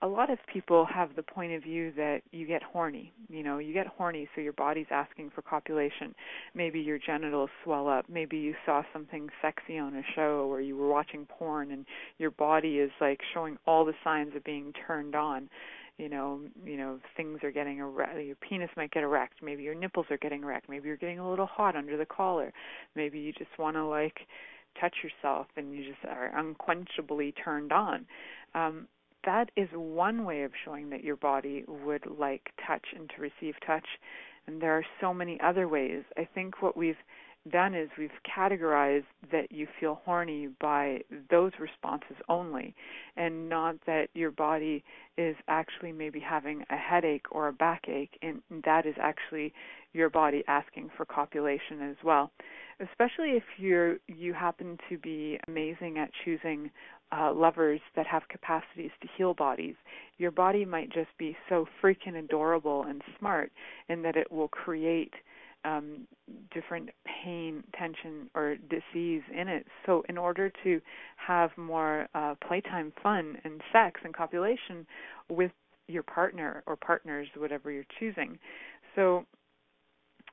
A 0.00 0.06
lot 0.06 0.30
of 0.30 0.38
people 0.52 0.86
have 0.86 1.16
the 1.16 1.22
point 1.22 1.52
of 1.52 1.62
view 1.62 1.92
that 1.96 2.20
you 2.30 2.46
get 2.46 2.62
horny. 2.62 3.12
You 3.28 3.42
know, 3.42 3.58
you 3.58 3.72
get 3.72 3.88
horny, 3.88 4.28
so 4.34 4.40
your 4.40 4.52
body's 4.52 4.86
asking 4.90 5.30
for 5.34 5.42
copulation. 5.42 6.14
Maybe 6.54 6.78
your 6.78 6.98
genitals 6.98 7.50
swell 7.64 7.88
up. 7.88 8.04
Maybe 8.08 8.36
you 8.36 8.54
saw 8.64 8.82
something 8.92 9.28
sexy 9.42 9.76
on 9.76 9.96
a 9.96 10.02
show, 10.14 10.46
or 10.48 10.60
you 10.60 10.76
were 10.76 10.88
watching 10.88 11.26
porn, 11.26 11.72
and 11.72 11.84
your 12.18 12.30
body 12.30 12.78
is 12.78 12.92
like 13.00 13.20
showing 13.34 13.58
all 13.66 13.84
the 13.84 13.94
signs 14.04 14.36
of 14.36 14.44
being 14.44 14.72
turned 14.86 15.16
on. 15.16 15.48
You 15.96 16.08
know, 16.08 16.42
you 16.64 16.76
know, 16.76 17.00
things 17.16 17.40
are 17.42 17.50
getting 17.50 17.78
erect. 17.78 18.22
Your 18.22 18.36
penis 18.36 18.70
might 18.76 18.92
get 18.92 19.02
erect. 19.02 19.42
Maybe 19.42 19.64
your 19.64 19.74
nipples 19.74 20.06
are 20.10 20.18
getting 20.18 20.44
erect. 20.44 20.68
Maybe 20.68 20.86
you're 20.86 20.96
getting 20.96 21.18
a 21.18 21.28
little 21.28 21.46
hot 21.46 21.74
under 21.74 21.96
the 21.96 22.06
collar. 22.06 22.52
Maybe 22.94 23.18
you 23.18 23.32
just 23.32 23.50
want 23.58 23.74
to 23.74 23.84
like 23.84 24.20
touch 24.80 24.94
yourself, 25.02 25.48
and 25.56 25.74
you 25.74 25.84
just 25.84 26.04
are 26.04 26.30
unquenchably 26.38 27.34
turned 27.42 27.72
on. 27.72 28.06
Um, 28.54 28.86
that 29.28 29.50
is 29.56 29.68
one 29.74 30.24
way 30.24 30.42
of 30.42 30.52
showing 30.64 30.88
that 30.88 31.04
your 31.04 31.16
body 31.16 31.62
would 31.84 32.06
like 32.18 32.48
touch 32.66 32.86
and 32.96 33.10
to 33.10 33.20
receive 33.20 33.54
touch. 33.66 33.84
And 34.46 34.58
there 34.58 34.72
are 34.72 34.86
so 35.02 35.12
many 35.12 35.38
other 35.44 35.68
ways. 35.68 36.02
I 36.16 36.26
think 36.34 36.62
what 36.62 36.78
we've 36.78 36.96
done 37.52 37.74
is 37.74 37.90
we've 37.98 38.10
categorized 38.26 39.04
that 39.30 39.52
you 39.52 39.66
feel 39.78 40.00
horny 40.06 40.48
by 40.62 41.02
those 41.30 41.52
responses 41.60 42.16
only, 42.30 42.74
and 43.18 43.50
not 43.50 43.76
that 43.86 44.08
your 44.14 44.30
body 44.30 44.82
is 45.18 45.36
actually 45.46 45.92
maybe 45.92 46.20
having 46.20 46.64
a 46.70 46.76
headache 46.76 47.26
or 47.30 47.48
a 47.48 47.52
backache, 47.52 48.18
and 48.22 48.40
that 48.64 48.86
is 48.86 48.94
actually 48.98 49.52
your 49.92 50.08
body 50.08 50.42
asking 50.48 50.88
for 50.96 51.04
copulation 51.04 51.82
as 51.82 51.96
well. 52.02 52.30
Especially 52.80 53.30
if 53.30 53.42
you're 53.56 53.96
you 54.06 54.32
happen 54.32 54.78
to 54.88 54.98
be 54.98 55.38
amazing 55.48 55.98
at 55.98 56.10
choosing 56.24 56.70
uh, 57.10 57.32
lovers 57.32 57.80
that 57.96 58.06
have 58.06 58.22
capacities 58.28 58.90
to 59.00 59.08
heal 59.16 59.34
bodies. 59.34 59.74
Your 60.18 60.30
body 60.30 60.64
might 60.64 60.90
just 60.90 61.08
be 61.18 61.36
so 61.48 61.66
freaking 61.82 62.18
adorable 62.18 62.84
and 62.84 63.02
smart 63.18 63.50
in 63.88 64.02
that 64.02 64.16
it 64.16 64.30
will 64.30 64.48
create 64.48 65.12
um, 65.64 66.06
different 66.52 66.90
pain, 67.04 67.64
tension, 67.76 68.30
or 68.34 68.56
disease 68.56 69.22
in 69.34 69.48
it. 69.48 69.66
So, 69.86 70.04
in 70.08 70.16
order 70.16 70.52
to 70.64 70.80
have 71.16 71.50
more 71.56 72.08
uh, 72.14 72.34
playtime 72.46 72.92
fun 73.02 73.38
and 73.44 73.60
sex 73.72 74.00
and 74.04 74.14
copulation 74.14 74.86
with 75.28 75.50
your 75.88 76.02
partner 76.02 76.62
or 76.66 76.76
partners, 76.76 77.26
whatever 77.36 77.70
you're 77.72 77.84
choosing. 77.98 78.38
So, 78.94 79.24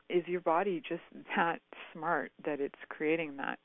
is 0.10 0.28
your 0.28 0.41
body 0.41 0.82
just 0.88 1.01
that 1.36 1.60
smart 1.93 2.32
that 2.45 2.60
it's 2.60 2.80
creating 2.89 3.38
that? 3.38 3.60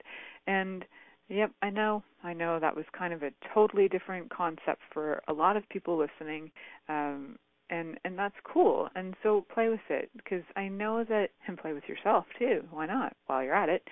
And 0.47 0.85
Yep, 1.31 1.53
I 1.63 1.71
know. 1.71 2.03
I 2.25 2.33
know 2.33 2.59
that 2.59 2.75
was 2.75 2.85
kind 2.93 3.15
of 3.15 3.23
a 3.23 3.31
totally 3.55 3.89
different 3.89 4.31
concept 4.31 4.83
for 4.93 5.23
a 5.29 5.33
lot 5.33 5.57
of 5.57 5.69
people 5.69 5.97
listening. 5.97 6.51
Um 6.89 7.39
and 7.71 7.99
and 8.05 8.19
that's 8.19 8.35
cool. 8.43 8.89
And 8.97 9.15
so 9.23 9.47
play 9.55 9.69
with 9.69 9.81
it 9.89 10.11
because 10.17 10.43
I 10.57 10.67
know 10.67 11.05
that 11.05 11.29
and 11.47 11.57
play 11.57 11.73
with 11.73 11.85
yourself 11.89 12.27
too. 12.37 12.65
Why 12.71 12.87
not 12.87 13.17
while 13.27 13.45
you're 13.45 13.55
at 13.55 13.69
it? 13.69 13.87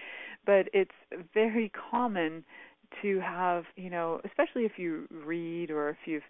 But 0.44 0.68
it's 0.72 0.90
very 1.32 1.70
common 1.90 2.44
to 3.02 3.20
have, 3.20 3.64
you 3.76 3.90
know, 3.90 4.20
especially 4.24 4.64
if 4.64 4.72
you 4.76 5.06
read 5.24 5.70
or 5.70 5.90
if 5.90 5.98
you've 6.06 6.22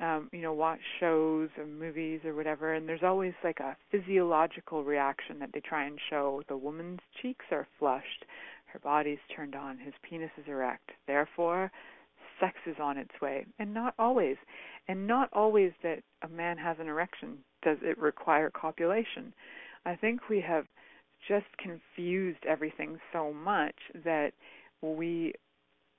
um, 0.00 0.28
you 0.32 0.42
know, 0.42 0.52
watch 0.52 0.80
shows 0.98 1.48
or 1.56 1.66
movies 1.66 2.20
or 2.24 2.34
whatever, 2.34 2.74
and 2.74 2.88
there's 2.88 3.02
always 3.02 3.34
like 3.44 3.60
a 3.60 3.76
physiological 3.90 4.82
reaction 4.82 5.38
that 5.38 5.50
they 5.54 5.60
try 5.60 5.86
and 5.86 5.98
show. 6.10 6.42
The 6.48 6.56
woman's 6.56 7.00
cheeks 7.22 7.44
are 7.52 7.68
flushed, 7.78 8.24
her 8.72 8.80
body's 8.80 9.18
turned 9.34 9.54
on, 9.54 9.78
his 9.78 9.94
penis 10.02 10.32
is 10.36 10.44
erect. 10.48 10.90
Therefore, 11.06 11.70
sex 12.40 12.56
is 12.66 12.76
on 12.80 12.98
its 12.98 13.12
way. 13.22 13.46
And 13.58 13.72
not 13.72 13.94
always. 13.98 14.36
And 14.88 15.06
not 15.06 15.28
always 15.32 15.72
that 15.82 16.02
a 16.22 16.28
man 16.28 16.58
has 16.58 16.76
an 16.80 16.88
erection 16.88 17.38
does 17.62 17.78
it 17.82 17.96
require 17.98 18.50
copulation. 18.50 19.32
I 19.86 19.94
think 19.94 20.28
we 20.28 20.40
have 20.40 20.66
just 21.28 21.46
confused 21.58 22.44
everything 22.46 22.98
so 23.12 23.32
much 23.32 23.76
that 24.04 24.32
we 24.82 25.34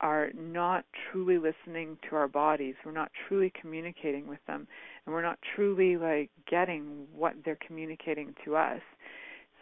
are 0.01 0.29
not 0.35 0.85
truly 1.11 1.37
listening 1.37 1.97
to 2.09 2.15
our 2.15 2.27
bodies. 2.27 2.75
We're 2.85 2.91
not 2.91 3.11
truly 3.27 3.51
communicating 3.59 4.27
with 4.27 4.39
them. 4.47 4.67
And 5.05 5.13
we're 5.15 5.21
not 5.21 5.39
truly 5.55 5.97
like 5.97 6.29
getting 6.49 7.07
what 7.13 7.33
they're 7.43 7.57
communicating 7.65 8.33
to 8.43 8.55
us. 8.55 8.81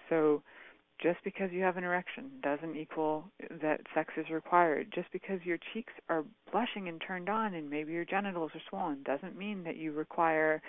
So 0.09 0.41
just 1.01 1.19
because 1.23 1.51
you 1.51 1.61
have 1.63 1.77
an 1.77 1.83
erection 1.83 2.31
doesn't 2.41 2.75
equal 2.75 3.25
that 3.61 3.81
sex 3.93 4.13
is 4.17 4.29
required. 4.29 4.87
Just 4.93 5.11
because 5.11 5.39
your 5.43 5.57
cheeks 5.73 5.93
are 6.09 6.23
blushing 6.51 6.87
and 6.87 7.01
turned 7.05 7.29
on 7.29 7.53
and 7.53 7.69
maybe 7.69 7.91
your 7.91 8.05
genitals 8.05 8.51
are 8.55 8.61
swollen 8.69 9.03
doesn't 9.03 9.37
mean 9.37 9.63
that 9.63 9.75
you 9.75 9.91
require, 9.91 10.61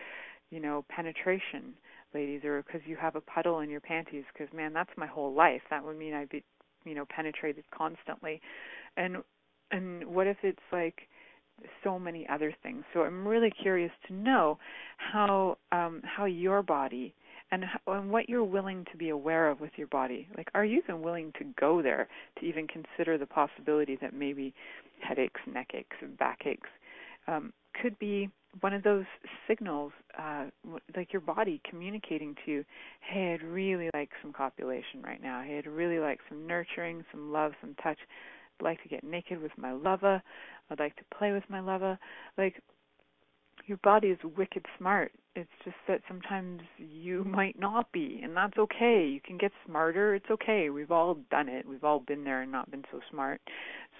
you 0.50 0.60
know, 0.60 0.84
penetration, 0.88 1.74
ladies, 2.12 2.44
or 2.44 2.62
because 2.62 2.80
you 2.86 2.96
have 2.96 3.16
a 3.16 3.20
puddle 3.20 3.60
in 3.60 3.70
your 3.70 3.80
panties. 3.80 4.24
Because 4.32 4.52
man, 4.54 4.72
that's 4.72 4.90
my 4.96 5.06
whole 5.06 5.32
life. 5.32 5.62
That 5.70 5.84
would 5.84 5.98
mean 5.98 6.14
I'd 6.14 6.28
be, 6.28 6.42
you 6.84 6.94
know, 6.94 7.06
penetrated 7.08 7.64
constantly. 7.70 8.40
And 8.96 9.18
and 9.74 10.06
what 10.06 10.26
if 10.26 10.36
it's 10.42 10.58
like 10.72 11.02
so 11.82 11.98
many 11.98 12.26
other 12.28 12.54
things? 12.62 12.84
So 12.92 13.02
I'm 13.02 13.26
really 13.26 13.50
curious 13.50 13.92
to 14.08 14.14
know 14.14 14.58
how 14.96 15.58
um, 15.72 16.02
how 16.04 16.24
your 16.24 16.62
body 16.62 17.14
and, 17.50 17.64
how, 17.64 17.92
and 17.92 18.10
what 18.10 18.28
you're 18.28 18.44
willing 18.44 18.84
to 18.90 18.96
be 18.96 19.10
aware 19.10 19.48
of 19.48 19.60
with 19.60 19.72
your 19.76 19.86
body. 19.88 20.26
Like, 20.36 20.48
are 20.54 20.64
you 20.64 20.82
even 20.82 21.02
willing 21.02 21.32
to 21.38 21.44
go 21.60 21.82
there 21.82 22.08
to 22.38 22.46
even 22.46 22.66
consider 22.66 23.18
the 23.18 23.26
possibility 23.26 23.96
that 24.00 24.14
maybe 24.14 24.54
headaches, 25.00 25.40
neck 25.52 25.70
aches, 25.74 25.96
backaches 26.18 26.62
um, 27.26 27.52
could 27.80 27.98
be 27.98 28.30
one 28.60 28.72
of 28.72 28.82
those 28.82 29.04
signals, 29.48 29.92
uh, 30.18 30.44
like 30.96 31.12
your 31.12 31.20
body 31.20 31.60
communicating 31.68 32.36
to 32.44 32.50
you, 32.50 32.64
hey, 33.00 33.34
I'd 33.34 33.42
really 33.44 33.90
like 33.94 34.10
some 34.22 34.32
copulation 34.32 35.02
right 35.02 35.20
now. 35.22 35.42
Hey, 35.44 35.58
I'd 35.58 35.66
really 35.66 35.98
like 35.98 36.20
some 36.28 36.46
nurturing, 36.46 37.04
some 37.10 37.32
love, 37.32 37.52
some 37.60 37.74
touch. 37.82 37.98
Like 38.61 38.82
to 38.82 38.88
get 38.88 39.05
naked 39.05 39.40
with 39.40 39.52
my 39.57 39.72
lover. 39.72 40.22
I'd 40.70 40.78
like 40.78 40.96
to 40.96 41.16
play 41.16 41.32
with 41.32 41.44
my 41.48 41.61
lover. 41.61 41.98
Like, 42.38 42.62
your 43.66 43.78
body 43.78 44.09
is 44.09 44.18
wicked 44.36 44.64
smart. 44.78 45.12
It's 45.34 45.50
just 45.64 45.76
that 45.88 46.00
sometimes 46.09 46.61
you 46.78 47.24
might 47.26 47.59
not 47.59 47.90
be, 47.92 48.20
and 48.22 48.36
that's 48.36 48.59
okay. 48.59 49.07
You 49.07 49.20
can 49.20 49.38
get 49.38 49.52
smarter. 49.66 50.14
It's 50.14 50.30
okay. 50.30 50.70
We've 50.70 50.90
all 50.90 51.18
done 51.30 51.48
it. 51.48 51.66
We've 51.66 51.84
all 51.84 52.00
been 52.00 52.24
there 52.24 52.42
and 52.42 52.52
not 52.52 52.70
been 52.70 52.84
so 52.90 53.00
smart. 53.11 53.40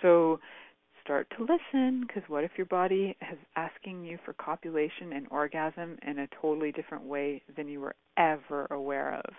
So 0.03 0.41
start 1.03 1.27
to 1.37 1.43
listen 1.43 2.05
because 2.07 2.23
what 2.29 2.45
if 2.45 2.53
your 2.57 2.67
body 2.67 3.17
is 3.31 3.39
asking 3.57 4.05
you 4.05 4.19
for 4.25 4.33
copulation 4.35 5.13
and 5.13 5.27
orgasm 5.31 5.99
in 6.07 6.21
a 6.21 6.29
totally 6.41 6.73
different 6.73 7.05
way 7.05 7.43
than 7.57 7.69
you 7.69 7.81
were 7.81 7.95
ever 8.17 8.67
aware 8.71 9.15
of? 9.15 9.35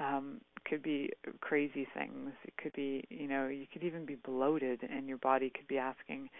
Um, 0.00 0.40
could 0.64 0.82
be 0.82 1.10
crazy 1.40 1.86
things. 1.94 2.30
It 2.44 2.54
could 2.60 2.72
be, 2.72 3.04
you 3.10 3.28
know, 3.28 3.48
you 3.48 3.66
could 3.72 3.82
even 3.82 4.06
be 4.06 4.16
bloated 4.16 4.80
and 4.82 5.06
your 5.06 5.18
body 5.18 5.52
could 5.54 5.68
be 5.68 5.78
asking 5.78 6.30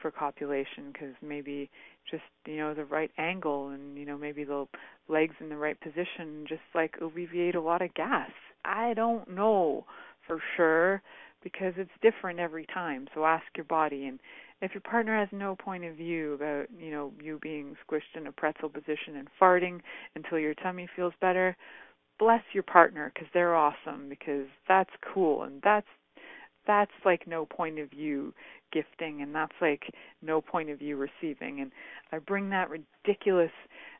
for 0.00 0.10
copulation 0.10 0.90
because 0.92 1.14
maybe 1.22 1.70
just 2.10 2.22
you 2.46 2.56
know 2.56 2.74
the 2.74 2.84
right 2.84 3.10
angle 3.18 3.68
and 3.68 3.98
you 3.98 4.06
know 4.06 4.16
maybe 4.16 4.44
the 4.44 4.66
legs 5.08 5.34
in 5.40 5.48
the 5.48 5.56
right 5.56 5.78
position 5.80 6.44
just 6.48 6.62
like 6.74 6.94
alleviate 7.00 7.54
a 7.54 7.60
lot 7.60 7.82
of 7.82 7.92
gas. 7.94 8.30
I 8.64 8.94
don't 8.94 9.28
know 9.28 9.84
for 10.26 10.40
sure 10.56 11.02
because 11.42 11.74
it's 11.76 11.90
different 12.02 12.38
every 12.38 12.66
time. 12.66 13.08
So 13.14 13.24
ask 13.24 13.44
your 13.56 13.64
body. 13.64 14.06
And 14.06 14.20
if 14.60 14.72
your 14.74 14.82
partner 14.82 15.18
has 15.18 15.28
no 15.32 15.56
point 15.56 15.84
of 15.84 15.96
view 15.96 16.34
about 16.34 16.66
you 16.78 16.90
know 16.90 17.12
you 17.22 17.38
being 17.42 17.76
squished 17.86 18.16
in 18.16 18.26
a 18.26 18.32
pretzel 18.32 18.68
position 18.68 19.16
and 19.16 19.28
farting 19.40 19.80
until 20.14 20.38
your 20.38 20.54
tummy 20.54 20.88
feels 20.96 21.14
better 21.20 21.56
bless 22.20 22.42
your 22.52 22.62
partner 22.62 23.10
because 23.12 23.28
they're 23.34 23.56
awesome 23.56 24.08
because 24.08 24.46
that's 24.68 24.90
cool 25.12 25.42
and 25.42 25.60
that's 25.64 25.86
that's 26.66 26.92
like 27.04 27.26
no 27.26 27.46
point 27.46 27.78
of 27.78 27.90
view 27.90 28.32
gifting 28.72 29.22
and 29.22 29.34
that's 29.34 29.54
like 29.60 29.82
no 30.22 30.40
point 30.40 30.70
of 30.70 30.78
view 30.78 30.96
receiving. 30.96 31.60
And 31.60 31.72
I 32.12 32.18
bring 32.18 32.50
that 32.50 32.68
ridiculous 32.70 33.50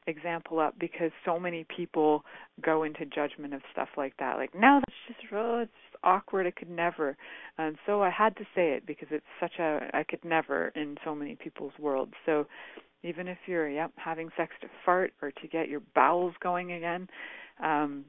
example 0.07 0.61
up 0.61 0.79
because 0.79 1.11
so 1.25 1.39
many 1.39 1.67
people 1.75 2.25
go 2.63 2.85
into 2.85 3.05
judgment 3.07 3.55
of 3.55 3.61
stuff 3.71 3.89
like 3.97 4.17
that 4.19 4.39
like 4.39 4.55
no 4.55 4.81
that's 4.81 4.97
just 5.07 5.33
oh, 5.33 5.61
it's 5.63 5.73
just 5.91 6.03
awkward. 6.05 6.47
I 6.47 6.51
could 6.51 6.71
never. 6.71 7.17
And 7.59 7.77
so 7.87 8.03
I 8.03 8.11
had 8.11 8.37
to 8.37 8.45
say 8.55 8.73
it 8.73 8.87
because 8.87 9.09
it's 9.11 9.25
such 9.41 9.59
a 9.59 9.91
I 9.93 10.05
could 10.05 10.25
never 10.25 10.69
in 10.77 10.97
so 11.05 11.15
many 11.15 11.37
people's 11.37 11.73
worlds. 11.79 12.15
So 12.27 12.47
even 13.03 13.29
if 13.29 13.39
you're 13.47 13.69
yep 13.69 13.93
having 13.97 14.29
sex 14.37 14.53
to 14.61 14.69
fart 14.85 15.13
or 15.23 15.31
to 15.31 15.49
get 15.49 15.69
your 15.69 15.81
bowels 15.95 16.35
going 16.43 16.73
again 16.73 17.09
um 17.63 18.05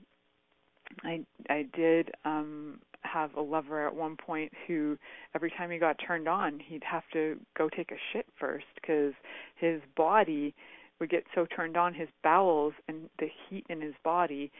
I 1.04 1.22
I 1.50 1.68
did 1.74 2.12
um 2.26 2.80
have 3.04 3.34
a 3.36 3.42
lover 3.42 3.88
at 3.88 3.96
one 3.96 4.16
point 4.16 4.52
who 4.68 4.98
every 5.36 5.52
time 5.52 5.72
he 5.72 5.78
got 5.78 6.00
turned 6.06 6.28
on 6.28 6.60
he'd 6.60 6.84
have 6.84 7.04
to 7.14 7.38
go 7.58 7.68
take 7.70 7.92
a 7.92 8.00
shit 8.12 8.28
first 8.40 8.66
cuz 8.86 9.14
his 9.56 9.82
body 9.96 10.54
would 11.00 11.10
get 11.10 11.26
so 11.34 11.46
turned 11.46 11.78
on 11.78 11.94
his 11.94 12.10
bowels 12.24 12.74
and 12.88 13.10
the 13.18 13.28
heat 13.50 13.66
in 13.70 13.82
his 13.82 13.96
body 14.04 14.52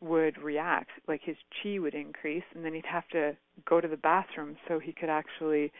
would 0.00 0.38
react 0.38 0.90
like 1.08 1.20
his 1.22 1.36
chi 1.60 1.78
would 1.78 1.94
increase 1.94 2.44
and 2.54 2.64
then 2.64 2.72
he'd 2.72 2.86
have 2.86 3.08
to 3.08 3.36
go 3.64 3.80
to 3.80 3.88
the 3.88 3.96
bathroom 3.96 4.56
so 4.68 4.78
he 4.78 4.92
could 4.92 5.08
actually 5.08 5.72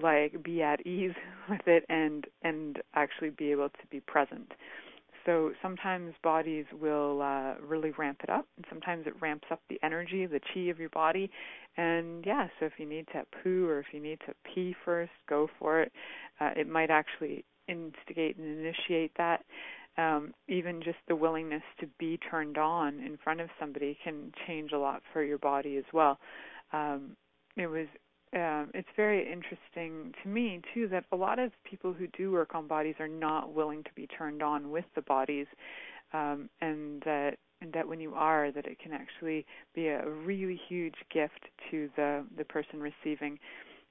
like 0.00 0.42
be 0.42 0.62
at 0.62 0.84
ease 0.86 1.14
with 1.50 1.66
it 1.66 1.84
and 1.88 2.26
and 2.42 2.80
actually 2.94 3.30
be 3.30 3.50
able 3.50 3.68
to 3.68 3.86
be 3.90 4.00
present 4.00 4.52
so 5.24 5.52
sometimes 5.62 6.14
bodies 6.22 6.64
will 6.80 7.22
uh, 7.22 7.54
really 7.64 7.92
ramp 7.92 8.20
it 8.22 8.30
up, 8.30 8.46
and 8.56 8.66
sometimes 8.68 9.06
it 9.06 9.14
ramps 9.20 9.46
up 9.50 9.60
the 9.68 9.78
energy, 9.82 10.26
the 10.26 10.40
chi 10.52 10.62
of 10.62 10.78
your 10.78 10.88
body. 10.90 11.30
And 11.76 12.24
yeah, 12.26 12.48
so 12.58 12.66
if 12.66 12.72
you 12.78 12.86
need 12.86 13.06
to 13.12 13.24
poo 13.42 13.66
or 13.68 13.78
if 13.78 13.86
you 13.92 14.00
need 14.00 14.18
to 14.26 14.34
pee 14.44 14.74
first, 14.84 15.12
go 15.28 15.48
for 15.58 15.82
it. 15.82 15.92
Uh, 16.40 16.50
it 16.56 16.68
might 16.68 16.90
actually 16.90 17.44
instigate 17.68 18.36
and 18.36 18.58
initiate 18.58 19.12
that. 19.16 19.44
Um, 19.98 20.32
even 20.48 20.82
just 20.82 20.98
the 21.06 21.16
willingness 21.16 21.62
to 21.80 21.86
be 21.98 22.18
turned 22.30 22.56
on 22.56 22.98
in 23.00 23.18
front 23.22 23.42
of 23.42 23.50
somebody 23.60 23.98
can 24.02 24.32
change 24.46 24.72
a 24.72 24.78
lot 24.78 25.02
for 25.12 25.22
your 25.22 25.38
body 25.38 25.76
as 25.76 25.84
well. 25.92 26.18
Um, 26.72 27.14
it 27.56 27.66
was 27.66 27.86
um, 28.34 28.70
it's 28.72 28.88
very 28.96 29.30
interesting 29.30 30.14
to 30.22 30.28
me 30.28 30.60
too 30.72 30.88
that 30.88 31.04
a 31.12 31.16
lot 31.16 31.38
of 31.38 31.52
people 31.64 31.92
who 31.92 32.06
do 32.08 32.32
work 32.32 32.54
on 32.54 32.66
bodies 32.66 32.94
are 32.98 33.08
not 33.08 33.52
willing 33.52 33.82
to 33.84 33.90
be 33.94 34.06
turned 34.06 34.42
on 34.42 34.70
with 34.70 34.86
the 34.94 35.02
bodies, 35.02 35.46
um, 36.12 36.48
and 36.60 37.02
that 37.02 37.36
and 37.60 37.72
that 37.74 37.86
when 37.86 38.00
you 38.00 38.14
are, 38.14 38.50
that 38.50 38.66
it 38.66 38.78
can 38.78 38.92
actually 38.92 39.44
be 39.74 39.88
a 39.88 40.08
really 40.08 40.58
huge 40.68 40.94
gift 41.12 41.40
to 41.70 41.90
the 41.96 42.24
the 42.36 42.44
person 42.44 42.80
receiving. 42.80 43.38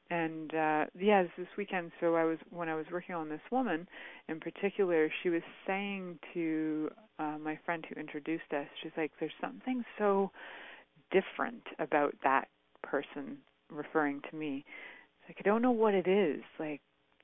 And 0.10 0.54
uh, 0.54 0.86
yeah, 1.00 1.24
this 1.38 1.48
weekend. 1.56 1.92
So 2.00 2.16
I 2.16 2.24
was 2.24 2.39
when 2.50 2.68
I 2.68 2.76
was 2.76 2.86
working 2.92 3.14
on 3.14 3.30
this 3.30 3.42
woman 3.52 3.88
in 4.28 4.39
particular, 4.39 5.10
she 5.22 5.30
was 5.30 5.44
saying 5.68 6.18
to 6.34 6.89
uh, 7.20 7.38
my 7.39 7.60
friend 7.64 7.86
who 7.88 8.00
introduced 8.00 8.52
us, 8.54 8.68
she's 8.82 8.92
like, 8.98 9.12
"There's 9.20 9.32
something 9.39 9.86
so 10.00 10.32
different 11.12 11.62
about 11.78 12.16
that 12.24 12.48
person 12.82 13.38
referring 13.72 14.22
to 14.30 14.36
me. 14.36 14.65
It's 15.22 15.30
like 15.30 15.38
I 15.45 15.49
don't 15.49 15.61
know 15.61 15.72
what 15.72 15.93
it 15.93 16.07
is. 16.07 16.41
Like 16.59 16.82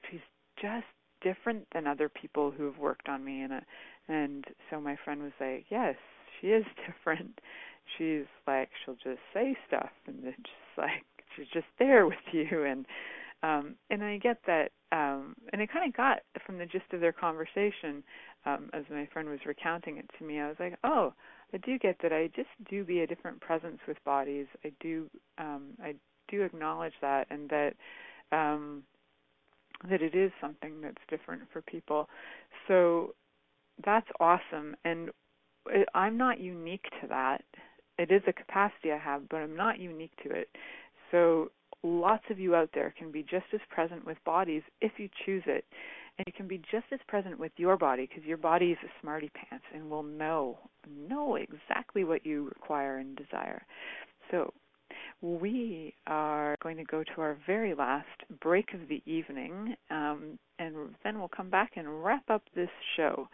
she's 0.10 0.20
just 0.62 0.86
different 1.22 1.66
than 1.74 1.88
other 1.88 2.10
people 2.10 2.52
who 2.52 2.66
have 2.66 2.78
worked 2.78 3.10
on 3.10 3.24
me 3.24 3.42
and 3.42 3.54
uh, 3.54 3.60
and 4.08 4.46
so 4.70 4.80
my 4.80 4.96
friend 5.04 5.22
was 5.22 5.34
like, 5.40 5.66
"Yes, 5.70 5.96
she 6.40 6.48
is 6.48 6.66
different." 6.88 7.40
She's 7.98 8.26
like 8.46 8.70
she'll 8.84 8.96
just 8.96 9.22
say 9.34 9.56
stuff 9.68 9.90
and 10.08 10.18
it's 10.24 10.38
just 10.38 10.78
like 10.78 11.06
she's 11.36 11.48
just 11.54 11.68
there 11.80 12.06
with 12.06 12.18
you 12.32 12.64
and 12.64 12.86
um 13.44 13.76
and 13.90 14.04
I 14.04 14.18
get 14.18 14.40
that 14.46 14.72
um 14.92 15.36
and 15.54 15.62
I 15.62 15.66
kind 15.66 15.88
of 15.88 15.96
got 15.96 16.20
from 16.46 16.58
the 16.58 16.66
gist 16.66 16.92
of 16.92 17.00
their 17.00 17.14
conversation 17.14 18.04
um 18.46 18.70
as 18.74 18.84
my 18.90 19.08
friend 19.14 19.30
was 19.30 19.40
recounting 19.46 19.98
it 19.98 20.10
to 20.18 20.26
me 20.26 20.40
I 20.40 20.48
was 20.48 20.58
like, 20.60 20.78
"Oh, 20.84 21.14
I 21.54 21.58
do 21.58 21.80
get 21.80 21.98
that 22.02 22.12
I 22.12 22.28
just 22.36 22.50
do 22.70 22.84
be 22.84 23.02
a 23.02 23.08
different 23.08 23.40
presence 23.40 23.80
with 23.88 24.04
bodies. 24.04 24.48
I 24.66 24.72
do 24.80 25.10
um 25.38 25.70
I 25.82 25.96
do 26.28 26.44
acknowledge 26.44 26.94
that 27.02 27.28
and 27.30 27.50
that 27.50 27.74
um, 28.32 28.84
that 29.90 30.02
it 30.02 30.16
is 30.16 30.32
something 30.42 30.82
that's 30.82 30.96
different 31.10 31.44
for 31.54 31.62
people. 31.62 32.10
So 32.68 33.14
that's 33.86 34.08
awesome, 34.20 34.76
and 34.86 35.10
I'm 35.94 36.18
not 36.18 36.40
unique 36.40 36.86
to 37.02 37.08
that. 37.10 37.44
It 37.98 38.12
is 38.12 38.22
a 38.28 38.34
capacity 38.34 38.92
I 38.92 38.98
have, 38.98 39.28
but 39.30 39.38
I'm 39.38 39.56
not 39.56 39.80
unique 39.80 40.14
to 40.24 40.32
it. 40.32 40.50
So 41.12 41.52
lots 41.84 42.24
of 42.30 42.40
you 42.40 42.56
out 42.56 42.70
there 42.74 42.94
can 42.98 43.12
be 43.12 43.24
just 43.24 43.46
as 43.54 43.60
present 43.70 44.06
with 44.06 44.18
bodies 44.26 44.64
if 44.82 44.94
you 44.98 45.10
choose 45.26 45.44
it. 45.46 45.66
And 46.18 46.26
you 46.26 46.34
can 46.34 46.48
be 46.48 46.58
just 46.72 46.86
as 46.92 47.00
present 47.08 47.38
with 47.38 47.52
your 47.58 47.78
body 47.78 48.08
because 48.08 48.28
your 48.28 48.38
body 48.38 48.72
is 48.72 48.78
a 48.84 49.02
smarty 49.02 49.30
pants 49.36 49.66
and 49.74 49.90
will 49.90 50.04
know 50.04 50.58
know 51.08 51.36
exactly 51.36 52.04
what 52.04 52.26
you 52.26 52.46
require 52.46 52.98
and 52.98 53.16
desire. 53.16 53.64
So 54.32 54.52
we 55.22 55.94
are 56.06 56.56
going 56.62 56.78
to 56.78 56.84
go 56.84 57.04
to 57.04 57.22
our 57.22 57.38
very 57.46 57.74
last 57.74 58.08
break 58.42 58.74
of 58.74 58.88
the 58.88 59.02
evening, 59.06 59.76
um, 59.90 60.38
and 60.60 60.76
then 61.04 61.20
we'll 61.20 61.30
come 61.30 61.50
back 61.50 61.72
and 61.76 62.04
wrap 62.04 62.30
up 62.30 62.44
this 62.56 62.70
show. 62.96 63.28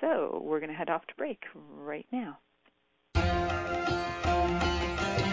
So 0.00 0.42
we're 0.44 0.60
going 0.60 0.70
to 0.70 0.76
head 0.76 0.90
off 0.90 1.06
to 1.06 1.14
break 1.16 1.40
right 1.54 2.06
now. 2.12 2.38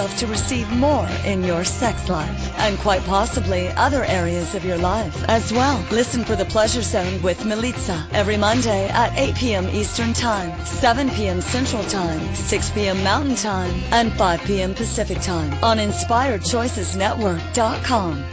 yourself 0.00 0.18
to 0.18 0.26
receive 0.26 0.68
more 0.72 1.06
in 1.26 1.44
your 1.44 1.62
sex 1.62 2.08
life 2.08 2.58
and 2.58 2.78
quite 2.78 3.04
possibly 3.04 3.68
other 3.68 4.02
areas 4.04 4.54
of 4.54 4.64
your 4.64 4.78
life 4.78 5.22
as 5.28 5.52
well. 5.52 5.84
Listen 5.90 6.24
for 6.24 6.34
the 6.36 6.46
Pleasure 6.46 6.80
Zone 6.80 7.20
with 7.20 7.38
Milica 7.40 8.10
every 8.12 8.38
Monday 8.38 8.88
at 8.88 9.14
8 9.18 9.34
p.m. 9.34 9.68
Eastern 9.68 10.14
Time, 10.14 10.58
7 10.64 11.10
p.m. 11.10 11.42
Central 11.42 11.84
Time, 11.84 12.34
6 12.34 12.70
p.m. 12.70 13.04
Mountain 13.04 13.36
Time, 13.36 13.74
and 13.92 14.10
5 14.14 14.40
p.m. 14.44 14.74
Pacific 14.74 15.20
Time 15.20 15.52
on 15.62 15.76
InspiredChoicesNetwork.com. 15.76 18.24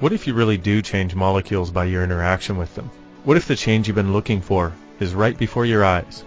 What 0.00 0.12
if 0.12 0.26
you 0.26 0.34
really 0.34 0.58
do 0.58 0.82
change 0.82 1.14
molecules 1.14 1.70
by 1.70 1.86
your 1.86 2.04
interaction 2.04 2.58
with 2.58 2.74
them? 2.74 2.90
What 3.24 3.38
if 3.38 3.46
the 3.46 3.56
change 3.56 3.86
you've 3.86 3.94
been 3.94 4.12
looking 4.12 4.42
for 4.42 4.74
is 4.98 5.14
right 5.14 5.38
before 5.38 5.64
your 5.64 5.82
eyes? 5.82 6.26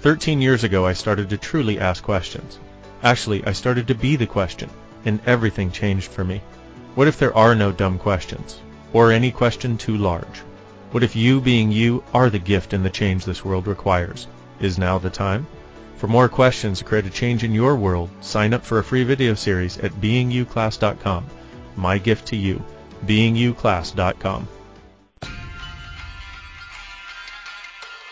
Thirteen 0.00 0.40
years 0.40 0.64
ago, 0.64 0.86
I 0.86 0.94
started 0.94 1.28
to 1.28 1.36
truly 1.36 1.78
ask 1.78 2.02
questions. 2.02 2.58
Actually, 3.02 3.44
I 3.44 3.52
started 3.52 3.86
to 3.88 3.94
be 3.94 4.16
the 4.16 4.26
question, 4.26 4.70
and 5.04 5.20
everything 5.26 5.70
changed 5.70 6.10
for 6.10 6.24
me. 6.24 6.40
What 6.94 7.06
if 7.06 7.18
there 7.18 7.36
are 7.36 7.54
no 7.54 7.70
dumb 7.70 7.98
questions? 7.98 8.58
Or 8.94 9.12
any 9.12 9.30
question 9.30 9.76
too 9.76 9.98
large? 9.98 10.38
What 10.92 11.02
if 11.02 11.14
you 11.14 11.42
being 11.42 11.70
you 11.70 12.02
are 12.14 12.30
the 12.30 12.38
gift 12.38 12.72
and 12.72 12.82
the 12.82 12.88
change 12.88 13.26
this 13.26 13.44
world 13.44 13.66
requires? 13.66 14.26
Is 14.58 14.78
now 14.78 14.96
the 14.96 15.10
time? 15.10 15.46
For 15.98 16.08
more 16.08 16.30
questions 16.30 16.78
to 16.78 16.84
create 16.86 17.04
a 17.04 17.10
change 17.10 17.44
in 17.44 17.52
your 17.52 17.76
world, 17.76 18.08
sign 18.22 18.54
up 18.54 18.64
for 18.64 18.78
a 18.78 18.84
free 18.84 19.04
video 19.04 19.34
series 19.34 19.76
at 19.76 19.92
beingyouclass.com. 20.00 21.26
My 21.76 21.98
gift 21.98 22.28
to 22.28 22.36
you, 22.36 22.64
beingyouclass.com. 23.04 24.48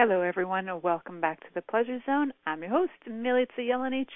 Hello, 0.00 0.20
everyone, 0.20 0.68
and 0.68 0.80
welcome 0.80 1.20
back 1.20 1.40
to 1.40 1.46
the 1.56 1.62
Pleasure 1.62 1.98
Zone. 2.06 2.32
I'm 2.46 2.62
your 2.62 2.70
host, 2.70 2.92
Milica 3.10 3.58
Jelenic. 3.58 4.06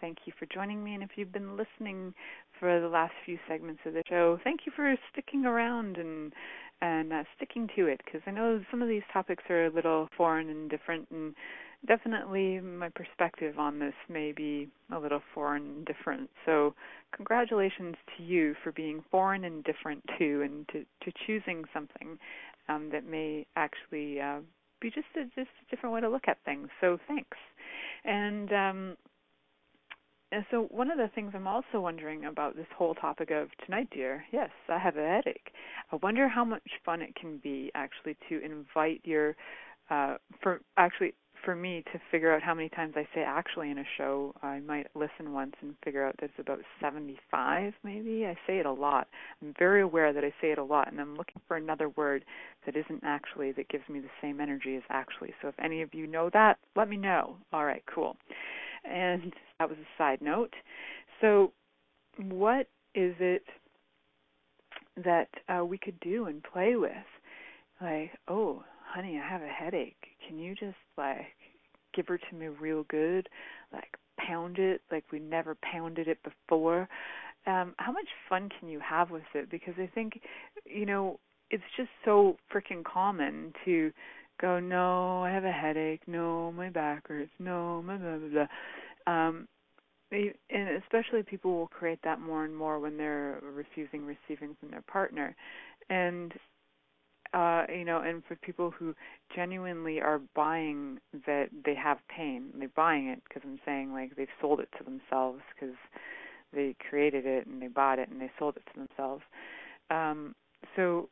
Thank 0.00 0.20
you 0.24 0.32
for 0.38 0.46
joining 0.46 0.82
me, 0.82 0.94
and 0.94 1.02
if 1.02 1.10
you've 1.16 1.34
been 1.34 1.54
listening 1.54 2.14
for 2.58 2.80
the 2.80 2.88
last 2.88 3.12
few 3.26 3.38
segments 3.46 3.82
of 3.84 3.92
the 3.92 4.02
show, 4.08 4.40
thank 4.42 4.60
you 4.64 4.72
for 4.74 4.96
sticking 5.12 5.44
around 5.44 5.98
and 5.98 6.32
and 6.80 7.12
uh, 7.12 7.24
sticking 7.36 7.68
to 7.76 7.88
it 7.88 8.00
because 8.06 8.22
I 8.26 8.30
know 8.30 8.64
some 8.70 8.80
of 8.80 8.88
these 8.88 9.02
topics 9.12 9.44
are 9.50 9.66
a 9.66 9.70
little 9.70 10.08
foreign 10.16 10.48
and 10.48 10.70
different, 10.70 11.08
and 11.10 11.34
definitely 11.86 12.58
my 12.60 12.88
perspective 12.88 13.58
on 13.58 13.78
this 13.80 13.92
may 14.08 14.32
be 14.32 14.66
a 14.90 14.98
little 14.98 15.20
foreign 15.34 15.66
and 15.66 15.84
different. 15.84 16.30
So, 16.46 16.74
congratulations 17.14 17.96
to 18.16 18.22
you 18.22 18.54
for 18.64 18.72
being 18.72 19.04
foreign 19.10 19.44
and 19.44 19.62
different 19.62 20.02
too, 20.18 20.40
and 20.40 20.66
to 20.68 20.86
to 21.04 21.18
choosing 21.26 21.64
something 21.74 22.18
um, 22.70 22.88
that 22.92 23.04
may 23.04 23.46
actually 23.56 24.22
uh, 24.22 24.38
be 24.80 24.90
just 24.90 25.06
a 25.16 25.24
just 25.24 25.50
a 25.62 25.70
different 25.70 25.94
way 25.94 26.00
to 26.00 26.08
look 26.08 26.28
at 26.28 26.38
things. 26.44 26.68
So 26.80 26.98
thanks. 27.06 27.36
And 28.04 28.52
um 28.52 28.96
and 30.30 30.44
so 30.50 30.68
one 30.70 30.90
of 30.90 30.98
the 30.98 31.08
things 31.14 31.32
I'm 31.34 31.46
also 31.46 31.80
wondering 31.80 32.26
about 32.26 32.54
this 32.54 32.66
whole 32.76 32.94
topic 32.94 33.30
of 33.30 33.48
tonight, 33.64 33.88
dear, 33.90 34.24
yes, 34.30 34.50
I 34.68 34.78
have 34.78 34.96
a 34.96 35.06
headache. 35.06 35.52
I 35.90 35.96
wonder 35.96 36.28
how 36.28 36.44
much 36.44 36.68
fun 36.84 37.00
it 37.00 37.14
can 37.14 37.38
be 37.38 37.70
actually 37.74 38.16
to 38.28 38.44
invite 38.44 39.00
your 39.04 39.36
uh 39.90 40.16
for 40.42 40.60
actually 40.76 41.14
for 41.44 41.54
me 41.54 41.82
to 41.92 42.00
figure 42.10 42.34
out 42.34 42.42
how 42.42 42.54
many 42.54 42.68
times 42.68 42.94
I 42.96 43.06
say 43.14 43.22
actually 43.22 43.70
in 43.70 43.78
a 43.78 43.84
show, 43.96 44.34
I 44.42 44.60
might 44.60 44.86
listen 44.94 45.32
once 45.32 45.54
and 45.60 45.74
figure 45.84 46.06
out 46.06 46.16
that 46.20 46.26
it's 46.26 46.38
about 46.38 46.60
75 46.80 47.72
maybe. 47.84 48.26
I 48.26 48.34
say 48.46 48.58
it 48.58 48.66
a 48.66 48.72
lot. 48.72 49.08
I'm 49.42 49.54
very 49.58 49.82
aware 49.82 50.12
that 50.12 50.24
I 50.24 50.32
say 50.40 50.52
it 50.52 50.58
a 50.58 50.64
lot 50.64 50.90
and 50.90 51.00
I'm 51.00 51.16
looking 51.16 51.40
for 51.46 51.56
another 51.56 51.88
word 51.90 52.24
that 52.66 52.76
isn't 52.76 53.02
actually 53.04 53.52
that 53.52 53.68
gives 53.68 53.88
me 53.88 54.00
the 54.00 54.08
same 54.20 54.40
energy 54.40 54.76
as 54.76 54.82
actually. 54.90 55.34
So 55.40 55.48
if 55.48 55.54
any 55.62 55.82
of 55.82 55.94
you 55.94 56.06
know 56.06 56.30
that, 56.32 56.58
let 56.76 56.88
me 56.88 56.96
know. 56.96 57.36
All 57.52 57.64
right, 57.64 57.82
cool. 57.92 58.16
And 58.84 59.32
that 59.58 59.68
was 59.68 59.78
a 59.78 59.98
side 59.98 60.20
note. 60.20 60.54
So 61.20 61.52
what 62.18 62.68
is 62.94 63.14
it 63.20 63.44
that 65.04 65.28
uh, 65.48 65.64
we 65.64 65.78
could 65.78 65.98
do 66.00 66.26
and 66.26 66.42
play 66.42 66.76
with? 66.76 66.92
Like, 67.80 68.10
oh, 68.26 68.64
honey, 68.84 69.20
I 69.22 69.28
have 69.28 69.42
a 69.42 69.46
headache. 69.48 70.06
Can 70.28 70.38
you 70.38 70.54
just 70.54 70.76
like 70.96 71.26
give 71.94 72.06
her 72.08 72.18
to 72.18 72.36
me 72.36 72.48
real 72.48 72.84
good? 72.84 73.28
Like 73.72 73.96
pound 74.18 74.58
it 74.58 74.82
like 74.92 75.04
we 75.10 75.18
never 75.18 75.56
pounded 75.72 76.06
it 76.08 76.18
before. 76.22 76.88
Um, 77.46 77.74
how 77.78 77.92
much 77.92 78.08
fun 78.28 78.50
can 78.60 78.68
you 78.68 78.80
have 78.80 79.10
with 79.10 79.22
it? 79.34 79.50
Because 79.50 79.74
I 79.78 79.90
think, 79.94 80.20
you 80.66 80.84
know, 80.84 81.18
it's 81.50 81.64
just 81.76 81.88
so 82.04 82.36
freaking 82.52 82.84
common 82.84 83.54
to 83.64 83.90
go, 84.40 84.60
no, 84.60 85.22
I 85.22 85.30
have 85.30 85.44
a 85.44 85.50
headache, 85.52 86.02
no, 86.06 86.52
my 86.52 86.68
back 86.68 87.08
hurts, 87.08 87.30
no, 87.38 87.82
blah 87.86 87.96
blah 87.96 88.16
blah. 88.18 88.28
blah. 89.06 89.12
Um, 89.12 89.48
and 90.10 90.82
especially 90.82 91.22
people 91.22 91.52
will 91.54 91.68
create 91.68 91.98
that 92.04 92.20
more 92.20 92.44
and 92.44 92.56
more 92.56 92.78
when 92.78 92.96
they're 92.96 93.40
refusing 93.42 94.04
receiving 94.06 94.56
from 94.58 94.70
their 94.70 94.82
partner, 94.82 95.34
and 95.90 96.32
uh, 97.34 97.64
you 97.68 97.84
know, 97.84 98.00
and 98.00 98.22
for 98.26 98.36
people 98.36 98.70
who 98.70 98.94
genuinely 99.34 100.00
are 100.00 100.20
buying 100.34 100.98
that 101.26 101.48
they 101.64 101.74
have 101.74 101.98
pain, 102.14 102.50
they're 102.58 102.70
buying 102.74 103.08
it 103.08 103.22
because 103.28 103.42
I'm 103.44 103.60
saying 103.64 103.92
like 103.92 104.16
they've 104.16 104.28
sold 104.40 104.60
it 104.60 104.68
to 104.78 104.84
themselves 104.84 105.40
because 105.54 105.76
they 106.52 106.74
created 106.88 107.26
it 107.26 107.46
and 107.46 107.60
they 107.60 107.68
bought 107.68 107.98
it 107.98 108.08
and 108.08 108.20
they 108.20 108.30
sold 108.38 108.56
it 108.56 108.62
to 108.72 108.80
themselves. 108.80 109.22
Um, 109.90 110.34
so 110.76 111.08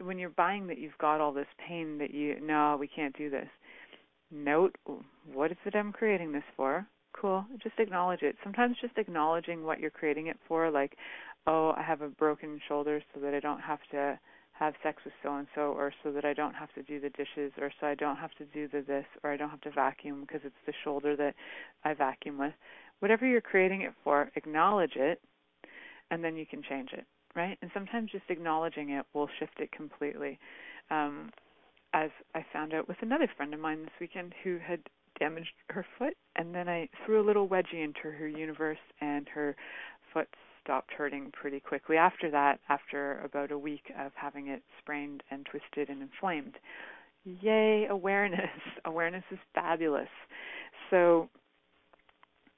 when 0.00 0.18
you're 0.18 0.30
buying 0.30 0.66
that 0.66 0.78
you've 0.78 0.98
got 0.98 1.20
all 1.20 1.32
this 1.32 1.46
pain 1.68 1.98
that 1.98 2.12
you 2.12 2.40
no 2.40 2.76
we 2.78 2.88
can't 2.88 3.16
do 3.16 3.30
this. 3.30 3.48
Note 4.30 4.74
what 5.32 5.50
is 5.50 5.58
it 5.64 5.74
I'm 5.74 5.92
creating 5.92 6.32
this 6.32 6.42
for? 6.56 6.86
Cool. 7.12 7.44
Just 7.62 7.78
acknowledge 7.78 8.22
it. 8.22 8.36
Sometimes 8.44 8.76
just 8.80 8.96
acknowledging 8.96 9.64
what 9.64 9.80
you're 9.80 9.90
creating 9.90 10.28
it 10.28 10.36
for, 10.46 10.70
like, 10.70 10.96
oh, 11.46 11.72
I 11.76 11.82
have 11.82 12.02
a 12.02 12.08
broken 12.08 12.60
shoulder 12.68 13.02
so 13.12 13.20
that 13.20 13.34
I 13.34 13.40
don't 13.40 13.60
have 13.60 13.80
to 13.90 14.18
have 14.58 14.74
sex 14.82 15.02
with 15.04 15.14
so 15.22 15.36
and 15.36 15.46
so 15.54 15.72
or 15.72 15.92
so 16.02 16.10
that 16.12 16.24
I 16.24 16.32
don't 16.32 16.54
have 16.54 16.72
to 16.74 16.82
do 16.82 17.00
the 17.00 17.10
dishes 17.10 17.52
or 17.60 17.70
so 17.80 17.86
I 17.86 17.94
don't 17.94 18.16
have 18.16 18.32
to 18.38 18.44
do 18.46 18.66
the 18.66 18.82
this 18.86 19.04
or 19.22 19.32
I 19.32 19.36
don't 19.36 19.50
have 19.50 19.60
to 19.62 19.70
vacuum 19.70 20.22
because 20.22 20.40
it's 20.44 20.54
the 20.66 20.72
shoulder 20.84 21.14
that 21.16 21.34
I 21.84 21.94
vacuum 21.94 22.38
with. 22.38 22.52
Whatever 22.98 23.26
you're 23.26 23.40
creating 23.40 23.82
it 23.82 23.92
for, 24.02 24.30
acknowledge 24.34 24.96
it 24.96 25.20
and 26.10 26.24
then 26.24 26.36
you 26.36 26.44
can 26.44 26.62
change 26.62 26.90
it, 26.92 27.04
right? 27.36 27.56
And 27.62 27.70
sometimes 27.72 28.10
just 28.10 28.24
acknowledging 28.28 28.90
it 28.90 29.06
will 29.14 29.28
shift 29.38 29.60
it 29.60 29.70
completely. 29.72 30.38
Um 30.90 31.30
as 31.94 32.10
I 32.34 32.44
found 32.52 32.74
out 32.74 32.86
with 32.86 32.98
another 33.00 33.30
friend 33.36 33.54
of 33.54 33.60
mine 33.60 33.82
this 33.82 34.00
weekend 34.00 34.34
who 34.44 34.58
had 34.58 34.80
damaged 35.18 35.54
her 35.70 35.86
foot 35.98 36.14
and 36.36 36.54
then 36.54 36.68
I 36.68 36.88
threw 37.04 37.20
a 37.20 37.26
little 37.26 37.48
wedgie 37.48 37.82
into 37.84 38.10
her 38.10 38.28
universe 38.28 38.78
and 39.00 39.28
her 39.28 39.56
foot 40.12 40.28
stopped 40.68 40.92
hurting 40.92 41.32
pretty 41.32 41.60
quickly 41.60 41.96
after 41.96 42.30
that, 42.30 42.60
after 42.68 43.22
about 43.22 43.50
a 43.50 43.58
week 43.58 43.90
of 43.98 44.12
having 44.14 44.48
it 44.48 44.62
sprained 44.78 45.22
and 45.30 45.46
twisted 45.46 45.88
and 45.88 46.02
inflamed. 46.02 46.58
Yay, 47.24 47.86
awareness. 47.88 48.50
awareness 48.84 49.24
is 49.30 49.38
fabulous. 49.54 50.10
So, 50.90 51.30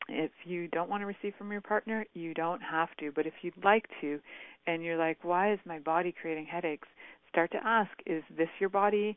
if 0.09 0.33
you 0.45 0.67
don't 0.69 0.91
want 0.91 1.03
to 1.03 1.07
receive 1.07 1.35
from 1.39 1.53
your 1.53 1.61
partner, 1.61 2.05
you 2.15 2.35
don't 2.35 2.61
have 2.61 2.89
to. 2.99 3.13
But 3.15 3.27
if 3.27 3.35
you'd 3.43 3.65
like 3.65 3.87
to, 4.01 4.19
and 4.67 4.83
you're 4.83 4.99
like, 4.99 5.19
why 5.23 5.53
is 5.53 5.61
my 5.65 5.79
body 5.79 6.13
creating 6.21 6.47
headaches? 6.47 6.89
Start 7.29 7.53
to 7.53 7.65
ask, 7.65 7.91
is 8.07 8.25
this 8.37 8.49
your 8.59 8.71
body 8.71 9.17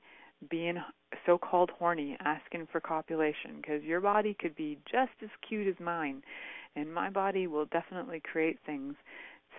being 0.51 0.75
so 1.25 1.39
called 1.39 1.71
horny, 1.79 2.15
asking 2.23 2.67
for 2.71 2.79
copulation? 2.79 3.55
Because 3.55 3.81
your 3.81 4.01
body 4.01 4.37
could 4.39 4.55
be 4.55 4.77
just 4.85 5.13
as 5.23 5.29
cute 5.47 5.67
as 5.67 5.83
mine 5.83 6.21
and 6.75 6.93
my 6.93 7.09
body 7.09 7.47
will 7.47 7.65
definitely 7.65 8.21
create 8.21 8.59
things 8.65 8.95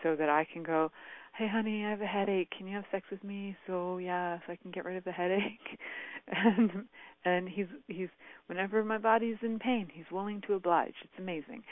so 0.02 0.16
that 0.16 0.28
I 0.28 0.44
can 0.52 0.62
go, 0.62 0.90
"Hey 1.36 1.46
honey, 1.48 1.84
I 1.84 1.90
have 1.90 2.00
a 2.02 2.06
headache. 2.06 2.50
Can 2.56 2.66
you 2.66 2.74
have 2.76 2.84
sex 2.90 3.06
with 3.10 3.24
me?" 3.24 3.56
So, 3.66 3.98
yeah, 3.98 4.38
so 4.46 4.52
I 4.52 4.56
can 4.56 4.70
get 4.70 4.84
rid 4.84 4.96
of 4.96 5.04
the 5.04 5.12
headache. 5.12 5.78
and 6.28 6.84
and 7.24 7.48
he's 7.48 7.66
he's 7.88 8.08
whenever 8.46 8.84
my 8.84 8.98
body's 8.98 9.36
in 9.42 9.58
pain, 9.58 9.88
he's 9.92 10.10
willing 10.10 10.40
to 10.42 10.54
oblige. 10.54 10.94
It's 11.02 11.18
amazing. 11.18 11.64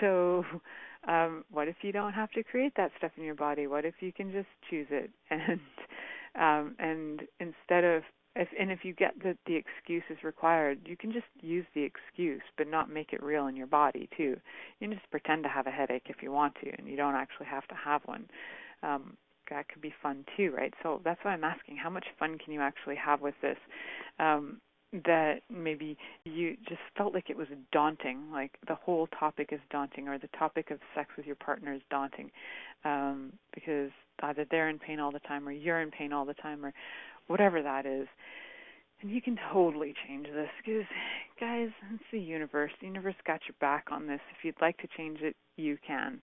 So, 0.00 0.44
um 1.06 1.44
what 1.50 1.68
if 1.68 1.76
you 1.82 1.92
don't 1.92 2.12
have 2.12 2.30
to 2.32 2.42
create 2.42 2.72
that 2.76 2.92
stuff 2.98 3.12
in 3.16 3.24
your 3.24 3.34
body? 3.34 3.66
What 3.66 3.84
if 3.84 3.94
you 4.00 4.12
can 4.12 4.30
just 4.32 4.48
choose 4.70 4.88
it 4.90 5.10
and 5.30 5.60
um 6.34 6.74
and 6.78 7.22
instead 7.40 7.84
of 7.84 8.02
if 8.38 8.48
and 8.58 8.70
if 8.70 8.84
you 8.84 8.94
get 8.94 9.14
that 9.24 9.36
the 9.46 9.56
excuse 9.56 10.04
is 10.08 10.22
required, 10.22 10.78
you 10.86 10.96
can 10.96 11.12
just 11.12 11.26
use 11.40 11.66
the 11.74 11.82
excuse, 11.82 12.42
but 12.56 12.68
not 12.68 12.88
make 12.88 13.12
it 13.12 13.22
real 13.22 13.48
in 13.48 13.56
your 13.56 13.66
body 13.66 14.08
too. 14.16 14.36
You 14.78 14.88
can 14.88 14.92
just 14.92 15.10
pretend 15.10 15.42
to 15.42 15.48
have 15.48 15.66
a 15.66 15.70
headache 15.70 16.06
if 16.06 16.22
you 16.22 16.30
want 16.30 16.54
to, 16.62 16.70
and 16.78 16.88
you 16.88 16.96
don't 16.96 17.16
actually 17.16 17.46
have 17.46 17.66
to 17.68 17.74
have 17.74 18.00
one. 18.04 18.28
Um, 18.82 19.16
that 19.50 19.68
could 19.68 19.82
be 19.82 19.92
fun 20.02 20.24
too, 20.36 20.52
right? 20.56 20.72
So 20.82 21.00
that's 21.04 21.18
why 21.24 21.32
I'm 21.32 21.44
asking: 21.44 21.76
how 21.76 21.90
much 21.90 22.06
fun 22.18 22.38
can 22.38 22.52
you 22.52 22.60
actually 22.60 22.96
have 22.96 23.20
with 23.20 23.34
this? 23.42 23.58
Um, 24.20 24.60
that 25.04 25.40
maybe 25.50 25.98
you 26.24 26.56
just 26.66 26.80
felt 26.96 27.12
like 27.12 27.28
it 27.28 27.36
was 27.36 27.48
daunting, 27.72 28.30
like 28.32 28.52
the 28.68 28.74
whole 28.74 29.06
topic 29.18 29.50
is 29.52 29.60
daunting, 29.70 30.08
or 30.08 30.18
the 30.18 30.30
topic 30.38 30.70
of 30.70 30.78
sex 30.94 31.10
with 31.16 31.26
your 31.26 31.36
partner 31.36 31.74
is 31.74 31.82
daunting, 31.90 32.30
um, 32.84 33.32
because 33.52 33.90
either 34.22 34.46
they're 34.50 34.70
in 34.70 34.78
pain 34.78 34.98
all 34.98 35.12
the 35.12 35.20
time, 35.20 35.46
or 35.46 35.52
you're 35.52 35.82
in 35.82 35.90
pain 35.90 36.12
all 36.12 36.24
the 36.24 36.34
time, 36.34 36.64
or 36.64 36.72
whatever 37.28 37.62
that 37.62 37.86
is. 37.86 38.08
And 39.00 39.10
you 39.12 39.22
can 39.22 39.38
totally 39.52 39.94
change 40.08 40.26
this 40.26 40.48
because, 40.64 40.84
guys, 41.38 41.68
it's 41.94 42.02
the 42.10 42.18
universe. 42.18 42.72
The 42.80 42.88
universe 42.88 43.14
got 43.24 43.40
your 43.46 43.54
back 43.60 43.86
on 43.92 44.08
this. 44.08 44.20
If 44.36 44.44
you'd 44.44 44.60
like 44.60 44.76
to 44.78 44.88
change 44.96 45.20
it, 45.20 45.36
you 45.56 45.78
can. 45.86 46.20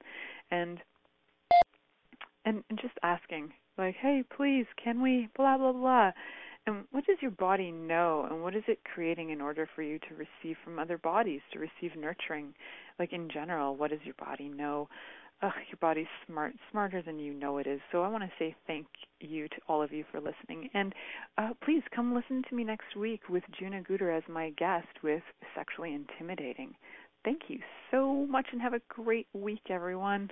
And 0.51 0.79
and, 2.43 2.63
and 2.69 2.79
just 2.79 2.93
asking, 3.01 3.51
like, 3.77 3.95
hey, 3.95 4.23
please, 4.35 4.65
can 4.83 5.01
we? 5.01 5.29
Blah 5.37 5.57
blah 5.57 5.71
blah. 5.71 6.11
And 6.67 6.83
what 6.91 7.05
does 7.05 7.17
your 7.21 7.31
body 7.31 7.71
know, 7.71 8.27
and 8.29 8.41
what 8.41 8.55
is 8.55 8.63
it 8.67 8.79
creating 8.93 9.29
in 9.29 9.39
order 9.39 9.69
for 9.75 9.83
you 9.83 9.99
to 9.99 10.15
receive 10.15 10.57
from 10.63 10.79
other 10.79 10.97
bodies, 10.97 11.41
to 11.53 11.59
receive 11.59 11.95
nurturing? 11.95 12.55
Like 12.97 13.13
in 13.13 13.29
general, 13.29 13.75
what 13.75 13.91
does 13.91 13.99
your 14.03 14.15
body 14.15 14.49
know 14.49 14.89
ugh, 15.41 15.53
your 15.69 15.77
body's 15.81 16.07
smart, 16.25 16.53
smarter 16.71 17.01
than 17.01 17.19
you 17.19 17.33
know 17.33 17.57
it 17.57 17.67
is. 17.67 17.79
So 17.91 18.01
I 18.03 18.07
want 18.07 18.23
to 18.23 18.31
say 18.39 18.55
thank 18.67 18.87
you 19.19 19.47
to 19.47 19.55
all 19.67 19.81
of 19.81 19.91
you 19.91 20.03
for 20.11 20.19
listening. 20.19 20.69
And 20.73 20.93
uh, 21.37 21.49
please 21.63 21.83
come 21.95 22.15
listen 22.15 22.43
to 22.49 22.55
me 22.55 22.63
next 22.63 22.95
week 22.95 23.21
with 23.29 23.43
Juna 23.59 23.81
Guter 23.81 24.11
as 24.11 24.23
my 24.29 24.51
guest 24.51 24.87
with 25.03 25.23
Sexually 25.55 25.93
Intimidating. 25.93 26.73
Thank 27.23 27.43
you 27.47 27.59
so 27.91 28.25
much 28.27 28.47
and 28.51 28.61
have 28.61 28.73
a 28.73 28.81
great 28.89 29.27
week, 29.33 29.63
everyone. 29.69 30.31